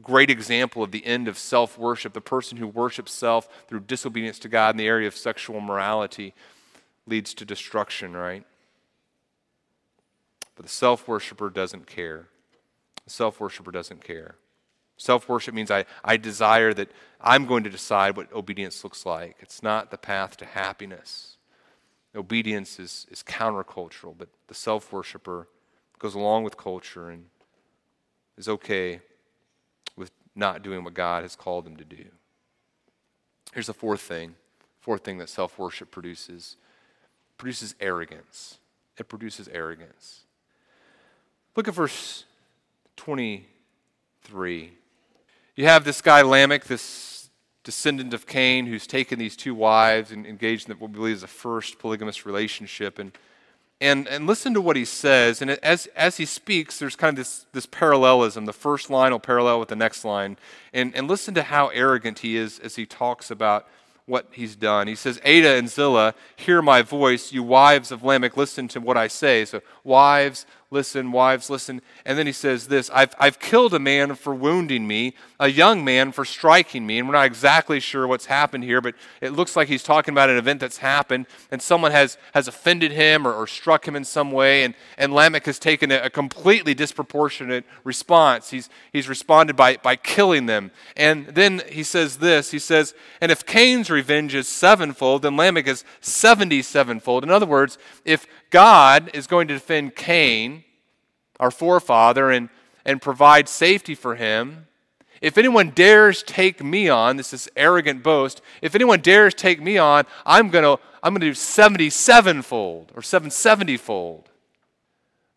great 0.00 0.30
example 0.30 0.82
of 0.82 0.90
the 0.90 1.04
end 1.04 1.28
of 1.28 1.38
self 1.38 1.78
worship. 1.78 2.12
The 2.12 2.20
person 2.20 2.58
who 2.58 2.66
worships 2.66 3.12
self 3.12 3.48
through 3.68 3.80
disobedience 3.80 4.38
to 4.40 4.48
God 4.48 4.74
in 4.74 4.76
the 4.78 4.86
area 4.86 5.08
of 5.08 5.16
sexual 5.16 5.60
morality 5.60 6.34
leads 7.06 7.34
to 7.34 7.44
destruction, 7.44 8.16
right? 8.16 8.44
But 10.54 10.64
the 10.66 10.70
self 10.72 11.08
worshiper 11.08 11.50
doesn't 11.50 11.86
care. 11.86 12.28
The 13.04 13.10
self 13.10 13.40
worshiper 13.40 13.70
doesn't 13.70 14.04
care. 14.04 14.36
Self 15.00 15.30
worship 15.30 15.54
means 15.54 15.70
I, 15.70 15.86
I 16.04 16.18
desire 16.18 16.74
that 16.74 16.92
I'm 17.22 17.46
going 17.46 17.64
to 17.64 17.70
decide 17.70 18.18
what 18.18 18.30
obedience 18.34 18.84
looks 18.84 19.06
like. 19.06 19.34
It's 19.40 19.62
not 19.62 19.90
the 19.90 19.96
path 19.96 20.36
to 20.36 20.44
happiness. 20.44 21.38
Obedience 22.14 22.78
is, 22.78 23.06
is 23.10 23.22
countercultural, 23.22 24.14
but 24.18 24.28
the 24.48 24.54
self 24.54 24.92
worshiper 24.92 25.48
goes 25.98 26.14
along 26.14 26.44
with 26.44 26.58
culture 26.58 27.08
and 27.08 27.24
is 28.36 28.46
okay 28.46 29.00
with 29.96 30.10
not 30.36 30.62
doing 30.62 30.84
what 30.84 30.92
God 30.92 31.22
has 31.22 31.34
called 31.34 31.64
them 31.64 31.76
to 31.76 31.84
do. 31.84 32.04
Here's 33.54 33.68
the 33.68 33.72
fourth 33.72 34.02
thing. 34.02 34.34
Fourth 34.82 35.02
thing 35.02 35.16
that 35.16 35.30
self 35.30 35.58
worship 35.58 35.90
produces 35.90 36.58
it 37.30 37.38
produces 37.38 37.74
arrogance. 37.80 38.58
It 38.98 39.08
produces 39.08 39.48
arrogance. 39.48 40.24
Look 41.56 41.68
at 41.68 41.74
verse 41.74 42.26
23. 42.98 44.72
You 45.56 45.66
have 45.66 45.84
this 45.84 46.00
guy 46.00 46.22
Lamech, 46.22 46.64
this 46.64 47.28
descendant 47.64 48.14
of 48.14 48.26
Cain, 48.26 48.66
who's 48.66 48.86
taken 48.86 49.18
these 49.18 49.36
two 49.36 49.54
wives 49.54 50.10
and 50.10 50.26
engaged 50.26 50.68
in 50.68 50.76
what 50.78 50.90
we 50.90 50.96
believe 50.96 51.16
is 51.16 51.22
a 51.22 51.28
first 51.28 51.78
polygamous 51.78 52.24
relationship. 52.24 52.98
And, 52.98 53.12
and, 53.80 54.06
and 54.08 54.26
listen 54.26 54.54
to 54.54 54.60
what 54.60 54.76
he 54.76 54.84
says. 54.84 55.42
And 55.42 55.50
as, 55.50 55.86
as 55.96 56.18
he 56.18 56.24
speaks, 56.24 56.78
there's 56.78 56.96
kind 56.96 57.10
of 57.10 57.16
this, 57.16 57.46
this 57.52 57.66
parallelism. 57.66 58.46
The 58.46 58.52
first 58.52 58.90
line 58.90 59.12
will 59.12 59.18
parallel 59.18 59.58
with 59.58 59.68
the 59.68 59.76
next 59.76 60.04
line. 60.04 60.36
And, 60.72 60.94
and 60.94 61.08
listen 61.08 61.34
to 61.34 61.42
how 61.42 61.68
arrogant 61.68 62.20
he 62.20 62.36
is 62.36 62.58
as 62.58 62.76
he 62.76 62.86
talks 62.86 63.30
about 63.30 63.66
what 64.06 64.26
he's 64.32 64.56
done. 64.56 64.88
He 64.88 64.94
says, 64.96 65.20
Adah 65.24 65.56
and 65.56 65.68
Zillah, 65.68 66.14
hear 66.36 66.60
my 66.60 66.82
voice. 66.82 67.32
You 67.32 67.42
wives 67.42 67.92
of 67.92 68.02
Lamech, 68.02 68.36
listen 68.36 68.66
to 68.68 68.80
what 68.80 68.96
I 68.96 69.06
say. 69.08 69.44
So, 69.44 69.60
wives, 69.84 70.46
listen, 70.72 71.10
wives, 71.10 71.50
listen. 71.50 71.82
And 72.04 72.16
then 72.16 72.26
he 72.26 72.32
says 72.32 72.68
this 72.68 72.90
I've, 72.94 73.14
I've 73.18 73.38
killed 73.38 73.74
a 73.74 73.78
man 73.78 74.14
for 74.14 74.34
wounding 74.34 74.86
me, 74.86 75.14
a 75.38 75.48
young 75.48 75.84
man 75.84 76.12
for 76.12 76.24
striking 76.24 76.86
me. 76.86 76.98
And 76.98 77.08
we're 77.08 77.14
not 77.14 77.26
exactly 77.26 77.80
sure 77.80 78.06
what's 78.06 78.26
happened 78.26 78.64
here, 78.64 78.80
but 78.80 78.94
it 79.20 79.30
looks 79.30 79.56
like 79.56 79.68
he's 79.68 79.82
talking 79.82 80.12
about 80.14 80.30
an 80.30 80.36
event 80.36 80.60
that's 80.60 80.78
happened, 80.78 81.26
and 81.50 81.60
someone 81.60 81.92
has, 81.92 82.18
has 82.34 82.46
offended 82.48 82.92
him 82.92 83.26
or, 83.26 83.32
or 83.32 83.46
struck 83.46 83.86
him 83.86 83.96
in 83.96 84.04
some 84.04 84.30
way. 84.30 84.62
And, 84.62 84.74
and 84.96 85.12
Lamech 85.12 85.46
has 85.46 85.58
taken 85.58 85.90
a, 85.90 85.98
a 86.02 86.10
completely 86.10 86.74
disproportionate 86.74 87.64
response. 87.84 88.50
He's, 88.50 88.68
he's 88.92 89.08
responded 89.08 89.56
by, 89.56 89.76
by 89.76 89.96
killing 89.96 90.46
them. 90.46 90.70
And 90.96 91.26
then 91.26 91.62
he 91.68 91.82
says 91.82 92.18
this 92.18 92.50
He 92.50 92.58
says, 92.58 92.94
And 93.20 93.32
if 93.32 93.44
Cain's 93.44 93.90
revenge 93.90 94.34
is 94.34 94.46
sevenfold, 94.46 95.22
then 95.22 95.36
Lamech 95.36 95.66
is 95.66 95.84
seventy 96.00 96.62
sevenfold. 96.62 97.24
In 97.24 97.30
other 97.30 97.46
words, 97.46 97.78
if 98.04 98.26
God 98.50 99.10
is 99.14 99.26
going 99.26 99.48
to 99.48 99.54
defend 99.54 99.96
Cain, 99.96 100.64
our 101.38 101.50
forefather, 101.50 102.30
and, 102.30 102.48
and 102.84 103.00
provide 103.00 103.48
safety 103.48 103.94
for 103.94 104.16
him. 104.16 104.66
If 105.20 105.38
anyone 105.38 105.70
dares 105.70 106.22
take 106.22 106.62
me 106.62 106.88
on, 106.88 107.16
this 107.16 107.32
is 107.32 107.48
arrogant 107.56 108.02
boast, 108.02 108.40
if 108.62 108.74
anyone 108.74 109.00
dares 109.00 109.34
take 109.34 109.60
me 109.60 109.78
on, 109.78 110.04
I'm 110.24 110.50
going 110.50 110.64
to 110.64 110.82
I'm 111.02 111.14
going 111.14 111.20
to 111.22 111.28
do 111.28 111.34
77 111.34 112.42
fold 112.42 112.92
or 112.94 113.02
770 113.02 113.76
fold. 113.78 114.28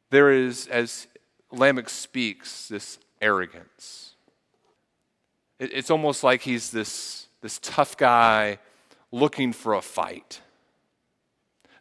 There 0.09 0.31
is, 0.31 0.67
as 0.67 1.07
Lamech 1.51 1.89
speaks, 1.89 2.67
this 2.67 2.99
arrogance. 3.21 4.15
It, 5.59 5.73
it's 5.73 5.89
almost 5.89 6.23
like 6.23 6.41
he's 6.41 6.71
this, 6.71 7.27
this 7.41 7.59
tough 7.61 7.95
guy 7.95 8.59
looking 9.11 9.53
for 9.53 9.73
a 9.73 9.81
fight. 9.81 10.41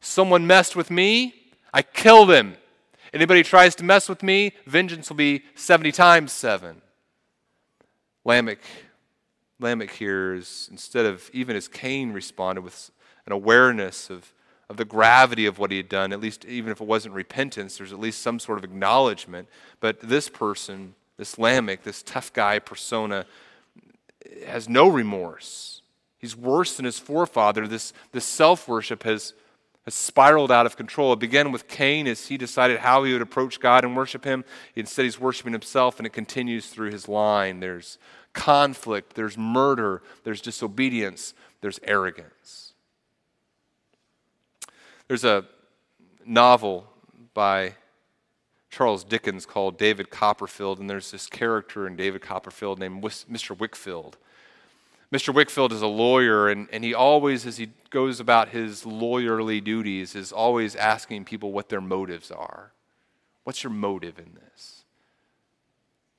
Someone 0.03 0.49
messed 0.49 0.75
with 0.75 0.91
me, 0.91 1.33
I 1.73 1.83
killed 1.83 2.31
him. 2.31 2.57
Anybody 3.15 3.45
tries 3.45 3.77
to 3.77 3.85
mess 3.85 4.09
with 4.09 4.23
me, 4.25 4.53
vengeance 4.67 5.09
will 5.09 5.17
be 5.17 5.45
70 5.55 5.93
times 5.93 6.33
7. 6.33 6.83
Lamech, 8.25 8.59
Lamech 9.61 9.93
here 9.93 10.35
is, 10.35 10.69
instead 10.73 11.07
of 11.07 11.31
even 11.33 11.55
as 11.55 11.69
Cain 11.69 12.13
responded 12.13 12.63
with 12.63 12.91
an 13.27 13.33
awareness 13.33 14.11
of, 14.11 14.35
of 14.69 14.77
the 14.77 14.85
gravity 14.85 15.47
of 15.47 15.61
what 15.61 15.71
he 15.71 15.77
had 15.77 15.89
done, 15.89 16.13
at 16.13 16.21
least 16.21 16.45
even 16.47 16.73
if 16.73 16.81
it 16.81 16.87
wasn't 16.87 17.15
repentance, 17.15 17.79
there's 17.79 17.93
at 17.93 18.01
least 18.01 18.23
some 18.23 18.41
sort 18.41 18.59
of 18.59 18.65
acknowledgement. 18.65 19.49
But 19.79 20.01
this 20.01 20.29
person, 20.29 20.97
this 21.17 21.39
Lamech, 21.39 21.85
this 21.85 22.03
tough 22.03 22.33
guy 22.33 22.59
persona, 22.59 23.25
has 24.47 24.69
no 24.69 24.89
remorse. 24.89 25.83
He's 26.19 26.37
worse 26.37 26.77
than 26.77 26.87
his 26.87 26.99
forefather. 26.99 27.69
This, 27.69 27.93
this 28.11 28.25
self 28.25 28.67
worship 28.67 29.05
has 29.05 29.35
has 29.85 29.95
spiraled 29.95 30.53
out 30.53 30.67
of 30.67 30.77
control. 30.77 31.13
It 31.13 31.19
began 31.19 31.51
with 31.51 31.69
Cain 31.69 32.07
as 32.07 32.27
he 32.27 32.37
decided 32.37 32.79
how 32.79 33.03
he 33.05 33.13
would 33.13 33.23
approach 33.23 33.59
God 33.59 33.85
and 33.85 33.97
worship 33.97 34.25
him. 34.25 34.45
Instead, 34.77 35.05
he's 35.05 35.19
worshiping 35.19 35.53
himself, 35.53 35.99
and 35.99 36.07
it 36.07 36.13
continues 36.13 36.69
through 36.69 36.91
his 36.91 37.09
line. 37.09 37.61
There's 37.61 37.99
conflict, 38.33 39.15
there's 39.15 39.37
murder, 39.37 40.03
there's 40.25 40.41
disobedience, 40.41 41.35
there's 41.61 41.81
arrogance. 41.85 42.75
There's 45.09 45.25
a 45.25 45.45
novel 46.25 46.87
by 47.35 47.75
Charles 48.71 49.05
Dickens 49.05 49.45
called 49.45 49.77
David 49.77 50.11
Copperfield, 50.11 50.79
and 50.79 50.89
there's 50.89 51.11
this 51.11 51.27
character 51.27 51.87
in 51.87 51.97
David 51.97 52.23
Copperfield 52.23 52.79
named 52.79 53.03
Mr. 53.03 53.57
Wickfield. 53.57 54.15
Mr. 55.13 55.35
Wickfield 55.35 55.73
is 55.73 55.83
a 55.83 55.87
lawyer, 55.87 56.49
and, 56.49 56.69
and 56.73 56.83
he 56.83 56.95
always, 56.95 57.45
as 57.45 57.59
he 57.59 57.69
goes 57.91 58.19
about 58.19 58.49
his 58.49 58.85
lawyerly 58.85 59.63
duties, 59.63 60.15
is 60.15 60.33
always 60.33 60.75
asking 60.75 61.27
people 61.27 61.53
what 61.53 61.69
their 61.69 61.83
motives 61.83 62.31
are. 62.31 62.73
What's 63.45 63.63
your 63.63 63.73
motive 63.73 64.19
in 64.19 64.33
this? 64.35 64.85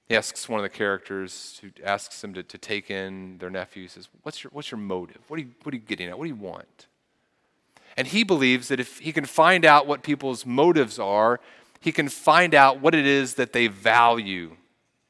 He 0.07 0.15
asks 0.15 0.47
one 0.47 0.59
of 0.59 0.63
the 0.63 0.69
characters 0.69 1.59
who 1.61 1.71
asks 1.83 2.23
him 2.23 2.35
to, 2.35 2.43
to 2.43 2.57
take 2.59 2.91
in 2.91 3.39
their 3.39 3.49
nephew, 3.49 3.81
he 3.81 3.89
says, 3.89 4.09
what's 4.21 4.43
your, 4.43 4.51
what's 4.53 4.69
your 4.69 4.79
motive? 4.79 5.21
What 5.27 5.39
are, 5.39 5.41
you, 5.43 5.49
what 5.63 5.73
are 5.73 5.77
you 5.77 5.83
getting 5.83 6.07
at? 6.07 6.17
What 6.17 6.25
do 6.25 6.29
you 6.29 6.35
want? 6.35 6.87
And 7.97 8.07
he 8.07 8.23
believes 8.23 8.67
that 8.67 8.79
if 8.79 8.99
he 8.99 9.11
can 9.11 9.25
find 9.25 9.65
out 9.65 9.87
what 9.87 10.03
people's 10.03 10.45
motives 10.45 10.99
are, 10.99 11.39
he 11.79 11.91
can 11.91 12.09
find 12.09 12.53
out 12.53 12.79
what 12.79 12.93
it 12.93 13.07
is 13.07 13.35
that 13.35 13.53
they 13.53 13.67
value 13.67 14.55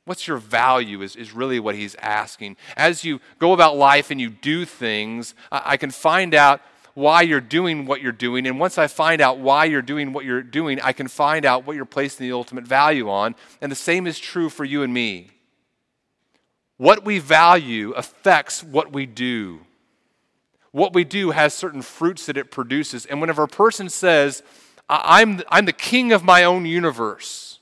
What's 0.05 0.27
your 0.27 0.37
value 0.37 1.01
is, 1.01 1.15
is 1.15 1.31
really 1.31 1.59
what 1.59 1.75
he's 1.75 1.95
asking. 1.95 2.57
As 2.75 3.05
you 3.05 3.21
go 3.39 3.53
about 3.53 3.77
life 3.77 4.11
and 4.11 4.19
you 4.19 4.29
do 4.29 4.65
things, 4.65 5.33
I, 5.51 5.61
I 5.65 5.77
can 5.77 5.91
find 5.91 6.35
out 6.35 6.61
why 6.93 7.21
you're 7.21 7.41
doing 7.41 7.85
what 7.85 8.01
you're 8.01 8.11
doing. 8.11 8.45
And 8.45 8.59
once 8.59 8.77
I 8.77 8.87
find 8.87 9.21
out 9.21 9.39
why 9.39 9.65
you're 9.65 9.81
doing 9.81 10.13
what 10.13 10.25
you're 10.25 10.43
doing, 10.43 10.79
I 10.81 10.93
can 10.93 11.07
find 11.07 11.45
out 11.45 11.65
what 11.65 11.75
you're 11.75 11.85
placing 11.85 12.27
the 12.27 12.33
ultimate 12.33 12.65
value 12.65 13.09
on. 13.09 13.35
And 13.61 13.71
the 13.71 13.75
same 13.75 14.05
is 14.05 14.19
true 14.19 14.49
for 14.49 14.65
you 14.65 14.83
and 14.83 14.93
me. 14.93 15.29
What 16.77 17.05
we 17.05 17.19
value 17.19 17.91
affects 17.91 18.63
what 18.63 18.91
we 18.91 19.05
do. 19.05 19.61
What 20.71 20.93
we 20.93 21.03
do 21.03 21.31
has 21.31 21.53
certain 21.53 21.81
fruits 21.81 22.25
that 22.25 22.37
it 22.37 22.51
produces. 22.51 23.05
And 23.05 23.21
whenever 23.21 23.43
a 23.43 23.47
person 23.47 23.89
says, 23.89 24.43
I'm, 24.89 25.41
I'm 25.49 25.65
the 25.65 25.71
king 25.71 26.11
of 26.11 26.23
my 26.23 26.43
own 26.43 26.65
universe, 26.65 27.52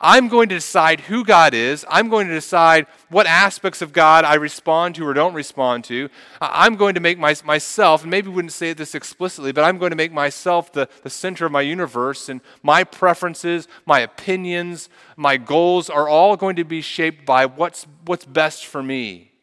I'm 0.00 0.28
going 0.28 0.48
to 0.48 0.56
decide 0.56 1.00
who 1.00 1.24
God 1.24 1.54
is. 1.54 1.84
I'm 1.88 2.08
going 2.08 2.26
to 2.28 2.34
decide 2.34 2.86
what 3.08 3.26
aspects 3.26 3.82
of 3.82 3.92
God 3.92 4.24
I 4.24 4.34
respond 4.34 4.94
to 4.96 5.06
or 5.06 5.14
don't 5.14 5.34
respond 5.34 5.84
to. 5.84 6.08
I'm 6.40 6.76
going 6.76 6.94
to 6.94 7.00
make 7.00 7.18
my, 7.18 7.34
myself, 7.44 8.02
and 8.02 8.10
maybe 8.10 8.28
wouldn't 8.28 8.52
say 8.52 8.72
this 8.72 8.94
explicitly, 8.94 9.52
but 9.52 9.64
I'm 9.64 9.78
going 9.78 9.90
to 9.90 9.96
make 9.96 10.12
myself 10.12 10.72
the, 10.72 10.88
the 11.02 11.10
center 11.10 11.46
of 11.46 11.52
my 11.52 11.60
universe, 11.60 12.28
and 12.28 12.40
my 12.62 12.84
preferences, 12.84 13.68
my 13.86 14.00
opinions, 14.00 14.88
my 15.16 15.36
goals 15.36 15.90
are 15.90 16.08
all 16.08 16.36
going 16.36 16.56
to 16.56 16.64
be 16.64 16.80
shaped 16.80 17.26
by 17.26 17.46
what's, 17.46 17.86
what's 18.04 18.24
best 18.24 18.66
for 18.66 18.82
me. 18.82 19.33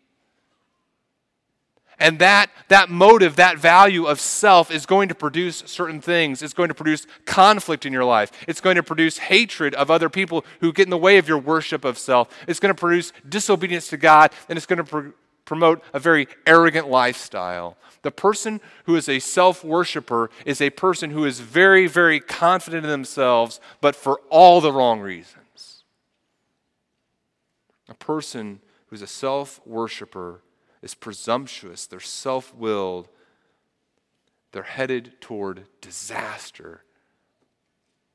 And 2.02 2.18
that, 2.18 2.50
that 2.70 2.90
motive, 2.90 3.36
that 3.36 3.60
value 3.60 4.08
of 4.08 4.20
self 4.20 4.72
is 4.72 4.88
going 4.88 5.08
to 5.10 5.16
produce 5.16 5.62
certain 5.68 6.02
things. 6.02 6.42
It's 6.42 6.52
going 6.52 6.70
to 6.70 6.74
produce 6.74 7.06
conflict 7.26 7.86
in 7.86 7.94
your 7.94 8.04
life. 8.04 8.32
It's 8.48 8.60
going 8.60 8.76
to 8.78 8.82
produce 8.82 9.20
hatred 9.20 9.76
of 9.76 9.92
other 9.92 10.10
people 10.10 10.44
who 10.62 10.74
get 10.74 10.88
in 10.88 10.90
the 10.90 10.98
way 10.98 11.20
of 11.20 11.28
your 11.28 11.38
worship 11.38 11.86
of 11.86 12.00
self. 12.00 12.28
It's 12.48 12.60
going 12.60 12.74
to 12.74 12.80
produce 12.80 13.14
disobedience 13.30 13.88
to 13.90 13.98
God, 13.98 14.32
and 14.50 14.58
it's 14.58 14.66
going 14.66 14.78
to 14.78 14.84
pr- 14.84 15.10
promote 15.46 15.84
a 15.94 16.00
very 16.00 16.28
arrogant 16.48 16.90
lifestyle. 16.90 17.78
The 18.02 18.10
person 18.10 18.62
who 18.86 18.96
is 18.96 19.08
a 19.08 19.20
self 19.20 19.64
worshiper 19.64 20.32
is 20.44 20.60
a 20.60 20.72
person 20.72 21.12
who 21.12 21.24
is 21.24 21.40
very, 21.40 21.86
very 21.86 22.20
confident 22.20 22.84
in 22.84 22.90
themselves, 22.90 23.60
but 23.80 23.96
for 23.96 24.22
all 24.32 24.60
the 24.60 24.74
wrong 24.74 25.02
reasons. 25.02 25.84
A 27.88 27.94
person 27.94 28.60
who's 28.88 29.04
a 29.04 29.08
self 29.08 29.62
worshiper 29.68 30.42
is 30.82 30.94
presumptuous, 30.94 31.86
they're 31.86 32.00
self 32.00 32.54
willed, 32.56 33.08
they're 34.52 34.64
headed 34.64 35.14
toward 35.22 35.66
disaster, 35.80 36.84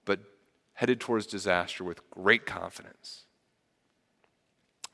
but 0.04 0.20
headed 0.74 1.00
towards 1.00 1.26
disaster 1.26 1.84
with 1.84 2.08
great 2.10 2.44
confidence. 2.44 3.24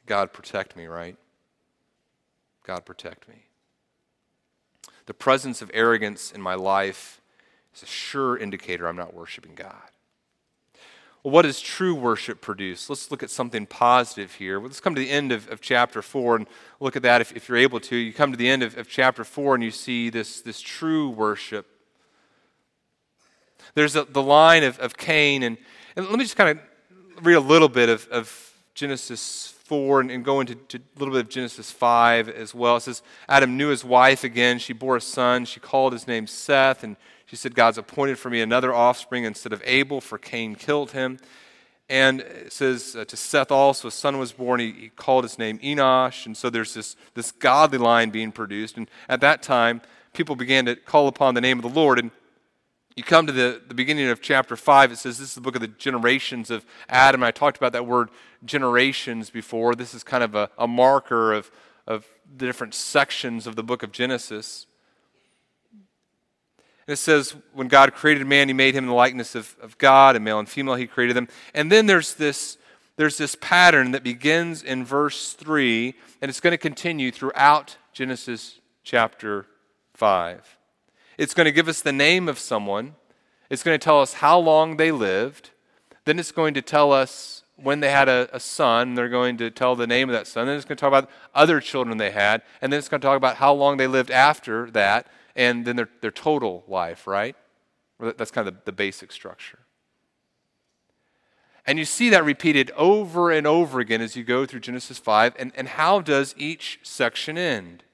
God, 0.07 0.33
protect 0.33 0.77
me, 0.77 0.87
right? 0.87 1.17
God, 2.65 2.85
protect 2.85 3.29
me. 3.29 3.47
The 5.07 5.15
presence 5.15 5.63
of 5.63 5.71
arrogance 5.75 6.31
in 6.31 6.41
my 6.41 6.55
life 6.55 7.21
is 7.75 7.83
a 7.83 7.87
sure 7.87 8.37
indicator 8.37 8.87
I'm 8.87 8.97
not 8.97 9.15
worshiping 9.15 9.55
God. 9.55 9.91
Well, 11.23 11.31
what 11.31 11.43
does 11.43 11.61
true 11.61 11.95
worship 11.95 12.41
produce? 12.41 12.91
Let's 12.91 13.13
look 13.13 13.23
at 13.23 13.31
something 13.31 13.65
positive 13.67 14.35
here. 14.35 14.59
Let's 14.59 14.81
come 14.81 14.97
to 14.97 15.01
the 15.01 15.11
end 15.11 15.31
of, 15.31 15.49
of 15.51 15.61
chapter 15.61 16.03
4 16.03 16.37
and 16.37 16.47
look 16.81 16.97
at 16.97 17.03
that 17.03 17.21
if, 17.21 17.37
if 17.37 17.49
you're 17.49 17.59
able 17.59 17.79
to. 17.81 17.97
You 17.97 18.13
come 18.13 18.33
to 18.33 18.37
the 18.37 18.49
end 18.49 18.65
of, 18.65 18.77
of 18.77 18.89
chapter 18.89 19.23
4 19.23 19.55
and 19.55 19.63
you 19.63 19.71
see 19.71 20.11
this, 20.11 20.41
this 20.41 20.61
true 20.61 21.11
worship. 21.11 21.67
There's 23.75 23.95
a, 23.95 24.05
the 24.05 24.23
line 24.23 24.65
of, 24.65 24.81
of 24.81 24.97
Cain, 24.97 25.45
and, 25.45 25.59
and 25.95 26.07
let 26.09 26.19
me 26.19 26.25
just 26.25 26.37
kind 26.37 26.59
of 26.59 27.25
read 27.25 27.35
a 27.35 27.41
little 27.41 27.69
bit 27.69 27.89
of, 27.89 28.09
of 28.09 28.53
Genesis 28.75 29.55
4 29.65 30.01
and, 30.01 30.11
and 30.11 30.25
go 30.25 30.41
into 30.41 30.55
a 30.55 30.99
little 30.99 31.15
bit 31.15 31.21
of 31.21 31.29
Genesis 31.29 31.71
5 31.71 32.31
as 32.31 32.53
well. 32.53 32.79
It 32.79 32.81
says, 32.81 33.01
Adam 33.29 33.57
knew 33.57 33.69
his 33.69 33.85
wife 33.85 34.25
again. 34.25 34.59
She 34.59 34.73
bore 34.73 34.97
a 34.97 35.01
son. 35.01 35.45
She 35.45 35.61
called 35.61 35.93
his 35.93 36.09
name 36.09 36.27
Seth, 36.27 36.83
and 36.83 36.97
she 37.33 37.37
said, 37.37 37.55
God's 37.55 37.79
appointed 37.79 38.19
for 38.19 38.29
me 38.29 38.43
another 38.43 38.75
offspring 38.75 39.25
instead 39.25 39.55
of 39.55 39.63
Abel, 39.65 40.03
for 40.03 40.19
Cain 40.19 40.55
killed 40.55 40.91
him. 40.91 41.19
And 41.89 42.21
it 42.21 42.53
says, 42.53 42.95
uh, 42.95 43.07
to 43.07 43.17
Seth 43.17 43.51
also 43.51 43.89
a 43.89 43.91
son 43.91 44.19
was 44.19 44.33
born. 44.33 44.61
He, 44.61 44.73
he, 44.73 44.89
called 44.91 45.25
his 45.25 45.39
name 45.39 45.59
Enosh. 45.61 46.27
And 46.27 46.37
so 46.37 46.51
there's 46.51 46.75
this, 46.75 46.95
this 47.15 47.33
godly 47.33 47.79
line 47.79 48.11
being 48.11 48.33
produced. 48.33 48.77
And 48.77 48.87
at 49.09 49.23
that 49.23 49.43
time, 49.43 49.81
people 50.13 50.37
began 50.37 50.67
to 50.67 50.77
call 50.77 51.09
upon 51.09 51.33
the 51.33 51.41
name 51.41 51.59
of 51.59 51.63
the 51.63 51.71
Lord. 51.71 51.99
And 51.99 52.11
you 52.97 53.03
come 53.03 53.27
to 53.27 53.33
the, 53.33 53.63
the 53.67 53.73
beginning 53.73 54.11
of 54.11 54.21
chapter 54.21 54.55
5, 54.55 54.93
it 54.93 54.99
says 54.99 55.19
this 55.19 55.29
is 55.29 55.35
the 55.35 55.41
book 55.41 55.55
of 55.55 55.63
the 55.63 55.69
generations 55.69 56.51
of 56.51 56.67
Adam. 56.91 57.23
I 57.23 57.31
talked 57.31 57.57
about 57.57 57.73
that 57.73 57.87
word 57.87 58.11
generations 58.45 59.31
before. 59.31 59.75
This 59.75 59.95
is 59.95 60.05
kind 60.05 60.23
of 60.23 60.35
a, 60.35 60.51
a 60.59 60.69
marker 60.69 61.33
of, 61.33 61.51
of 61.87 62.05
the 62.37 62.45
different 62.45 62.75
sections 62.75 63.47
of 63.47 63.57
the 63.57 63.63
book 63.63 63.83
of 63.83 63.91
Genesis. 63.91 64.67
It 66.93 66.97
says, 66.97 67.35
when 67.53 67.69
God 67.69 67.95
created 67.95 68.27
man, 68.27 68.49
he 68.49 68.55
made 68.55 68.75
him 68.75 68.85
in 68.85 68.89
the 68.89 68.95
likeness 68.95 69.35
of, 69.35 69.57
of 69.61 69.79
God, 69.79 70.15
and 70.15 70.25
male 70.25 70.39
and 70.39 70.49
female, 70.49 70.75
he 70.75 70.87
created 70.87 71.17
them. 71.17 71.29
And 71.55 71.73
then 71.73 71.87
there's 71.87 72.15
this, 72.15 72.59
there's 72.97 73.19
this 73.19 73.35
pattern 73.35 73.93
that 73.93 74.03
begins 74.03 74.63
in 74.63 74.85
verse 74.85 75.33
3, 75.33 75.95
and 76.21 76.29
it's 76.29 76.41
going 76.41 76.53
to 76.53 76.59
continue 76.59 77.11
throughout 77.11 77.77
Genesis 77.93 78.61
chapter 78.85 79.47
5. 79.95 80.59
It's 81.19 81.35
going 81.35 81.47
to 81.47 81.53
give 81.53 81.69
us 81.69 81.83
the 81.83 81.93
name 81.93 82.29
of 82.29 82.39
someone, 82.39 82.95
it's 83.51 83.63
going 83.63 83.79
to 83.79 83.85
tell 83.85 84.01
us 84.01 84.15
how 84.15 84.39
long 84.39 84.77
they 84.77 84.93
lived, 84.93 85.51
then 86.05 86.19
it's 86.19 86.33
going 86.33 86.55
to 86.55 86.63
tell 86.63 86.93
us 86.93 87.43
when 87.57 87.81
they 87.81 87.91
had 87.91 88.09
a, 88.09 88.29
a, 88.33 88.41
son, 88.41 88.95
they're 88.95 89.09
going 89.09 89.37
to 89.37 89.51
tell 89.51 89.77
the 89.77 89.87
name 89.87 90.09
of 90.09 90.15
that 90.15 90.27
son. 90.27 90.47
Then 90.47 90.57
it's 90.57 90.65
going 90.65 90.77
to 90.77 90.81
talk 90.81 90.89
about 90.89 91.09
other 91.35 91.61
children 91.61 91.97
they 91.99 92.11
had. 92.11 92.43
And 92.61 92.73
then 92.73 92.79
it's 92.79 92.89
going 92.89 93.01
to 93.01 93.07
talk 93.07 93.17
about 93.17 93.37
how 93.37 93.53
long 93.53 93.77
they 93.77 93.87
lived 93.87 94.11
after 94.11 94.71
that 94.73 95.07
and 95.35 95.65
then 95.65 95.77
their, 95.77 95.89
their 96.01 96.11
total 96.11 96.65
life, 96.69 97.07
right? 97.07 97.37
That's 97.99 98.31
kind 98.31 98.49
of 98.49 98.55
the, 98.55 98.61
the 98.67 98.73
basic 98.73 99.13
structure. 99.13 99.61
And 101.67 101.79
you 101.79 101.85
see 101.85 102.09
that 102.11 102.25
repeated 102.25 102.73
over 102.77 103.31
and 103.31 103.47
over 103.47 103.79
again 103.79 104.01
as 104.01 104.17
you 104.17 104.25
go 104.25 104.47
through 104.47 104.61
Genesis 104.61 104.99
5. 104.99 105.35
And, 105.39 105.53
and 105.55 105.69
how 105.69 106.01
does 106.01 106.35
each 106.37 106.81
section 106.83 107.39
end? 107.39 107.85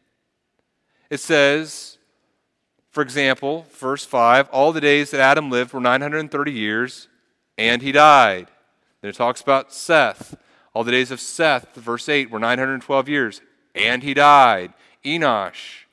It 1.11 1.21
says, 1.21 1.99
for 2.91 3.03
example, 3.03 3.67
verse 3.73 4.05
5 4.05 4.49
all 4.51 4.73
the 4.73 4.81
days 4.81 5.11
that 5.11 5.21
Adam 5.21 5.51
lived 5.51 5.73
were 5.73 5.81
930 5.81 6.53
years, 6.53 7.09
and 7.59 7.83
he 7.83 7.93
died. 7.93 8.49
Then 9.03 9.11
it 9.11 9.17
talks 9.17 9.41
about 9.41 9.73
Seth. 9.73 10.37
All 10.75 10.85
the 10.85 10.93
days 10.93 11.11
of 11.11 11.21
Seth, 11.21 11.75
verse 11.75 12.09
8, 12.09 12.31
were 12.31 12.39
912 12.39 13.09
years, 13.09 13.41
and 13.75 14.03
he 14.03 14.15
died. 14.15 14.73
Enosh, 15.05 15.85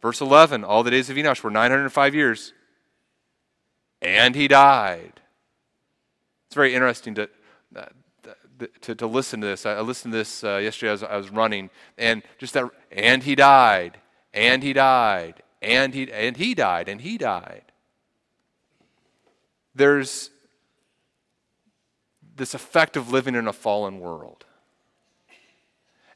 Verse 0.00 0.20
11 0.20 0.64
All 0.64 0.82
the 0.82 0.90
days 0.90 1.10
of 1.10 1.16
Enosh 1.16 1.42
were 1.42 1.50
905 1.50 2.14
years, 2.14 2.52
and 4.00 4.34
he 4.34 4.48
died. 4.48 5.20
It's 6.46 6.54
very 6.54 6.74
interesting 6.74 7.14
to, 7.14 7.28
uh, 7.76 7.84
to, 8.80 8.94
to, 8.94 9.06
listen 9.06 9.40
to 9.40 9.46
this. 9.46 9.64
I 9.64 9.80
listened 9.80 10.12
to 10.12 10.18
this 10.18 10.42
uh, 10.42 10.56
yesterday 10.56 10.92
as 10.92 11.02
I 11.02 11.16
was 11.16 11.30
running, 11.30 11.70
and 11.96 12.22
just 12.38 12.54
that, 12.54 12.68
and 12.90 13.22
he 13.22 13.34
died, 13.34 13.98
and 14.34 14.62
he 14.62 14.72
died, 14.72 15.42
and 15.62 15.94
he, 15.94 16.10
and 16.10 16.36
he 16.36 16.54
died, 16.54 16.88
and 16.88 17.00
he 17.00 17.18
died. 17.18 17.62
There's 19.74 20.30
this 22.34 22.54
effect 22.54 22.96
of 22.96 23.12
living 23.12 23.34
in 23.34 23.46
a 23.46 23.52
fallen 23.52 24.00
world. 24.00 24.44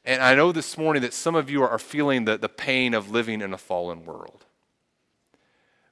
And 0.05 0.21
I 0.21 0.35
know 0.35 0.51
this 0.51 0.77
morning 0.77 1.01
that 1.01 1.13
some 1.13 1.35
of 1.35 1.49
you 1.49 1.63
are 1.63 1.79
feeling 1.79 2.25
the, 2.25 2.37
the 2.37 2.49
pain 2.49 2.93
of 2.93 3.09
living 3.09 3.41
in 3.41 3.53
a 3.53 3.57
fallen 3.57 4.05
world. 4.05 4.45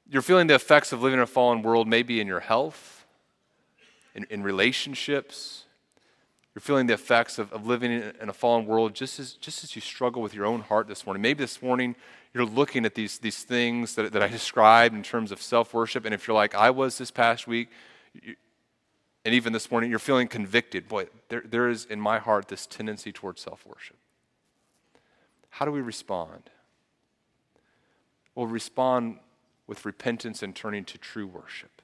You're 0.10 0.22
feeling 0.22 0.46
the 0.46 0.54
effects 0.54 0.92
of 0.92 1.02
living 1.02 1.18
in 1.18 1.24
a 1.24 1.28
fallen 1.28 1.64
world, 1.64 1.88
maybe 1.88 2.22
in 2.22 2.28
your 2.28 2.42
health, 2.42 3.06
in, 4.14 4.26
in 4.30 4.44
relationships. 4.44 5.64
You're 6.54 6.62
feeling 6.62 6.86
the 6.86 6.94
effects 6.94 7.40
of, 7.40 7.52
of 7.52 7.66
living 7.66 7.92
in, 7.92 8.30
a 8.30 8.34
fallen 8.34 8.68
world 8.68 8.94
just 8.94 9.20
as, 9.20 9.34
just 9.34 9.64
as 9.64 9.76
you 9.76 9.82
struggle 9.82 10.22
with 10.22 10.36
your 10.36 10.46
own 10.46 10.62
heart 10.62 10.88
this 10.88 11.08
morning. 11.08 11.24
Maybe 11.24 11.44
this 11.44 11.64
morning 11.64 11.96
you're 12.36 12.46
looking 12.46 12.86
at 12.86 12.94
these, 12.94 13.18
these 13.18 13.42
things 13.42 13.96
that, 13.96 14.14
that 14.14 14.22
I 14.22 14.28
described 14.28 14.94
in 14.94 15.02
terms 15.02 15.32
of 15.32 15.42
self 15.42 15.74
worship, 15.74 16.06
and 16.06 16.14
if 16.14 16.28
you're 16.28 16.36
like 16.36 16.54
I 16.54 16.70
was 16.70 17.00
this 17.00 17.10
past 17.10 17.48
week, 17.48 17.70
you, 18.14 18.36
and 19.26 19.34
even 19.34 19.54
this 19.54 19.72
morning, 19.72 19.90
you're 19.90 20.00
feeling 20.00 20.28
convicted. 20.28 20.88
Boy, 20.88 21.08
there, 21.30 21.44
there 21.46 21.70
is 21.70 21.86
in 21.86 22.00
my 22.00 22.20
heart 22.20 22.50
this 22.50 22.68
tendency 22.68 23.12
towards 23.12 23.42
self 23.42 23.66
worship. 23.66 23.96
How 25.54 25.66
do 25.66 25.72
we 25.72 25.82
respond? 25.82 26.50
We'll 28.34 28.48
respond 28.48 29.20
with 29.68 29.86
repentance 29.86 30.42
and 30.42 30.56
turning 30.56 30.84
to 30.86 30.98
true 30.98 31.28
worship. 31.28 31.84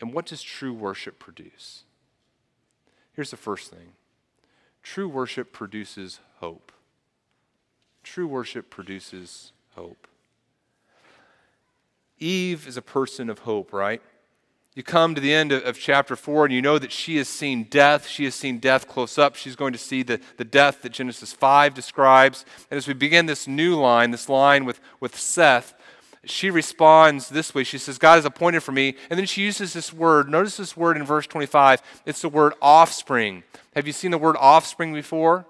And 0.00 0.12
what 0.12 0.26
does 0.26 0.42
true 0.42 0.74
worship 0.74 1.20
produce? 1.20 1.84
Here's 3.12 3.30
the 3.30 3.36
first 3.36 3.70
thing 3.70 3.92
true 4.82 5.08
worship 5.08 5.52
produces 5.52 6.18
hope. 6.40 6.72
True 8.02 8.26
worship 8.26 8.68
produces 8.68 9.52
hope. 9.76 10.08
Eve 12.18 12.66
is 12.66 12.76
a 12.76 12.82
person 12.82 13.30
of 13.30 13.40
hope, 13.40 13.72
right? 13.72 14.02
You 14.76 14.82
come 14.82 15.14
to 15.14 15.22
the 15.22 15.32
end 15.32 15.52
of, 15.52 15.64
of, 15.64 15.78
chapter 15.78 16.14
4 16.16 16.44
and 16.44 16.54
you 16.54 16.60
know 16.60 16.78
that 16.78 16.92
she 16.92 17.16
has 17.16 17.28
seen 17.28 17.64
death. 17.64 18.06
She 18.06 18.24
has 18.24 18.34
seen 18.34 18.58
death 18.58 18.86
close 18.86 19.16
up. 19.16 19.34
She's 19.34 19.56
going 19.56 19.72
to 19.72 19.78
see 19.78 20.02
the, 20.02 20.20
the 20.36 20.44
death 20.44 20.82
that 20.82 20.92
Genesis 20.92 21.32
5 21.32 21.72
describes. 21.72 22.44
And 22.70 22.76
as 22.76 22.86
we 22.86 22.92
begin 22.92 23.24
this 23.24 23.48
new 23.48 23.74
line, 23.80 24.10
this 24.10 24.28
line 24.28 24.66
with, 24.66 24.78
with 25.00 25.18
Seth, 25.18 25.72
she 26.26 26.50
responds 26.50 27.30
this 27.30 27.54
way. 27.54 27.64
She 27.64 27.78
says, 27.78 27.96
God 27.96 28.16
has 28.16 28.26
appointed 28.26 28.62
for 28.62 28.72
me. 28.72 28.96
And 29.08 29.18
then 29.18 29.24
she 29.24 29.40
uses 29.40 29.72
this 29.72 29.94
word. 29.94 30.28
Notice 30.28 30.58
this 30.58 30.76
word 30.76 30.98
in 30.98 31.04
verse 31.04 31.26
25. 31.26 31.80
It's 32.04 32.20
the 32.20 32.28
word 32.28 32.52
offspring. 32.60 33.44
Have 33.74 33.86
you 33.86 33.94
seen 33.94 34.10
the 34.10 34.18
word 34.18 34.36
offspring 34.38 34.92
before? 34.92 35.46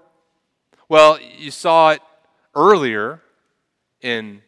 Well, 0.87 1.19
you 1.37 1.51
saw 1.51 1.89
it 1.89 2.01
earlier 2.55 3.21
in 3.99 4.41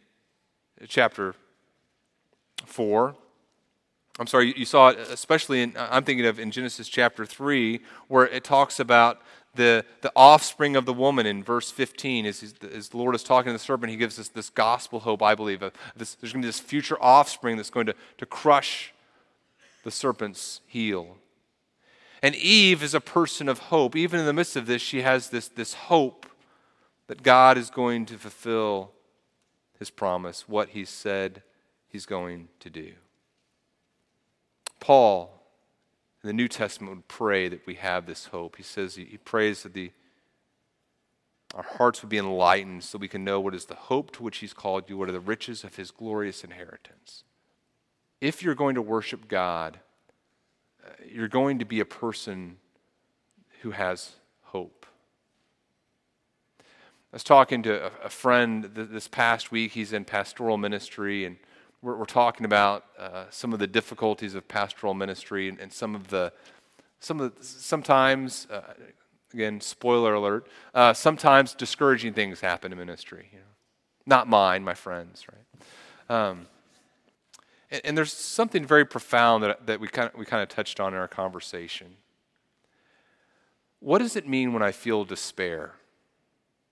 chapter 0.88 1.36
4 2.66 3.14
I'm 4.20 4.28
sorry, 4.28 4.54
you 4.58 4.66
saw 4.66 4.90
it 4.90 5.00
especially 5.00 5.62
in, 5.62 5.78
uh, 5.78 5.88
I'm 5.90 6.04
thinking 6.04 6.26
of 6.26 6.40
in 6.40 6.52
Genesis 6.52 6.90
chapter 6.90 7.26
3, 7.26 7.80
where 8.10 8.28
it 8.28 8.44
talks 8.44 8.80
about 8.80 9.22
the, 9.56 9.86
the 10.02 10.12
offspring 10.14 10.76
of 10.76 10.86
the 10.86 10.94
woman 10.94 11.26
in 11.26 11.42
verse 11.42 11.72
15. 11.72 12.26
As, 12.26 12.42
the 12.52 12.98
Lord 12.98 13.16
is 13.16 13.24
talking 13.24 13.50
to 13.50 13.54
the 13.54 13.60
serpent, 13.60 13.92
he 13.92 13.98
gives 13.98 14.20
us 14.20 14.28
this 14.28 14.50
gospel 14.50 15.00
hope, 15.00 15.24
I 15.24 15.36
believe. 15.36 15.62
This, 15.96 16.16
there's 16.16 16.34
going 16.34 16.42
to 16.42 16.48
be 16.48 16.50
this 16.50 16.60
future 16.60 16.98
offspring 17.02 17.56
that's 17.56 17.70
going 17.70 17.86
to, 17.86 17.96
to 18.18 18.26
crush 18.26 18.94
the 19.86 19.92
serpent's 19.92 20.60
heel. 20.68 21.16
And 22.22 22.36
Eve 22.36 22.84
is 22.84 22.94
a 22.94 23.02
person 23.02 23.48
of 23.48 23.60
hope. 23.60 23.96
Even 23.96 24.20
in 24.20 24.26
the 24.26 24.34
midst 24.34 24.58
of 24.58 24.66
this, 24.66 24.82
she 24.82 25.02
has 25.02 25.30
this, 25.30 25.48
this 25.48 25.74
hope 25.74 26.26
that 27.08 27.24
God 27.24 27.58
is 27.58 27.70
going 27.70 28.06
to 28.08 28.18
fulfill 28.18 28.92
his 29.80 29.90
promise, 29.90 30.50
what 30.50 30.70
he 30.70 30.84
said 30.84 31.42
he's 31.88 32.06
going 32.06 32.50
to 32.60 32.70
do. 32.70 32.92
Paul 34.80 35.40
in 36.24 36.28
the 36.28 36.34
New 36.34 36.48
Testament 36.48 36.96
would 36.96 37.08
pray 37.08 37.48
that 37.48 37.66
we 37.66 37.76
have 37.76 38.06
this 38.06 38.26
hope. 38.26 38.58
He 38.58 38.64
says 38.64 38.96
he, 38.96 39.18
prays 39.18 39.64
that 39.64 39.74
the 39.74 39.92
our 41.56 41.64
hearts 41.64 42.04
would 42.04 42.10
be 42.10 42.20
enlightened 42.20 42.84
so 42.84 43.00
we 43.00 43.08
can 43.08 43.24
know 43.24 43.40
what 43.40 43.56
is 43.56 43.66
the 43.66 43.74
hope 43.74 44.12
to 44.12 44.22
which 44.22 44.38
he's 44.38 44.54
called 44.54 44.88
you, 44.88 44.98
what 44.98 45.10
are 45.10 45.14
the 45.14 45.20
riches 45.20 45.64
of 45.64 45.78
his 45.78 45.90
glorious 45.90 46.44
inheritance. 46.44 47.24
If 48.22 48.44
you're 48.44 48.54
going 48.54 48.76
to 48.76 48.84
worship 48.84 49.28
God, 49.28 49.80
uh, 50.86 50.90
you're 51.12 51.28
going 51.28 51.58
to 51.58 51.66
be 51.66 51.80
a 51.80 51.86
person 51.86 52.58
who 53.62 53.72
has 53.72 54.12
hope. 54.44 54.86
I 56.60 57.16
was 57.16 57.24
talking 57.24 57.64
to 57.64 57.92
a 58.04 58.10
friend 58.10 58.66
this 58.76 59.08
past 59.08 59.52
week. 59.52 59.72
He's 59.72 59.92
in 59.92 60.06
pastoral 60.06 60.58
ministry, 60.58 61.26
and 61.26 61.38
we're, 61.82 61.96
we're 61.96 62.06
talking 62.06 62.46
about 62.46 62.86
uh, 62.98 63.26
some 63.30 63.54
of 63.54 63.60
the 63.60 63.68
difficulties 63.68 64.36
of 64.36 64.48
pastoral 64.48 64.94
ministry 64.94 65.50
and, 65.50 65.60
and, 65.60 65.72
some 65.72 65.96
of 65.96 66.08
the, 66.10 66.34
some 67.00 67.20
of 67.20 67.36
the, 67.36 67.44
sometimes, 67.44 68.48
uh, 68.52 68.62
again, 69.34 69.62
spoiler 69.62 70.14
alert, 70.14 70.48
uh, 70.74 70.94
sometimes 70.94 71.54
discouraging 71.54 72.14
things 72.14 72.42
happen 72.42 72.72
in 72.72 72.78
ministry. 72.78 73.30
You 73.32 73.40
know? 73.40 73.46
Not 74.06 74.28
mine, 74.28 74.64
my 74.64 74.74
friends, 74.74 75.26
right? 75.32 76.16
Um, 76.16 76.48
and, 77.72 77.82
and, 77.86 77.98
there's 77.98 78.12
something 78.12 78.66
very 78.66 78.86
profound 78.86 79.44
that, 79.44 79.68
that 79.68 79.80
we 79.80 79.88
kind 79.88 80.10
of, 80.12 80.20
we 80.20 80.26
kind 80.26 80.42
of 80.42 80.50
touched 80.50 80.80
on 80.80 80.94
in 80.94 81.00
our 81.00 81.08
conversation. 81.08 81.96
What 83.80 84.00
does 84.00 84.16
it 84.16 84.28
mean 84.28 84.52
when 84.52 84.64
I 84.64 84.72
feel 84.72 85.06
despair? 85.06 85.76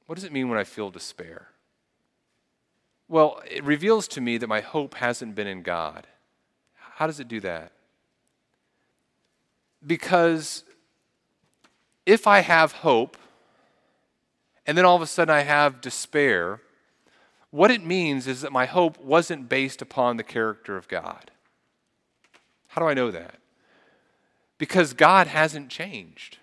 What 0.08 0.16
does 0.16 0.24
it 0.24 0.34
mean 0.34 0.50
when 0.50 0.58
I 0.58 0.64
feel 0.64 0.90
despair? 0.90 1.50
Well, 3.08 3.42
it 3.50 3.64
reveals 3.64 4.08
to 4.10 4.22
me 4.22 4.38
that 4.38 4.48
my 4.48 4.62
hope 4.62 4.96
hasn't 4.96 5.36
been 5.36 5.48
in 5.48 5.62
God. 5.62 6.08
How 6.76 7.08
does 7.08 7.20
it 7.20 7.28
do 7.28 7.40
that? 7.42 7.72
Because 9.86 10.64
if 12.06 12.28
I 12.28 12.40
have 12.40 12.72
hope, 12.72 13.18
and 14.66 14.78
then 14.78 14.84
all 14.86 14.96
of 14.96 15.02
a 15.02 15.08
sudden 15.08 15.34
I 15.34 15.42
have 15.42 15.80
despair, 15.80 16.62
what 17.52 17.72
it 17.72 17.84
means 17.84 18.28
is 18.28 18.42
that 18.42 18.52
my 18.52 18.66
hope 18.66 19.00
wasn't 19.00 19.48
based 19.48 19.82
upon 19.82 20.18
the 20.18 20.24
character 20.24 20.76
of 20.76 20.88
God. 20.88 21.32
How 22.68 22.82
do 22.82 22.88
I 22.88 22.94
know 22.94 23.12
that? 23.12 23.36
Because 24.58 24.94
God 24.94 25.28
hasn't 25.28 25.70
changed. 25.70 26.40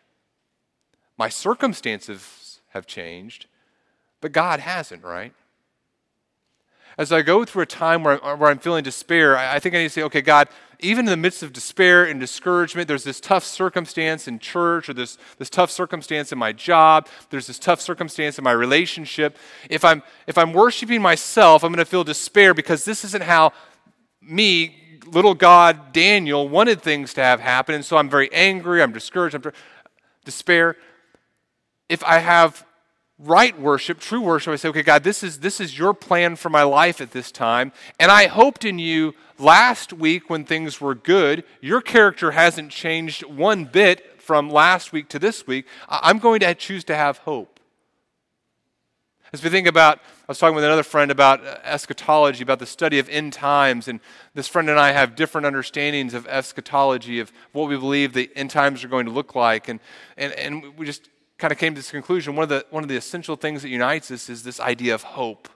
My 1.19 1.29
circumstances 1.29 2.61
have 2.71 2.87
changed, 2.87 3.47
but 4.21 4.33
God 4.33 4.61
hasn't, 4.61 5.05
right? 5.05 5.33
As 6.97 7.13
I 7.13 7.23
go 7.23 7.45
through 7.45 7.63
a 7.63 7.67
time 7.67 8.05
where, 8.05 8.17
where 8.19 8.51
I'm 8.51 8.59
feeling 8.59 8.85
despair, 8.85 9.37
I, 9.37 9.57
I 9.57 9.59
think 9.59 9.75
I 9.75 9.79
need 9.79 9.85
to 9.85 9.91
say, 9.91 10.03
okay, 10.03 10.21
God, 10.21 10.49
even 10.81 11.07
in 11.07 11.11
the 11.11 11.17
midst 11.17 11.43
of 11.43 11.53
despair 11.53 12.05
and 12.05 12.21
discouragement, 12.21 12.89
there's 12.89 13.05
this 13.05 13.21
tough 13.21 13.45
circumstance 13.45 14.29
in 14.29 14.39
church 14.39 14.89
or 14.89 14.95
this, 14.95 15.19
this 15.39 15.51
tough 15.51 15.71
circumstance 15.71 16.31
in 16.33 16.39
my 16.39 16.53
job, 16.53 17.09
there's 17.31 17.47
this 17.47 17.59
tough 17.59 17.81
circumstance 17.81 18.39
in 18.39 18.45
my 18.45 18.53
relationship. 18.53 19.37
If 19.71 19.85
I'm, 19.85 20.03
if 20.27 20.37
I'm 20.37 20.53
worshiping 20.53 21.03
myself, 21.03 21.65
I'm 21.65 21.73
going 21.73 21.85
to 21.85 21.91
feel 21.91 22.05
despair 22.05 22.55
because 22.55 22.85
this 22.85 23.05
isn't 23.05 23.23
how 23.23 23.53
me, 24.21 25.01
little 25.07 25.35
God 25.35 25.93
Daniel, 25.93 26.49
wanted 26.49 26.83
things 26.83 27.15
to 27.15 27.23
have 27.23 27.41
happen. 27.41 27.75
And 27.75 27.85
so 27.85 27.97
I'm 27.97 28.11
very 28.11 28.33
angry, 28.33 28.83
I'm 28.83 28.93
discouraged, 28.93 29.35
I'm 29.35 29.53
despair. 30.25 30.77
If 31.89 32.03
I 32.05 32.19
have 32.19 32.65
right 33.19 33.59
worship, 33.59 34.01
true 34.01 34.21
worship, 34.21 34.53
I 34.53 34.57
say, 34.57 34.69
okay, 34.69 34.83
God, 34.83 35.05
this 35.05 35.23
is, 35.23 35.41
this 35.41 35.61
is 35.61 35.79
your 35.79 35.95
plan 35.95 36.37
for 36.37 36.51
my 36.51 36.63
life 36.63 37.01
at 37.01 37.13
this 37.13 37.31
time. 37.31 37.73
And 38.01 38.11
I 38.11 38.27
hoped 38.27 38.65
in 38.65 38.79
you 38.79 39.15
last 39.39 39.93
week 39.93 40.29
when 40.29 40.45
things 40.45 40.81
were 40.81 40.95
good. 40.95 41.45
Your 41.61 41.81
character 41.81 42.33
hasn't 42.33 42.71
changed 42.71 43.25
one 43.25 43.65
bit 43.65 44.21
from 44.21 44.51
last 44.51 44.93
week 44.93 45.09
to 45.11 45.19
this 45.19 45.47
week. 45.47 45.67
I'm 45.89 46.19
going 46.19 46.41
to 46.41 46.55
choose 46.55 46.85
to 46.85 46.97
have 46.97 47.19
hope. 47.19 47.61
As 49.33 49.43
we 49.43 49.51
think 49.51 49.67
about, 49.67 49.99
I 49.99 50.03
was 50.29 50.39
talking 50.39 50.55
with 50.55 50.65
another 50.65 50.85
friend 50.85 51.11
about 51.11 51.45
uh, 51.45 51.59
eschatology, 51.65 52.45
about 52.45 52.61
the 52.61 52.67
study 52.67 53.01
of 53.01 53.09
end 53.09 53.33
times, 53.33 53.89
and 53.89 53.99
this 54.33 54.47
friend 54.47 54.71
and 54.71 54.79
I 54.79 54.93
have 54.93 55.17
different 55.17 55.45
understandings 55.45 56.15
of 56.15 56.25
eschatology, 56.29 57.19
of 57.19 57.33
what 57.51 57.69
we 57.69 57.77
believe 57.77 58.13
the 58.13 58.31
end 58.37 58.51
times 58.51 58.85
are 58.85 58.89
going 58.89 59.07
to 59.07 59.13
look 59.13 59.35
like. 59.35 59.69
And, 59.69 59.81
and, 60.17 60.33
and 60.35 60.79
we 60.79 60.87
just 60.87 61.09
kind 61.45 61.53
of 61.53 61.59
came 61.59 61.75
to 61.75 61.79
this 61.79 61.91
conclusion 61.91 62.35
one 62.37 62.45
of, 62.45 62.49
the, 62.49 62.65
one 62.71 62.83
of 62.83 62.89
the 62.89 62.97
essential 62.97 63.37
things 63.37 63.61
that 63.61 63.69
unites 63.69 64.11
us 64.11 64.31
is 64.31 64.45
this 64.45 64.59
idea 64.61 64.95
of 64.95 65.03
hope. 65.03 65.47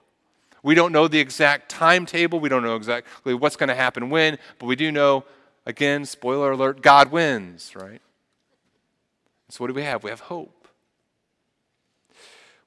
We 0.61 0.75
don't 0.75 0.91
know 0.91 1.07
the 1.07 1.17
exact 1.17 1.67
timetable, 1.67 2.39
we 2.39 2.47
don't 2.47 2.61
know 2.61 2.75
exactly 2.75 3.33
what's 3.33 3.55
going 3.55 3.69
to 3.69 3.75
happen 3.75 4.11
when, 4.11 4.37
but 4.59 4.67
we 4.67 4.75
do 4.75 4.91
know, 4.91 5.23
again, 5.65 6.05
spoiler 6.05 6.51
alert, 6.51 6.83
God 6.83 7.11
wins, 7.11 7.75
right? 7.75 8.03
So, 9.49 9.63
what 9.63 9.69
do 9.69 9.73
we 9.73 9.81
have? 9.81 10.03
We 10.03 10.11
have 10.11 10.19
hope. 10.19 10.67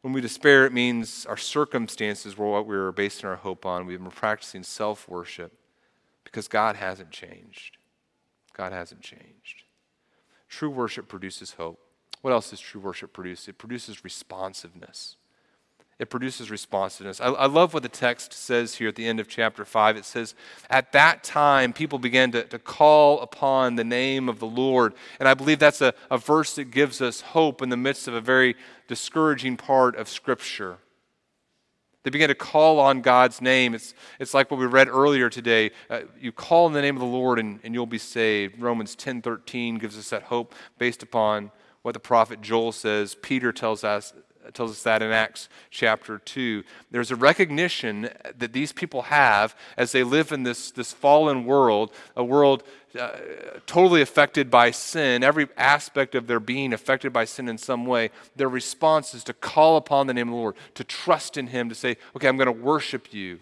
When 0.00 0.12
we 0.12 0.20
despair, 0.20 0.66
it 0.66 0.72
means 0.72 1.24
our 1.26 1.36
circumstances 1.36 2.36
were 2.36 2.50
what 2.50 2.66
we 2.66 2.74
were 2.76 2.90
basing 2.90 3.28
our 3.28 3.36
hope 3.36 3.64
on. 3.64 3.86
We've 3.86 4.02
been 4.02 4.10
practicing 4.10 4.64
self 4.64 5.08
worship 5.08 5.52
because 6.24 6.48
God 6.48 6.74
hasn't 6.74 7.12
changed. 7.12 7.76
God 8.52 8.72
hasn't 8.72 9.02
changed. 9.02 9.62
True 10.48 10.70
worship 10.70 11.06
produces 11.06 11.52
hope. 11.52 11.78
What 12.22 12.32
else 12.32 12.50
does 12.50 12.60
true 12.60 12.80
worship 12.80 13.12
produce? 13.12 13.48
It 13.48 13.58
produces 13.58 14.04
responsiveness. 14.04 15.16
It 15.98 16.08
produces 16.08 16.50
responsiveness. 16.50 17.20
I, 17.20 17.26
I, 17.26 17.46
love 17.46 17.74
what 17.74 17.82
the 17.82 17.88
text 17.88 18.32
says 18.32 18.76
here 18.76 18.88
at 18.88 18.96
the 18.96 19.06
end 19.06 19.20
of 19.20 19.28
chapter 19.28 19.64
5. 19.64 19.96
It 19.96 20.04
says, 20.04 20.34
At 20.70 20.92
that 20.92 21.22
time, 21.22 21.72
people 21.72 21.98
began 21.98 22.32
to, 22.32 22.42
to 22.44 22.58
call 22.58 23.20
upon 23.20 23.76
the 23.76 23.84
name 23.84 24.28
of 24.28 24.40
the 24.40 24.46
Lord. 24.46 24.94
And 25.20 25.28
I 25.28 25.34
believe 25.34 25.58
that's 25.60 25.80
a, 25.80 25.94
a 26.10 26.18
verse 26.18 26.56
that 26.56 26.70
gives 26.70 27.00
us 27.00 27.20
hope 27.20 27.62
in 27.62 27.68
the 27.68 27.76
midst 27.76 28.08
of 28.08 28.14
a 28.14 28.20
very 28.20 28.56
discouraging 28.88 29.56
part 29.56 29.94
of 29.94 30.08
Scripture. 30.08 30.78
They 32.02 32.10
began 32.10 32.28
to 32.28 32.34
call 32.34 32.80
on 32.80 33.00
God's 33.00 33.40
name. 33.40 33.74
It's, 33.74 33.94
it's 34.18 34.34
like 34.34 34.50
what 34.50 34.58
we 34.58 34.66
read 34.66 34.88
earlier 34.88 35.30
today. 35.30 35.70
Uh, 35.88 36.00
you 36.20 36.32
call 36.32 36.66
in 36.66 36.72
the 36.72 36.82
name 36.82 36.96
of 36.96 37.00
the 37.00 37.06
Lord 37.06 37.38
and, 37.38 37.60
and 37.62 37.74
you'll 37.74 37.86
be 37.86 37.98
saved. 37.98 38.60
Romans 38.60 38.96
10 38.96 39.22
13 39.22 39.78
gives 39.78 39.96
us 39.96 40.10
that 40.10 40.24
hope 40.24 40.54
based 40.78 41.04
upon 41.04 41.52
what 41.82 41.92
the 41.92 42.00
prophet 42.00 42.40
Joel 42.40 42.72
says. 42.72 43.14
Peter 43.14 43.52
tells 43.52 43.84
us, 43.84 44.12
tells 44.54 44.70
us 44.70 44.82
that 44.82 45.02
in 45.02 45.10
Acts 45.10 45.48
chapter 45.70 46.18
2. 46.18 46.62
There's 46.90 47.10
a 47.10 47.16
recognition 47.16 48.08
that 48.36 48.52
these 48.52 48.72
people 48.72 49.02
have 49.02 49.56
as 49.76 49.92
they 49.92 50.02
live 50.02 50.32
in 50.32 50.42
this, 50.42 50.70
this 50.70 50.92
fallen 50.92 51.44
world, 51.44 51.92
a 52.16 52.24
world 52.24 52.62
uh, 52.98 53.10
totally 53.66 54.02
affected 54.02 54.50
by 54.50 54.70
sin, 54.70 55.24
every 55.24 55.48
aspect 55.56 56.14
of 56.14 56.26
their 56.26 56.40
being 56.40 56.72
affected 56.72 57.12
by 57.12 57.24
sin 57.24 57.48
in 57.48 57.58
some 57.58 57.86
way. 57.86 58.10
Their 58.36 58.48
response 58.48 59.14
is 59.14 59.24
to 59.24 59.32
call 59.32 59.76
upon 59.76 60.06
the 60.06 60.14
name 60.14 60.28
of 60.28 60.34
the 60.34 60.40
Lord, 60.40 60.56
to 60.74 60.84
trust 60.84 61.36
in 61.36 61.48
Him, 61.48 61.68
to 61.68 61.74
say, 61.74 61.96
okay, 62.14 62.28
I'm 62.28 62.36
going 62.36 62.46
to 62.46 62.52
worship 62.52 63.12
you. 63.12 63.40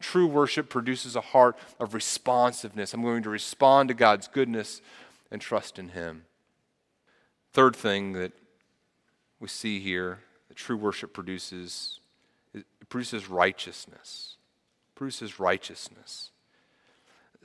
True 0.00 0.26
worship 0.26 0.68
produces 0.68 1.16
a 1.16 1.20
heart 1.20 1.56
of 1.80 1.94
responsiveness. 1.94 2.92
I'm 2.92 3.02
going 3.02 3.22
to 3.22 3.30
respond 3.30 3.88
to 3.88 3.94
God's 3.94 4.28
goodness 4.28 4.80
and 5.30 5.40
trust 5.40 5.78
in 5.78 5.90
Him. 5.90 6.24
Third 7.56 7.74
thing 7.74 8.12
that 8.12 8.32
we 9.40 9.48
see 9.48 9.80
here 9.80 10.18
that 10.48 10.58
true 10.58 10.76
worship 10.76 11.14
produces 11.14 12.00
it 12.52 12.66
produces 12.90 13.30
righteousness. 13.30 14.36
Produces 14.94 15.40
righteousness. 15.40 16.32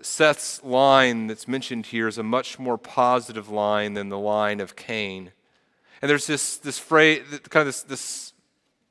Seth's 0.01 0.61
line 0.65 1.27
that's 1.27 1.47
mentioned 1.47 1.85
here 1.85 2.09
is 2.09 2.17
a 2.17 2.23
much 2.23 2.59
more 2.59 2.77
positive 2.77 3.47
line 3.47 3.93
than 3.93 4.09
the 4.09 4.19
line 4.19 4.59
of 4.59 4.75
Cain. 4.75 5.31
And 6.01 6.09
there's 6.09 6.27
this, 6.27 6.57
this 6.57 6.77
phrase, 6.77 7.21
kind 7.47 7.65
of 7.65 7.67
this, 7.67 8.33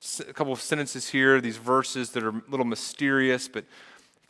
this 0.01 0.23
couple 0.33 0.55
of 0.55 0.63
sentences 0.63 1.11
here, 1.11 1.39
these 1.43 1.59
verses 1.59 2.13
that 2.13 2.23
are 2.23 2.31
a 2.31 2.43
little 2.49 2.65
mysterious, 2.65 3.47
but 3.47 3.67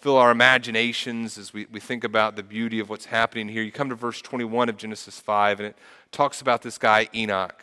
fill 0.01 0.17
our 0.17 0.31
imaginations 0.31 1.37
as 1.37 1.53
we, 1.53 1.67
we 1.71 1.79
think 1.79 2.05
about 2.05 2.35
the 2.35 2.43
beauty 2.43 2.81
of 2.81 2.89
what's 2.89 3.05
happening 3.07 3.49
here. 3.49 3.63
You 3.63 3.71
come 3.71 3.91
to 3.91 3.95
verse 3.95 4.23
21 4.23 4.71
of 4.71 4.77
Genesis 4.77 5.21
5, 5.21 5.61
and 5.61 5.69
it 5.69 5.77
talks 6.11 6.41
about 6.41 6.63
this 6.63 6.79
guy, 6.79 7.09
Enoch. 7.15 7.63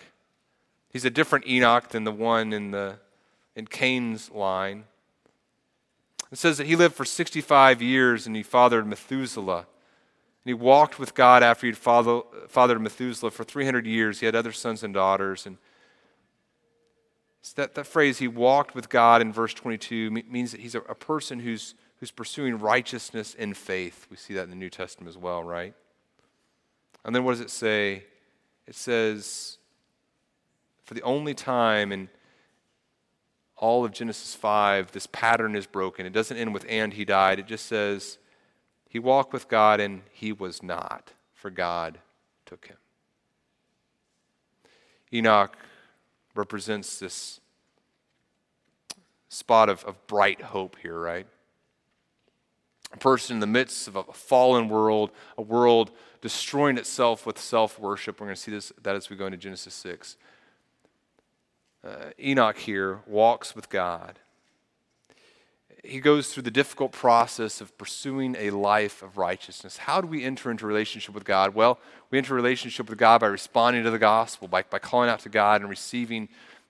He's 0.89 1.03
a 1.03 1.09
different 1.09 1.47
Enoch 1.47 1.89
than 1.89 2.03
the 2.03 2.11
one 2.11 2.53
in, 2.53 2.71
the, 2.71 2.97
in 3.55 3.65
Cain's 3.65 4.31
line. 4.31 4.85
It 6.31 6.38
says 6.38 6.57
that 6.57 6.67
he 6.67 6.75
lived 6.75 6.95
for 6.95 7.05
65 7.05 7.81
years 7.81 8.27
and 8.27 8.35
he 8.35 8.43
fathered 8.43 8.85
Methuselah. 8.85 9.59
And 9.59 9.65
he 10.45 10.53
walked 10.53 10.99
with 10.99 11.13
God 11.13 11.43
after 11.43 11.67
he'd 11.67 11.77
father, 11.77 12.21
fathered 12.47 12.81
Methuselah 12.81 13.31
for 13.31 13.43
300 13.43 13.85
years. 13.85 14.19
He 14.19 14.25
had 14.25 14.35
other 14.35 14.51
sons 14.51 14.83
and 14.83 14.93
daughters. 14.93 15.45
And 15.45 15.57
that, 17.55 17.75
that 17.75 17.88
phrase, 17.88 18.19
he 18.19 18.27
walked 18.27 18.75
with 18.75 18.89
God 18.89 19.21
in 19.21 19.31
verse 19.31 19.53
22, 19.53 20.11
means 20.11 20.51
that 20.51 20.61
he's 20.61 20.75
a, 20.75 20.81
a 20.81 20.95
person 20.95 21.39
who's, 21.39 21.75
who's 22.00 22.12
pursuing 22.12 22.60
righteousness 22.60 23.34
in 23.34 23.54
faith. 23.54 24.08
We 24.10 24.18
see 24.18 24.34
that 24.36 24.43
in 24.43 24.50
the 24.50 24.56
New 24.56 24.70
Testament 24.70 25.10
as 25.10 25.18
well, 25.18 25.43
right? 25.43 25.74
And 27.04 27.16
then 27.16 27.24
what 27.24 27.32
does 27.32 27.41
it 27.41 27.50
say? 27.50 28.04
It 28.68 28.76
says, 28.76 29.58
for 30.84 30.93
the 30.93 31.02
only 31.02 31.34
time 31.34 31.91
in 31.91 32.10
all 33.56 33.84
of 33.84 33.91
Genesis 33.91 34.36
5, 34.36 34.91
this 34.91 35.08
pattern 35.08 35.56
is 35.56 35.66
broken. 35.66 36.06
It 36.06 36.14
doesn't 36.14 36.38
end 36.38 36.54
with, 36.54 36.66
and 36.70 36.93
he 36.93 37.06
died. 37.06 37.39
It 37.39 37.48
just 37.48 37.66
says, 37.66 38.20
he 38.88 39.00
walked 39.00 39.34
with 39.34 39.48
God 39.48 39.80
and 39.80 40.02
he 40.12 40.32
was 40.32 40.62
not, 40.62 41.14
for 41.34 41.50
God 41.50 42.00
took 42.45 42.68
him. 42.68 42.78
Enoch 45.14 45.58
represents 46.36 47.00
this 47.00 47.39
spot 49.30 49.70
of, 49.70 49.84
of 49.86 50.06
bright 50.08 50.41
hope 50.41 50.78
here, 50.82 51.00
right? 51.00 51.28
A 52.93 52.97
person 52.97 53.35
in 53.35 53.39
the 53.39 53.47
midst 53.47 53.88
of 53.88 53.95
a 53.95 54.03
fallen 54.03 54.69
world, 54.69 55.11
a 55.38 55.41
world 55.41 55.91
destroying 56.21 56.77
itself 56.77 57.25
with 57.25 57.38
self 57.38 57.79
worship. 57.79 58.19
We're 58.19 58.27
going 58.27 58.35
to 58.35 58.41
see 58.41 58.51
this, 58.51 58.71
that 58.81 58.95
as 58.95 59.09
we 59.09 59.15
go 59.15 59.25
into 59.25 59.38
Genesis 59.38 59.73
6. 59.73 60.17
Uh, 61.83 62.11
Enoch 62.19 62.57
here 62.57 63.01
walks 63.05 63.55
with 63.55 63.69
God. 63.69 64.19
He 65.83 65.99
goes 65.99 66.33
through 66.33 66.43
the 66.43 66.51
difficult 66.51 66.91
process 66.91 67.61
of 67.61 67.77
pursuing 67.77 68.35
a 68.38 68.49
life 68.49 69.01
of 69.03 69.17
righteousness. 69.17 69.77
How 69.77 70.01
do 70.01 70.07
we 70.07 70.23
enter 70.23 70.51
into 70.51 70.65
relationship 70.65 71.15
with 71.15 71.23
God? 71.23 71.55
Well, 71.55 71.79
we 72.09 72.17
enter 72.17 72.33
relationship 72.33 72.89
with 72.89 72.97
God 72.97 73.21
by 73.21 73.27
responding 73.27 73.83
to 73.83 73.91
the 73.91 73.99
gospel, 73.99 74.47
by, 74.47 74.63
by 74.63 74.79
calling 74.79 75.09
out 75.09 75.19
to 75.21 75.29
God 75.29 75.61
and 75.61 75.69
receiving 75.69 76.27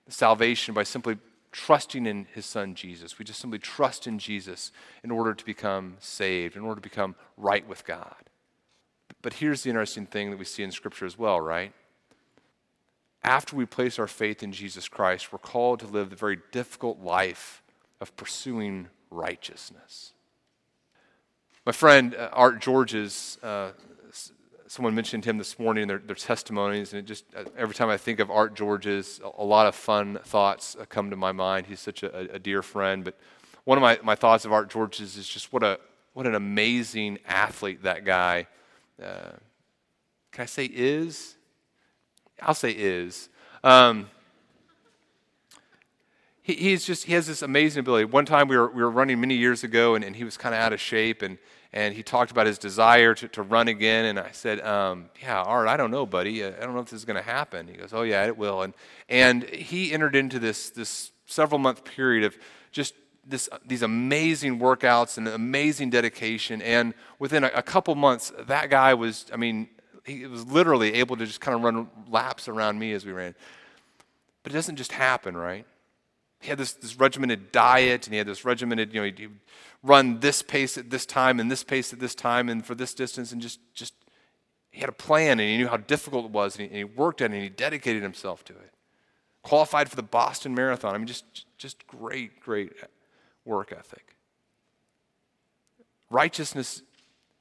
salvation 0.08 0.74
by 0.74 0.82
simply 0.82 1.18
trusting 1.52 2.06
in 2.06 2.26
his 2.34 2.46
son 2.46 2.74
Jesus. 2.74 3.18
We 3.18 3.24
just 3.24 3.40
simply 3.40 3.58
trust 3.58 4.06
in 4.06 4.18
Jesus 4.18 4.72
in 5.02 5.10
order 5.10 5.34
to 5.34 5.44
become 5.44 5.96
saved, 6.00 6.56
in 6.56 6.62
order 6.62 6.80
to 6.80 6.88
become 6.88 7.14
right 7.36 7.66
with 7.66 7.84
God. 7.84 8.14
But 9.22 9.34
here's 9.34 9.62
the 9.62 9.70
interesting 9.70 10.06
thing 10.06 10.30
that 10.30 10.38
we 10.38 10.44
see 10.44 10.62
in 10.62 10.70
Scripture 10.70 11.06
as 11.06 11.18
well, 11.18 11.40
right? 11.40 11.72
After 13.24 13.56
we 13.56 13.66
place 13.66 13.98
our 13.98 14.06
faith 14.06 14.42
in 14.42 14.52
Jesus 14.52 14.88
Christ, 14.88 15.32
we're 15.32 15.38
called 15.38 15.80
to 15.80 15.86
live 15.86 16.10
the 16.10 16.16
very 16.16 16.38
difficult 16.52 17.00
life 17.00 17.62
of 18.00 18.16
pursuing 18.16 18.88
righteousness. 19.10 20.12
My 21.66 21.72
friend 21.72 22.14
uh, 22.14 22.30
Art 22.32 22.60
Georges, 22.60 23.38
uh, 23.42 23.72
someone 24.68 24.94
mentioned 24.94 25.24
him 25.24 25.38
this 25.38 25.58
morning 25.58 25.82
in 25.82 25.88
their, 25.88 25.98
their 25.98 26.14
testimonies, 26.14 26.92
and 26.92 27.00
it 27.00 27.06
just 27.06 27.24
uh, 27.34 27.44
every 27.56 27.74
time 27.74 27.88
I 27.88 27.96
think 27.96 28.20
of 28.20 28.30
Art 28.30 28.54
Georges, 28.54 29.20
a, 29.24 29.42
a 29.42 29.44
lot 29.44 29.66
of 29.66 29.74
fun 29.74 30.18
thoughts 30.24 30.76
uh, 30.78 30.84
come 30.84 31.10
to 31.10 31.16
my 31.16 31.32
mind. 31.32 31.66
He's 31.66 31.80
such 31.80 32.02
a, 32.02 32.34
a, 32.34 32.38
dear 32.38 32.62
friend. 32.62 33.02
But 33.02 33.16
one 33.64 33.78
of 33.78 33.82
my, 33.82 33.98
my 34.02 34.14
thoughts 34.14 34.44
of 34.44 34.52
Art 34.52 34.68
Georges 34.68 35.16
is 35.16 35.26
just 35.26 35.52
what 35.52 35.62
a 35.62 35.80
what 36.12 36.26
an 36.26 36.34
amazing 36.34 37.18
athlete 37.26 37.82
that 37.82 38.04
guy. 38.04 38.46
Uh, 39.02 39.32
can 40.32 40.42
I 40.42 40.46
say 40.46 40.66
is? 40.66 41.36
I'll 42.40 42.54
say 42.54 42.70
is. 42.70 43.28
Um, 43.64 44.08
he, 46.42 46.54
he's 46.54 46.84
just 46.84 47.04
he 47.04 47.14
has 47.14 47.26
this 47.26 47.42
amazing 47.42 47.80
ability. 47.80 48.04
One 48.04 48.26
time 48.26 48.48
we 48.48 48.56
were 48.56 48.68
we 48.68 48.82
were 48.82 48.90
running 48.90 49.20
many 49.20 49.34
years 49.34 49.64
ago, 49.64 49.94
and, 49.94 50.04
and 50.04 50.14
he 50.14 50.24
was 50.24 50.36
kind 50.36 50.54
of 50.54 50.60
out 50.60 50.72
of 50.72 50.80
shape, 50.80 51.22
and 51.22 51.38
and 51.72 51.94
he 51.94 52.02
talked 52.02 52.30
about 52.30 52.46
his 52.46 52.58
desire 52.58 53.14
to, 53.14 53.28
to 53.28 53.42
run 53.42 53.68
again. 53.68 54.06
And 54.06 54.18
I 54.18 54.30
said, 54.32 54.60
um, 54.60 55.10
"Yeah, 55.22 55.42
Art, 55.42 55.68
I 55.68 55.76
don't 55.76 55.90
know, 55.90 56.06
buddy. 56.06 56.44
I 56.44 56.50
don't 56.50 56.74
know 56.74 56.80
if 56.80 56.90
this 56.90 57.00
is 57.00 57.04
going 57.04 57.16
to 57.16 57.22
happen." 57.22 57.68
He 57.68 57.74
goes, 57.74 57.92
"Oh 57.92 58.02
yeah, 58.02 58.26
it 58.26 58.36
will." 58.36 58.62
And 58.62 58.74
and 59.08 59.44
he 59.44 59.92
entered 59.92 60.16
into 60.16 60.38
this 60.38 60.70
this 60.70 61.12
several 61.26 61.58
month 61.58 61.84
period 61.84 62.24
of 62.24 62.36
just 62.72 62.94
this, 63.28 63.48
these 63.66 63.82
amazing 63.82 64.58
workouts 64.58 65.18
and 65.18 65.28
amazing 65.28 65.90
dedication. 65.90 66.62
And 66.62 66.94
within 67.18 67.44
a, 67.44 67.50
a 67.54 67.62
couple 67.62 67.94
months, 67.94 68.32
that 68.38 68.70
guy 68.70 68.94
was, 68.94 69.26
I 69.32 69.36
mean, 69.36 69.68
he 70.04 70.26
was 70.26 70.46
literally 70.46 70.94
able 70.94 71.16
to 71.16 71.26
just 71.26 71.40
kind 71.40 71.54
of 71.54 71.62
run 71.62 71.88
laps 72.08 72.48
around 72.48 72.78
me 72.78 72.92
as 72.92 73.04
we 73.04 73.12
ran. 73.12 73.34
But 74.42 74.52
it 74.52 74.54
doesn't 74.54 74.76
just 74.76 74.92
happen, 74.92 75.36
right? 75.36 75.66
He 76.40 76.48
had 76.48 76.58
this, 76.58 76.72
this 76.72 76.98
regimented 76.98 77.52
diet 77.52 78.06
and 78.06 78.14
he 78.14 78.18
had 78.18 78.26
this 78.26 78.44
regimented, 78.44 78.94
you 78.94 79.00
know, 79.00 79.04
he'd, 79.04 79.18
he'd 79.18 79.30
run 79.82 80.20
this 80.20 80.42
pace 80.42 80.76
at 80.76 80.90
this 80.90 81.06
time 81.06 81.38
and 81.40 81.50
this 81.50 81.64
pace 81.64 81.92
at 81.92 82.00
this 82.00 82.14
time 82.14 82.48
and 82.48 82.64
for 82.64 82.74
this 82.74 82.94
distance 82.94 83.32
and 83.32 83.40
just, 83.40 83.60
just 83.74 83.94
he 84.70 84.80
had 84.80 84.88
a 84.88 84.92
plan 84.92 85.38
and 85.38 85.48
he 85.48 85.56
knew 85.56 85.68
how 85.68 85.76
difficult 85.76 86.26
it 86.26 86.30
was 86.30 86.56
and 86.56 86.62
he, 86.62 86.66
and 86.68 86.76
he 86.76 86.84
worked 86.84 87.20
at 87.20 87.30
it 87.30 87.34
and 87.34 87.42
he 87.42 87.48
dedicated 87.48 88.02
himself 88.02 88.44
to 88.44 88.52
it. 88.52 88.74
Qualified 89.42 89.88
for 89.88 89.96
the 89.96 90.02
Boston 90.02 90.54
Marathon. 90.54 90.94
I 90.94 90.98
mean, 90.98 91.06
just, 91.06 91.46
just 91.56 91.86
great, 91.86 92.40
great 92.40 92.72
work 93.44 93.72
ethic. 93.72 94.16
Righteousness 96.10 96.82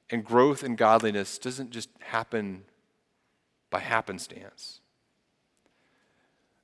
and 0.09 0.23
growth 0.23 0.63
in 0.63 0.75
godliness 0.75 1.37
doesn't 1.37 1.71
just 1.71 1.89
happen 1.99 2.63
by 3.69 3.79
happenstance 3.79 4.79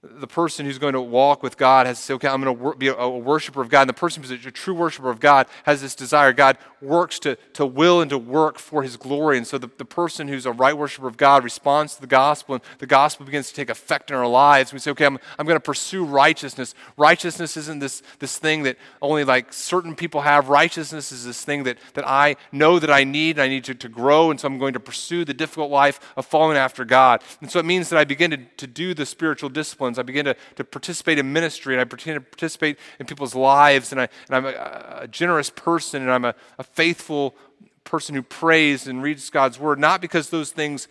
the 0.04 0.28
person 0.28 0.66
who's 0.66 0.78
going 0.78 0.94
to 0.94 1.02
walk 1.02 1.42
with 1.42 1.56
God 1.56 1.88
has 1.88 1.98
to 1.98 2.04
say, 2.04 2.14
okay, 2.16 2.28
I'm 2.28 2.44
going 2.44 2.58
to 2.58 2.76
be 2.76 2.90
a, 2.90 3.08
worshiper 3.08 3.62
of 3.62 3.70
God. 3.70 3.82
And 3.82 3.90
the 3.90 3.94
person 3.94 4.22
who's 4.22 4.32
a 4.32 4.52
true 4.52 4.74
worshiper 4.74 5.10
of 5.10 5.22
God 5.22 5.48
has 5.64 5.82
this 5.82 5.96
desire. 5.96 6.34
God 6.34 6.58
works 6.82 7.20
to, 7.20 7.38
to 7.54 7.66
will 7.66 8.02
and 8.02 8.10
to 8.10 8.18
work 8.18 8.60
for 8.60 8.84
his 8.84 8.98
glory. 8.98 9.38
And 9.38 9.48
so 9.48 9.58
the, 9.58 9.70
the 9.78 9.86
person 9.86 10.28
who's 10.28 10.46
a 10.46 10.52
right 10.52 10.78
worshiper 10.78 11.08
of 11.08 11.16
God 11.16 11.46
responds 11.46 11.96
to 11.96 12.02
the 12.02 12.08
gospel, 12.08 12.56
and 12.56 12.64
the 12.80 12.86
gospel 12.86 13.26
begins 13.26 13.48
to 13.48 13.56
take 13.56 13.70
effect 13.70 14.12
in 14.12 14.18
our 14.18 14.28
lives. 14.28 14.74
We 14.74 14.80
say, 14.80 14.92
okay, 14.92 15.06
I'm, 15.06 15.18
I'm 15.40 15.46
going 15.46 15.56
to 15.56 15.62
pursue 15.62 16.04
righteousness. 16.04 16.76
Righteousness 16.98 17.56
isn't 17.56 17.80
this, 17.80 18.04
this 18.20 18.38
thing 18.38 18.64
that 18.64 18.78
only 19.02 19.24
like 19.24 19.54
certain 19.54 19.96
people 19.96 20.22
have. 20.22 20.50
Righteousness 20.50 21.14
is 21.14 21.26
this 21.26 21.46
thing 21.46 21.64
that, 21.64 21.78
that 21.94 22.06
I 22.06 22.36
know 22.52 22.78
that 22.78 22.92
I 22.92 23.06
need, 23.06 23.40
I 23.40 23.48
need 23.48 23.64
to, 23.66 23.76
to 23.76 23.88
grow. 23.88 24.32
And 24.32 24.40
so 24.40 24.48
I'm 24.48 24.58
going 24.58 24.74
to 24.74 24.82
pursue 24.82 25.24
the 25.24 25.34
difficult 25.34 25.72
life 25.72 26.02
of 26.18 26.26
following 26.26 26.58
after 26.58 26.84
God. 26.84 27.22
And 27.40 27.50
so 27.50 27.60
it 27.60 27.66
means 27.66 27.88
that 27.88 27.98
I 27.98 28.04
begin 28.04 28.32
to, 28.32 28.38
to 28.38 28.68
do 28.68 28.94
the 28.94 29.06
spiritual 29.06 29.50
disciplines 29.50 29.93
I 30.00 30.04
begin 30.04 30.26
to, 30.26 30.36
to 30.56 30.64
participate 30.64 31.20
in 31.20 31.32
ministry 31.34 31.74
and 31.74 31.82
I 31.82 31.84
begin 31.84 32.16
to 32.16 32.22
participate 32.22 32.78
in 33.00 33.06
people's 33.06 33.36
lives 33.36 33.92
and, 33.92 34.02
I, 34.02 34.10
and 34.28 34.36
I'm 34.36 34.46
a, 34.46 35.00
a 35.02 35.08
generous 35.08 35.50
person 35.50 36.02
and 36.02 36.12
I'm 36.12 36.26
a, 36.26 36.36
a 36.58 36.64
faithful 36.64 37.36
person 37.84 38.16
who 38.16 38.22
prays 38.22 38.88
and 38.88 39.04
reads 39.04 39.30
God's 39.30 39.60
word, 39.60 39.80
not 39.80 40.02
because 40.02 40.30
those 40.30 40.52
things 40.52 40.88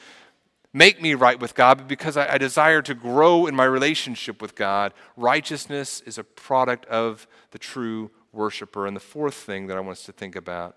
make 0.73 1.01
me 1.03 1.15
right 1.15 1.39
with 1.39 1.55
God, 1.55 1.79
but 1.79 1.89
because 1.89 2.17
I, 2.17 2.35
I, 2.35 2.39
desire 2.39 2.81
to 2.83 2.95
grow 2.95 3.47
in 3.47 3.55
my 3.55 3.65
relationship 3.65 4.41
with 4.41 4.55
God. 4.55 4.95
Righteousness 5.17 6.03
is 6.07 6.19
a 6.19 6.25
product 6.25 6.87
of 6.87 7.27
the 7.51 7.59
true 7.59 8.11
worshiper. 8.33 8.87
And 8.87 8.97
the 8.97 9.01
fourth 9.01 9.35
thing 9.35 9.67
that 9.67 9.77
I 9.77 9.81
want 9.81 9.99
us 9.99 10.05
to 10.07 10.13
think 10.13 10.35
about 10.37 10.77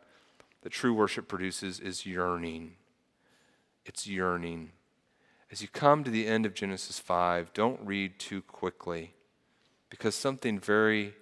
that 0.61 0.71
true 0.71 0.93
worship 0.93 1.27
produces 1.27 1.79
is 1.79 2.05
yearning. 2.05 2.73
It's 3.85 4.07
yearning. 4.07 4.71
As 5.51 5.61
you 5.61 5.67
come 5.67 6.03
to 6.03 6.11
the 6.11 6.25
end 6.27 6.45
of 6.45 6.53
Genesis 6.53 6.99
5, 6.99 7.53
don't 7.53 7.79
read 7.83 8.17
too 8.17 8.41
quickly 8.41 9.13
because 9.89 10.15
something 10.15 10.59
very, 10.59 11.13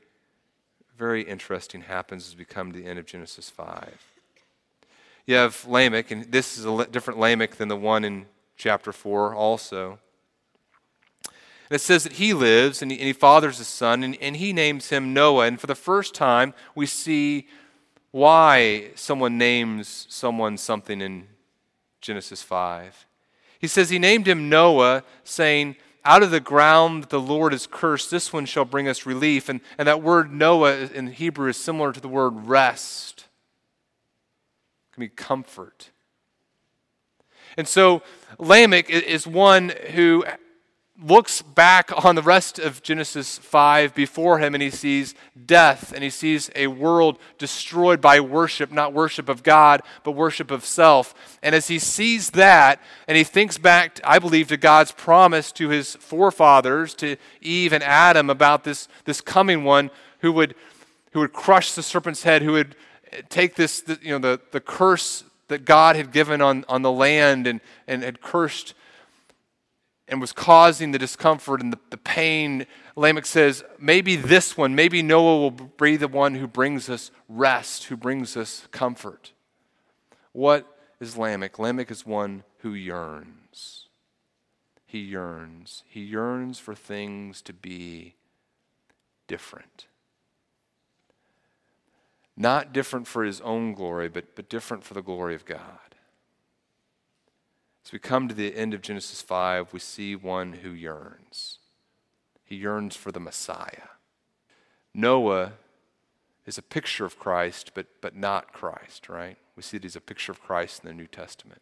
very 0.97 1.23
interesting 1.23 1.81
happens 1.81 2.27
as 2.27 2.37
we 2.37 2.45
come 2.45 2.71
to 2.71 2.79
the 2.79 2.85
end 2.85 2.97
of 2.99 3.05
Genesis 3.05 3.49
5. 3.49 4.07
You 5.25 5.35
have 5.35 5.65
Lamech, 5.65 6.11
and 6.11 6.31
this 6.31 6.57
is 6.57 6.65
a 6.65 6.85
different 6.85 7.19
Lamech 7.19 7.55
than 7.55 7.67
the 7.67 7.77
one 7.77 8.03
in 8.03 8.25
chapter 8.57 8.91
4 8.91 9.35
also. 9.35 9.99
And 11.69 11.75
it 11.75 11.81
says 11.81 12.03
that 12.03 12.13
he 12.13 12.33
lives 12.33 12.81
and 12.81 12.91
he, 12.91 12.97
and 12.97 13.07
he 13.07 13.13
fathers 13.13 13.59
a 13.59 13.65
son, 13.65 14.03
and, 14.03 14.17
and 14.21 14.37
he 14.37 14.53
names 14.53 14.89
him 14.89 15.13
Noah. 15.13 15.47
And 15.47 15.59
for 15.59 15.67
the 15.67 15.75
first 15.75 16.13
time, 16.13 16.53
we 16.75 16.85
see 16.85 17.47
why 18.11 18.91
someone 18.95 19.37
names 19.37 20.05
someone 20.09 20.57
something 20.57 21.01
in 21.01 21.27
Genesis 21.99 22.41
5. 22.41 23.05
He 23.63 23.69
says 23.69 23.89
he 23.89 23.97
named 23.97 24.27
him 24.27 24.49
Noah, 24.49 25.05
saying, 25.23 25.77
Out 26.03 26.21
of 26.21 26.31
the 26.31 26.41
ground 26.41 27.05
the 27.05 27.19
Lord 27.21 27.53
has 27.53 27.65
cursed, 27.65 28.11
this 28.11 28.33
one 28.33 28.45
shall 28.45 28.65
bring 28.65 28.89
us 28.89 29.05
relief. 29.05 29.47
And, 29.47 29.61
and 29.77 29.87
that 29.87 30.01
word 30.03 30.33
Noah 30.33 30.89
in 30.93 31.07
Hebrew 31.07 31.47
is 31.47 31.55
similar 31.55 31.93
to 31.93 32.01
the 32.01 32.09
word 32.09 32.45
rest. 32.45 33.21
It 34.89 34.95
can 34.95 34.99
be 34.99 35.07
comfort. 35.07 35.91
And 37.55 37.65
so 37.65 38.01
Lamech 38.37 38.89
is 38.89 39.25
one 39.25 39.69
who 39.93 40.25
looks 41.01 41.41
back 41.41 41.91
on 42.05 42.15
the 42.15 42.21
rest 42.21 42.59
of 42.59 42.83
Genesis 42.83 43.39
5 43.39 43.95
before 43.95 44.37
him 44.39 44.53
and 44.53 44.61
he 44.61 44.69
sees 44.69 45.15
death 45.45 45.91
and 45.91 46.03
he 46.03 46.09
sees 46.09 46.51
a 46.55 46.67
world 46.67 47.17
destroyed 47.39 47.99
by 47.99 48.19
worship, 48.19 48.71
not 48.71 48.93
worship 48.93 49.27
of 49.27 49.41
God, 49.41 49.81
but 50.03 50.11
worship 50.11 50.51
of 50.51 50.63
self. 50.63 51.37
And 51.41 51.55
as 51.55 51.67
he 51.67 51.79
sees 51.79 52.31
that 52.31 52.79
and 53.07 53.17
he 53.17 53.23
thinks 53.23 53.57
back, 53.57 53.99
I 54.03 54.19
believe, 54.19 54.49
to 54.49 54.57
God's 54.57 54.91
promise 54.91 55.51
to 55.53 55.69
his 55.69 55.95
forefathers, 55.95 56.93
to 56.95 57.17
Eve 57.41 57.73
and 57.73 57.83
Adam, 57.83 58.29
about 58.29 58.63
this, 58.63 58.87
this 59.05 59.19
coming 59.19 59.63
one 59.63 59.89
who 60.19 60.31
would, 60.31 60.53
who 61.11 61.21
would 61.21 61.33
crush 61.33 61.73
the 61.73 61.83
serpent's 61.83 62.23
head, 62.23 62.43
who 62.43 62.51
would 62.51 62.75
take 63.29 63.55
this, 63.55 63.83
you 64.01 64.11
know, 64.11 64.19
the, 64.19 64.41
the 64.51 64.61
curse 64.61 65.23
that 65.47 65.65
God 65.65 65.95
had 65.95 66.11
given 66.11 66.41
on, 66.41 66.65
on 66.69 66.83
the 66.83 66.91
land 66.91 67.47
and, 67.47 67.61
and 67.87 68.03
had 68.03 68.21
cursed 68.21 68.75
and 70.13 70.21
was 70.21 70.31
causing 70.31 70.91
the 70.91 70.99
discomfort 70.99 71.59
and 71.59 71.73
the, 71.73 71.79
the 71.89 71.97
pain, 71.97 72.67
Lamech 72.95 73.25
says, 73.25 73.63
maybe 73.79 74.15
this 74.15 74.55
one, 74.55 74.75
maybe 74.75 75.01
Noah 75.01 75.39
will 75.39 75.51
be 75.51 75.97
the 75.97 76.07
one 76.07 76.35
who 76.35 76.45
brings 76.45 76.87
us 76.87 77.09
rest, 77.27 77.85
who 77.85 77.97
brings 77.97 78.37
us 78.37 78.67
comfort. 78.69 79.31
What 80.31 80.67
is 80.99 81.17
Lamech? 81.17 81.57
Lamech 81.57 81.89
is 81.89 82.05
one 82.05 82.43
who 82.59 82.75
yearns. 82.75 83.87
He 84.85 84.99
yearns. 84.99 85.83
He 85.87 86.01
yearns 86.01 86.59
for 86.59 86.75
things 86.75 87.41
to 87.41 87.51
be 87.51 88.13
different. 89.25 89.87
Not 92.37 92.71
different 92.71 93.07
for 93.07 93.23
his 93.23 93.41
own 93.41 93.73
glory, 93.73 94.09
but, 94.09 94.35
but 94.35 94.47
different 94.47 94.83
for 94.83 94.93
the 94.93 95.01
glory 95.01 95.33
of 95.33 95.45
God. 95.45 95.82
As 97.85 97.91
we 97.91 97.99
come 97.99 98.27
to 98.27 98.33
the 98.33 98.55
end 98.55 98.73
of 98.73 98.81
Genesis 98.81 99.21
5, 99.21 99.73
we 99.73 99.79
see 99.79 100.15
one 100.15 100.53
who 100.53 100.69
yearns. 100.69 101.59
He 102.45 102.55
yearns 102.55 102.95
for 102.95 103.11
the 103.11 103.19
Messiah. 103.19 103.89
Noah 104.93 105.53
is 106.45 106.57
a 106.57 106.61
picture 106.61 107.05
of 107.05 107.19
Christ, 107.19 107.71
but, 107.73 107.87
but 108.01 108.15
not 108.15 108.53
Christ, 108.53 109.09
right? 109.09 109.37
We 109.55 109.63
see 109.63 109.77
that 109.77 109.83
he's 109.83 109.95
a 109.95 110.01
picture 110.01 110.31
of 110.31 110.41
Christ 110.41 110.83
in 110.83 110.87
the 110.87 110.93
New 110.93 111.07
Testament, 111.07 111.61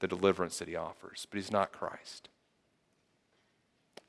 the 0.00 0.08
deliverance 0.08 0.58
that 0.58 0.68
he 0.68 0.76
offers, 0.76 1.26
but 1.30 1.36
he's 1.36 1.52
not 1.52 1.72
Christ. 1.72 2.28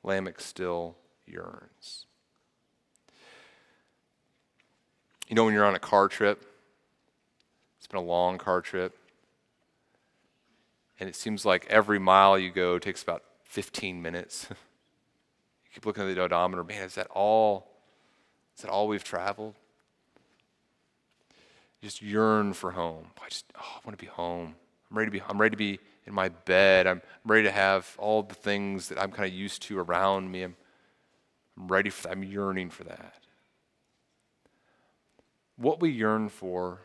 Lamech 0.02 0.40
still 0.40 0.96
yearns. 1.26 2.06
You 5.28 5.34
know, 5.34 5.44
when 5.44 5.54
you're 5.54 5.64
on 5.64 5.74
a 5.74 5.80
car 5.80 6.08
trip, 6.08 6.44
it's 7.78 7.86
been 7.86 7.98
a 7.98 8.04
long 8.04 8.38
car 8.38 8.60
trip, 8.60 8.96
and 10.98 11.08
it 11.08 11.14
seems 11.14 11.44
like 11.44 11.66
every 11.68 11.98
mile 11.98 12.38
you 12.38 12.50
go 12.50 12.78
takes 12.78 13.02
about 13.02 13.22
15 13.44 14.00
minutes. 14.00 14.46
you 14.50 14.56
keep 15.74 15.86
looking 15.86 16.08
at 16.08 16.14
the 16.14 16.22
odometer, 16.22 16.64
man, 16.64 16.84
is 16.84 16.94
that 16.94 17.08
all? 17.08 17.70
Is 18.56 18.62
that 18.62 18.70
all 18.70 18.88
we've 18.88 19.04
traveled? 19.04 19.54
You 21.80 21.88
just 21.88 22.00
yearn 22.00 22.54
for 22.54 22.70
home. 22.70 23.08
I 23.22 23.28
just, 23.28 23.44
oh, 23.56 23.60
I 23.62 23.80
want 23.84 23.98
to 23.98 24.02
be 24.02 24.10
home. 24.10 24.54
I'm 24.90 24.96
ready 24.96 25.10
to 25.10 25.12
be. 25.12 25.22
I'm 25.28 25.38
ready 25.38 25.50
to 25.50 25.58
be 25.58 25.78
in 26.06 26.14
my 26.14 26.30
bed. 26.30 26.86
I'm 26.86 27.02
ready 27.24 27.42
to 27.44 27.50
have 27.50 27.94
all 27.98 28.22
the 28.22 28.34
things 28.34 28.88
that 28.88 29.00
I'm 29.00 29.10
kind 29.10 29.28
of 29.28 29.34
used 29.34 29.62
to 29.62 29.78
around 29.78 30.30
me. 30.30 30.42
I'm, 30.42 30.56
I'm 31.58 31.68
ready 31.68 31.90
for. 31.90 32.04
That. 32.04 32.12
I'm 32.12 32.22
yearning 32.22 32.70
for 32.70 32.84
that. 32.84 33.14
What 35.56 35.80
we 35.80 35.90
yearn 35.90 36.28
for 36.28 36.80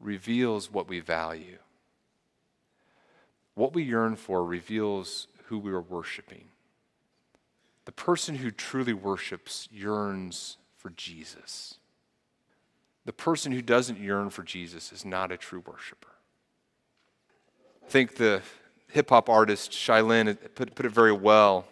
reveals 0.00 0.70
what 0.70 0.88
we 0.88 1.00
value. 1.00 1.58
What 3.56 3.72
we 3.72 3.82
yearn 3.82 4.16
for 4.16 4.44
reveals 4.44 5.28
who 5.46 5.58
we 5.58 5.72
are 5.72 5.80
worshiping. 5.80 6.48
The 7.86 7.92
person 7.92 8.36
who 8.36 8.50
truly 8.50 8.92
worships 8.92 9.66
yearns 9.72 10.58
for 10.76 10.90
Jesus. 10.90 11.78
The 13.06 13.14
person 13.14 13.52
who 13.52 13.62
doesn't 13.62 13.98
yearn 13.98 14.28
for 14.28 14.42
Jesus 14.42 14.92
is 14.92 15.06
not 15.06 15.32
a 15.32 15.38
true 15.38 15.62
worshiper. 15.66 16.12
I 17.82 17.88
think 17.88 18.16
the 18.16 18.42
hip 18.88 19.08
hop 19.08 19.30
artist 19.30 19.72
Shai 19.72 20.02
Linne 20.02 20.34
put, 20.54 20.74
put 20.74 20.84
it 20.84 20.92
very 20.92 21.12
well 21.12 21.66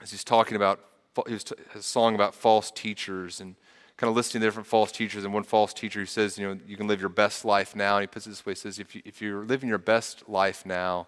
as 0.00 0.12
he's 0.12 0.24
talking 0.24 0.56
about 0.56 0.80
his 1.26 1.44
song 1.80 2.14
about 2.14 2.34
false 2.34 2.70
teachers 2.70 3.40
and 3.40 3.56
kind 3.96 4.10
of 4.10 4.16
listing 4.16 4.40
the 4.40 4.46
different 4.46 4.66
false 4.66 4.92
teachers. 4.92 5.24
And 5.24 5.32
one 5.32 5.42
false 5.42 5.72
teacher 5.72 6.00
who 6.00 6.06
says, 6.06 6.38
you 6.38 6.46
know, 6.46 6.60
you 6.66 6.76
can 6.76 6.86
live 6.86 7.00
your 7.00 7.08
best 7.08 7.44
life 7.44 7.74
now. 7.74 7.96
And 7.96 8.02
he 8.02 8.06
puts 8.06 8.26
it 8.26 8.30
this 8.30 8.44
way: 8.44 8.52
he 8.52 8.56
says, 8.56 8.78
if, 8.78 8.94
you, 8.94 9.02
if 9.04 9.20
you're 9.22 9.44
living 9.44 9.68
your 9.68 9.78
best 9.78 10.28
life 10.28 10.66
now, 10.66 11.06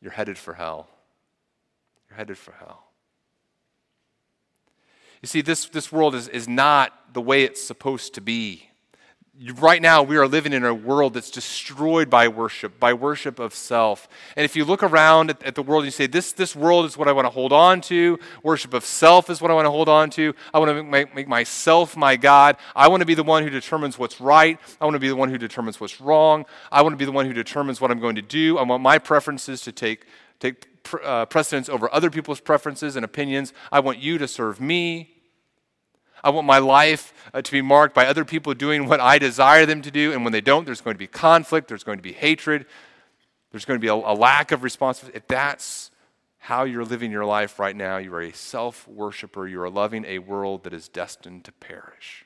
you're 0.00 0.12
headed 0.12 0.38
for 0.38 0.54
hell. 0.54 0.88
You're 2.08 2.16
headed 2.16 2.38
for 2.38 2.52
hell. 2.52 2.84
You 5.22 5.26
see, 5.26 5.42
this, 5.42 5.66
this 5.66 5.92
world 5.92 6.14
is, 6.14 6.28
is 6.28 6.48
not 6.48 7.12
the 7.12 7.20
way 7.20 7.44
it's 7.44 7.62
supposed 7.62 8.14
to 8.14 8.20
be 8.20 8.69
right 9.54 9.80
now 9.80 10.02
we 10.02 10.18
are 10.18 10.28
living 10.28 10.52
in 10.52 10.64
a 10.64 10.74
world 10.74 11.14
that's 11.14 11.30
destroyed 11.30 12.10
by 12.10 12.28
worship, 12.28 12.78
by 12.78 12.92
worship 12.92 13.38
of 13.38 13.54
self. 13.54 14.06
And 14.36 14.44
if 14.44 14.54
you 14.54 14.66
look 14.66 14.82
around 14.82 15.30
at, 15.30 15.42
at, 15.42 15.54
the 15.54 15.62
world 15.62 15.84
and 15.84 15.86
you 15.86 15.92
say, 15.92 16.06
this, 16.06 16.32
this 16.32 16.54
world 16.54 16.84
is 16.84 16.98
what 16.98 17.08
I 17.08 17.12
want 17.12 17.24
to 17.24 17.30
hold 17.30 17.52
on 17.52 17.80
to, 17.82 18.18
worship 18.42 18.74
of 18.74 18.84
self 18.84 19.30
is 19.30 19.40
what 19.40 19.50
I 19.50 19.54
want 19.54 19.64
to 19.64 19.70
hold 19.70 19.88
on 19.88 20.10
to, 20.10 20.34
I 20.52 20.58
want 20.58 20.70
to 20.70 20.82
make, 20.82 21.14
make 21.14 21.26
myself 21.26 21.96
my 21.96 22.16
God, 22.16 22.56
I 22.76 22.88
want 22.88 23.00
to 23.00 23.06
be 23.06 23.14
the 23.14 23.24
one 23.24 23.42
who 23.42 23.50
determines 23.50 23.98
what's 23.98 24.20
right, 24.20 24.58
I 24.78 24.84
want 24.84 24.94
to 24.94 25.00
be 25.00 25.08
the 25.08 25.16
one 25.16 25.30
who 25.30 25.38
determines 25.38 25.80
what's 25.80 26.00
wrong, 26.00 26.44
I 26.70 26.82
want 26.82 26.92
to 26.92 26.98
be 26.98 27.06
the 27.06 27.12
one 27.12 27.24
who 27.24 27.32
determines 27.32 27.80
what 27.80 27.90
I'm 27.90 28.00
going 28.00 28.16
to 28.16 28.22
do, 28.22 28.58
I 28.58 28.62
want 28.62 28.82
my 28.82 28.98
preferences 28.98 29.62
to 29.62 29.72
take, 29.72 30.04
take 30.38 30.66
uh, 31.02 31.24
precedence 31.26 31.70
over 31.70 31.92
other 31.94 32.10
people's 32.10 32.40
preferences 32.40 32.94
and 32.94 33.06
opinions, 33.06 33.54
I 33.72 33.80
want 33.80 33.98
you 33.98 34.18
to 34.18 34.28
serve 34.28 34.60
me. 34.60 35.19
I 36.22 36.30
want 36.30 36.46
my 36.46 36.58
life 36.58 37.12
uh, 37.32 37.42
to 37.42 37.52
be 37.52 37.62
marked 37.62 37.94
by 37.94 38.06
other 38.06 38.24
people 38.24 38.54
doing 38.54 38.86
what 38.86 39.00
I 39.00 39.18
desire 39.18 39.66
them 39.66 39.82
to 39.82 39.90
do. 39.90 40.12
And 40.12 40.24
when 40.24 40.32
they 40.32 40.40
don't, 40.40 40.64
there's 40.64 40.80
going 40.80 40.94
to 40.94 40.98
be 40.98 41.06
conflict, 41.06 41.68
there's 41.68 41.84
going 41.84 41.98
to 41.98 42.02
be 42.02 42.12
hatred, 42.12 42.66
there's 43.50 43.64
going 43.64 43.78
to 43.78 43.82
be 43.82 43.88
a, 43.88 43.94
a 43.94 44.14
lack 44.14 44.52
of 44.52 44.62
responsibility. 44.62 45.16
If 45.16 45.26
that's 45.26 45.90
how 46.38 46.64
you're 46.64 46.84
living 46.84 47.10
your 47.10 47.24
life 47.24 47.58
right 47.58 47.76
now, 47.76 47.98
you 47.98 48.12
are 48.14 48.22
a 48.22 48.32
self 48.32 48.88
worshiper. 48.88 49.46
You 49.46 49.60
are 49.62 49.70
loving 49.70 50.04
a 50.04 50.18
world 50.20 50.64
that 50.64 50.72
is 50.72 50.88
destined 50.88 51.44
to 51.44 51.52
perish. 51.52 52.24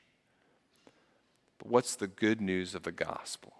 But 1.57 1.67
what's 1.67 1.95
the 1.95 2.07
good 2.07 2.41
news 2.41 2.75
of 2.75 2.83
the 2.83 2.91
gospel? 2.91 3.53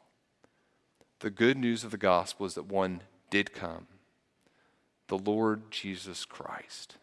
The 1.20 1.30
good 1.30 1.58
news 1.58 1.84
of 1.84 1.92
the 1.92 1.98
gospel 1.98 2.46
is 2.46 2.56
that 2.56 2.66
one 2.66 3.02
did 3.30 3.54
come 3.54 3.88
the 5.08 5.18
Lord 5.18 5.70
Jesus 5.72 6.26
Christ, 6.26 6.98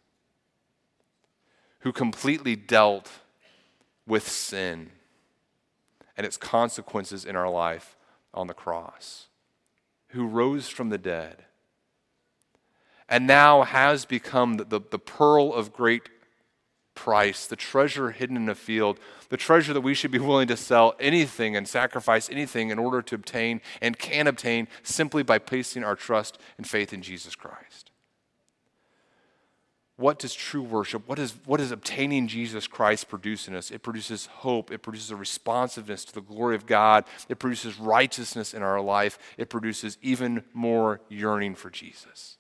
who 1.83 1.93
completely 1.93 2.57
dealt 2.57 3.11
with 4.07 4.29
sin 4.29 4.91
and 6.17 6.27
its 6.27 6.37
consequences 6.37 7.25
in 7.25 7.37
our 7.37 7.49
life 7.49 7.97
on 8.35 8.47
the 8.47 8.55
cross, 8.55 9.29
who 10.09 10.27
rose 10.27 10.69
from 10.69 10.89
the 10.89 10.99
dead 10.99 11.45
and 13.09 13.27
now 13.27 13.63
has 13.63 14.05
become 14.05 14.55
the, 14.55 14.65
the, 14.65 14.81
the, 14.91 14.99
pearl 14.99 15.53
of 15.53 15.73
great 15.73 16.09
price, 16.95 17.47
the 17.47 17.57
treasure 17.57 18.11
hidden 18.11 18.37
in 18.37 18.49
a 18.49 18.55
field, 18.55 18.99
the 19.29 19.37
treasure 19.37 19.75
that 19.75 19.81
we 19.81 19.93
should 19.93 20.11
be 20.11 20.19
willing 20.19 20.49
to 20.49 20.57
sell 20.57 20.95
anything 20.99 21.57
and 21.57 21.69
sacrifice 21.69 22.31
anything 22.31 22.71
in 22.71 22.79
order 22.79 23.03
to 23.03 23.15
obtain 23.15 23.61
and 23.81 23.99
can 23.99 24.27
obtain 24.27 24.69
simply 24.83 25.23
by 25.23 25.39
placing 25.39 25.85
our 25.85 25.97
trust 25.97 26.39
and 26.57 26.67
faith 26.67 26.93
in 26.93 27.03
Jesus 27.03 27.35
Christ 27.35 27.92
what 30.03 30.19
does 30.19 30.35
true 30.35 30.63
worship, 30.63 31.07
what, 31.07 31.21
is, 31.21 31.37
what 31.47 31.59
does 31.59 31.71
obtaining 31.71 32.27
Jesus 32.27 32.67
Christ 32.67 33.09
produce 33.09 33.47
in 33.47 33.55
us? 33.55 33.71
It 33.71 33.85
produces 33.85 34.27
hope. 34.27 34.73
It 34.73 34.83
produces 34.83 35.13
a 35.13 35.17
responsiveness 35.17 36.05
to 36.07 36.15
the 36.15 36.21
glory 36.21 36.57
of 36.57 36.67
God. 36.67 37.05
It 37.29 37.39
produces 37.39 37.79
righteousness 37.79 38.53
in 38.53 38.63
our 38.65 38.81
life. 38.81 39.17
It 39.39 39.49
produces 39.49 39.99
even 40.03 40.43
more 40.53 41.01
yearning 41.09 41.55
for 41.55 41.71
Jesus. 41.71 42.37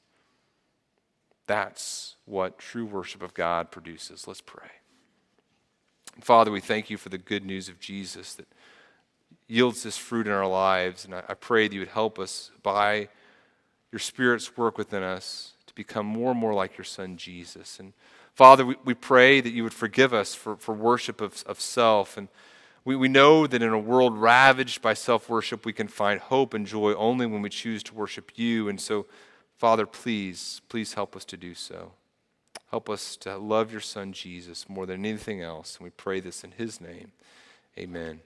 That's 1.47 2.17
what 2.25 2.59
true 2.59 2.85
worship 2.85 3.23
of 3.23 3.33
God 3.33 3.71
produces. 3.71 4.27
Let's 4.27 4.41
pray. 4.41 4.71
Father, 6.21 6.51
we 6.51 6.61
thank 6.61 6.91
you 6.91 6.97
for 6.97 7.11
the 7.11 7.19
good 7.19 7.45
news 7.45 7.69
of 7.69 7.79
Jesus 7.79 8.35
that 8.35 8.49
yields 9.47 9.85
this 9.85 9.97
fruit 9.97 10.27
in 10.27 10.33
our 10.33 10.49
lives. 10.49 11.05
And 11.05 11.15
I, 11.15 11.23
I 11.29 11.35
pray 11.35 11.69
that 11.69 11.75
you 11.75 11.81
would 11.81 11.89
help 11.89 12.19
us 12.19 12.51
by 12.65 13.09
your 13.93 14.01
Spirit's 14.01 14.57
work 14.57 14.79
within 14.79 15.05
us 15.05 15.52
to 15.73 15.83
become 15.83 16.07
more 16.07 16.31
and 16.31 16.41
more 16.41 16.55
like 16.55 16.77
your 16.77 16.85
son 16.85 17.17
Jesus. 17.17 17.81
And 17.81 17.93
Father, 18.35 18.65
we, 18.65 18.77
we 18.85 18.95
pray 18.95 19.41
that 19.41 19.53
you 19.53 19.63
would 19.63 19.75
forgive 19.75 20.15
us 20.15 20.35
for, 20.35 20.57
for 20.57 20.75
worship 20.75 21.21
of, 21.21 21.43
of 21.47 21.61
self. 21.61 22.17
And 22.17 22.29
we, 22.85 22.97
we 22.97 23.09
know 23.09 23.47
that 23.47 23.63
in 23.63 23.69
a 23.71 23.79
world 23.79 24.17
ravaged 24.17 24.83
by 24.83 24.95
self 24.95 25.29
worship, 25.29 25.65
we 25.65 25.73
can 25.73 25.89
find 25.89 26.21
hope 26.21 26.55
and 26.55 26.67
joy 26.67 26.95
only 26.95 27.27
when 27.27 27.43
we 27.43 27.51
choose 27.51 27.83
to 27.85 27.95
worship 27.95 28.33
you. 28.37 28.69
And 28.69 28.81
so, 28.81 29.07
Father, 29.59 29.87
please, 29.87 30.61
please 30.69 30.95
help 30.95 31.15
us 31.15 31.25
to 31.27 31.37
do 31.37 31.55
so. 31.55 31.93
Help 32.71 32.89
us 32.89 33.17
to 33.19 33.37
love 33.37 33.71
your 33.71 33.83
son 33.83 34.13
Jesus 34.13 34.69
more 34.69 34.87
than 34.87 35.05
anything 35.05 35.43
else. 35.43 35.77
And 35.77 35.85
we 35.85 35.91
pray 35.91 36.21
this 36.21 36.43
in 36.43 36.53
his 36.53 36.81
name. 36.81 37.13
Amen. 37.79 38.21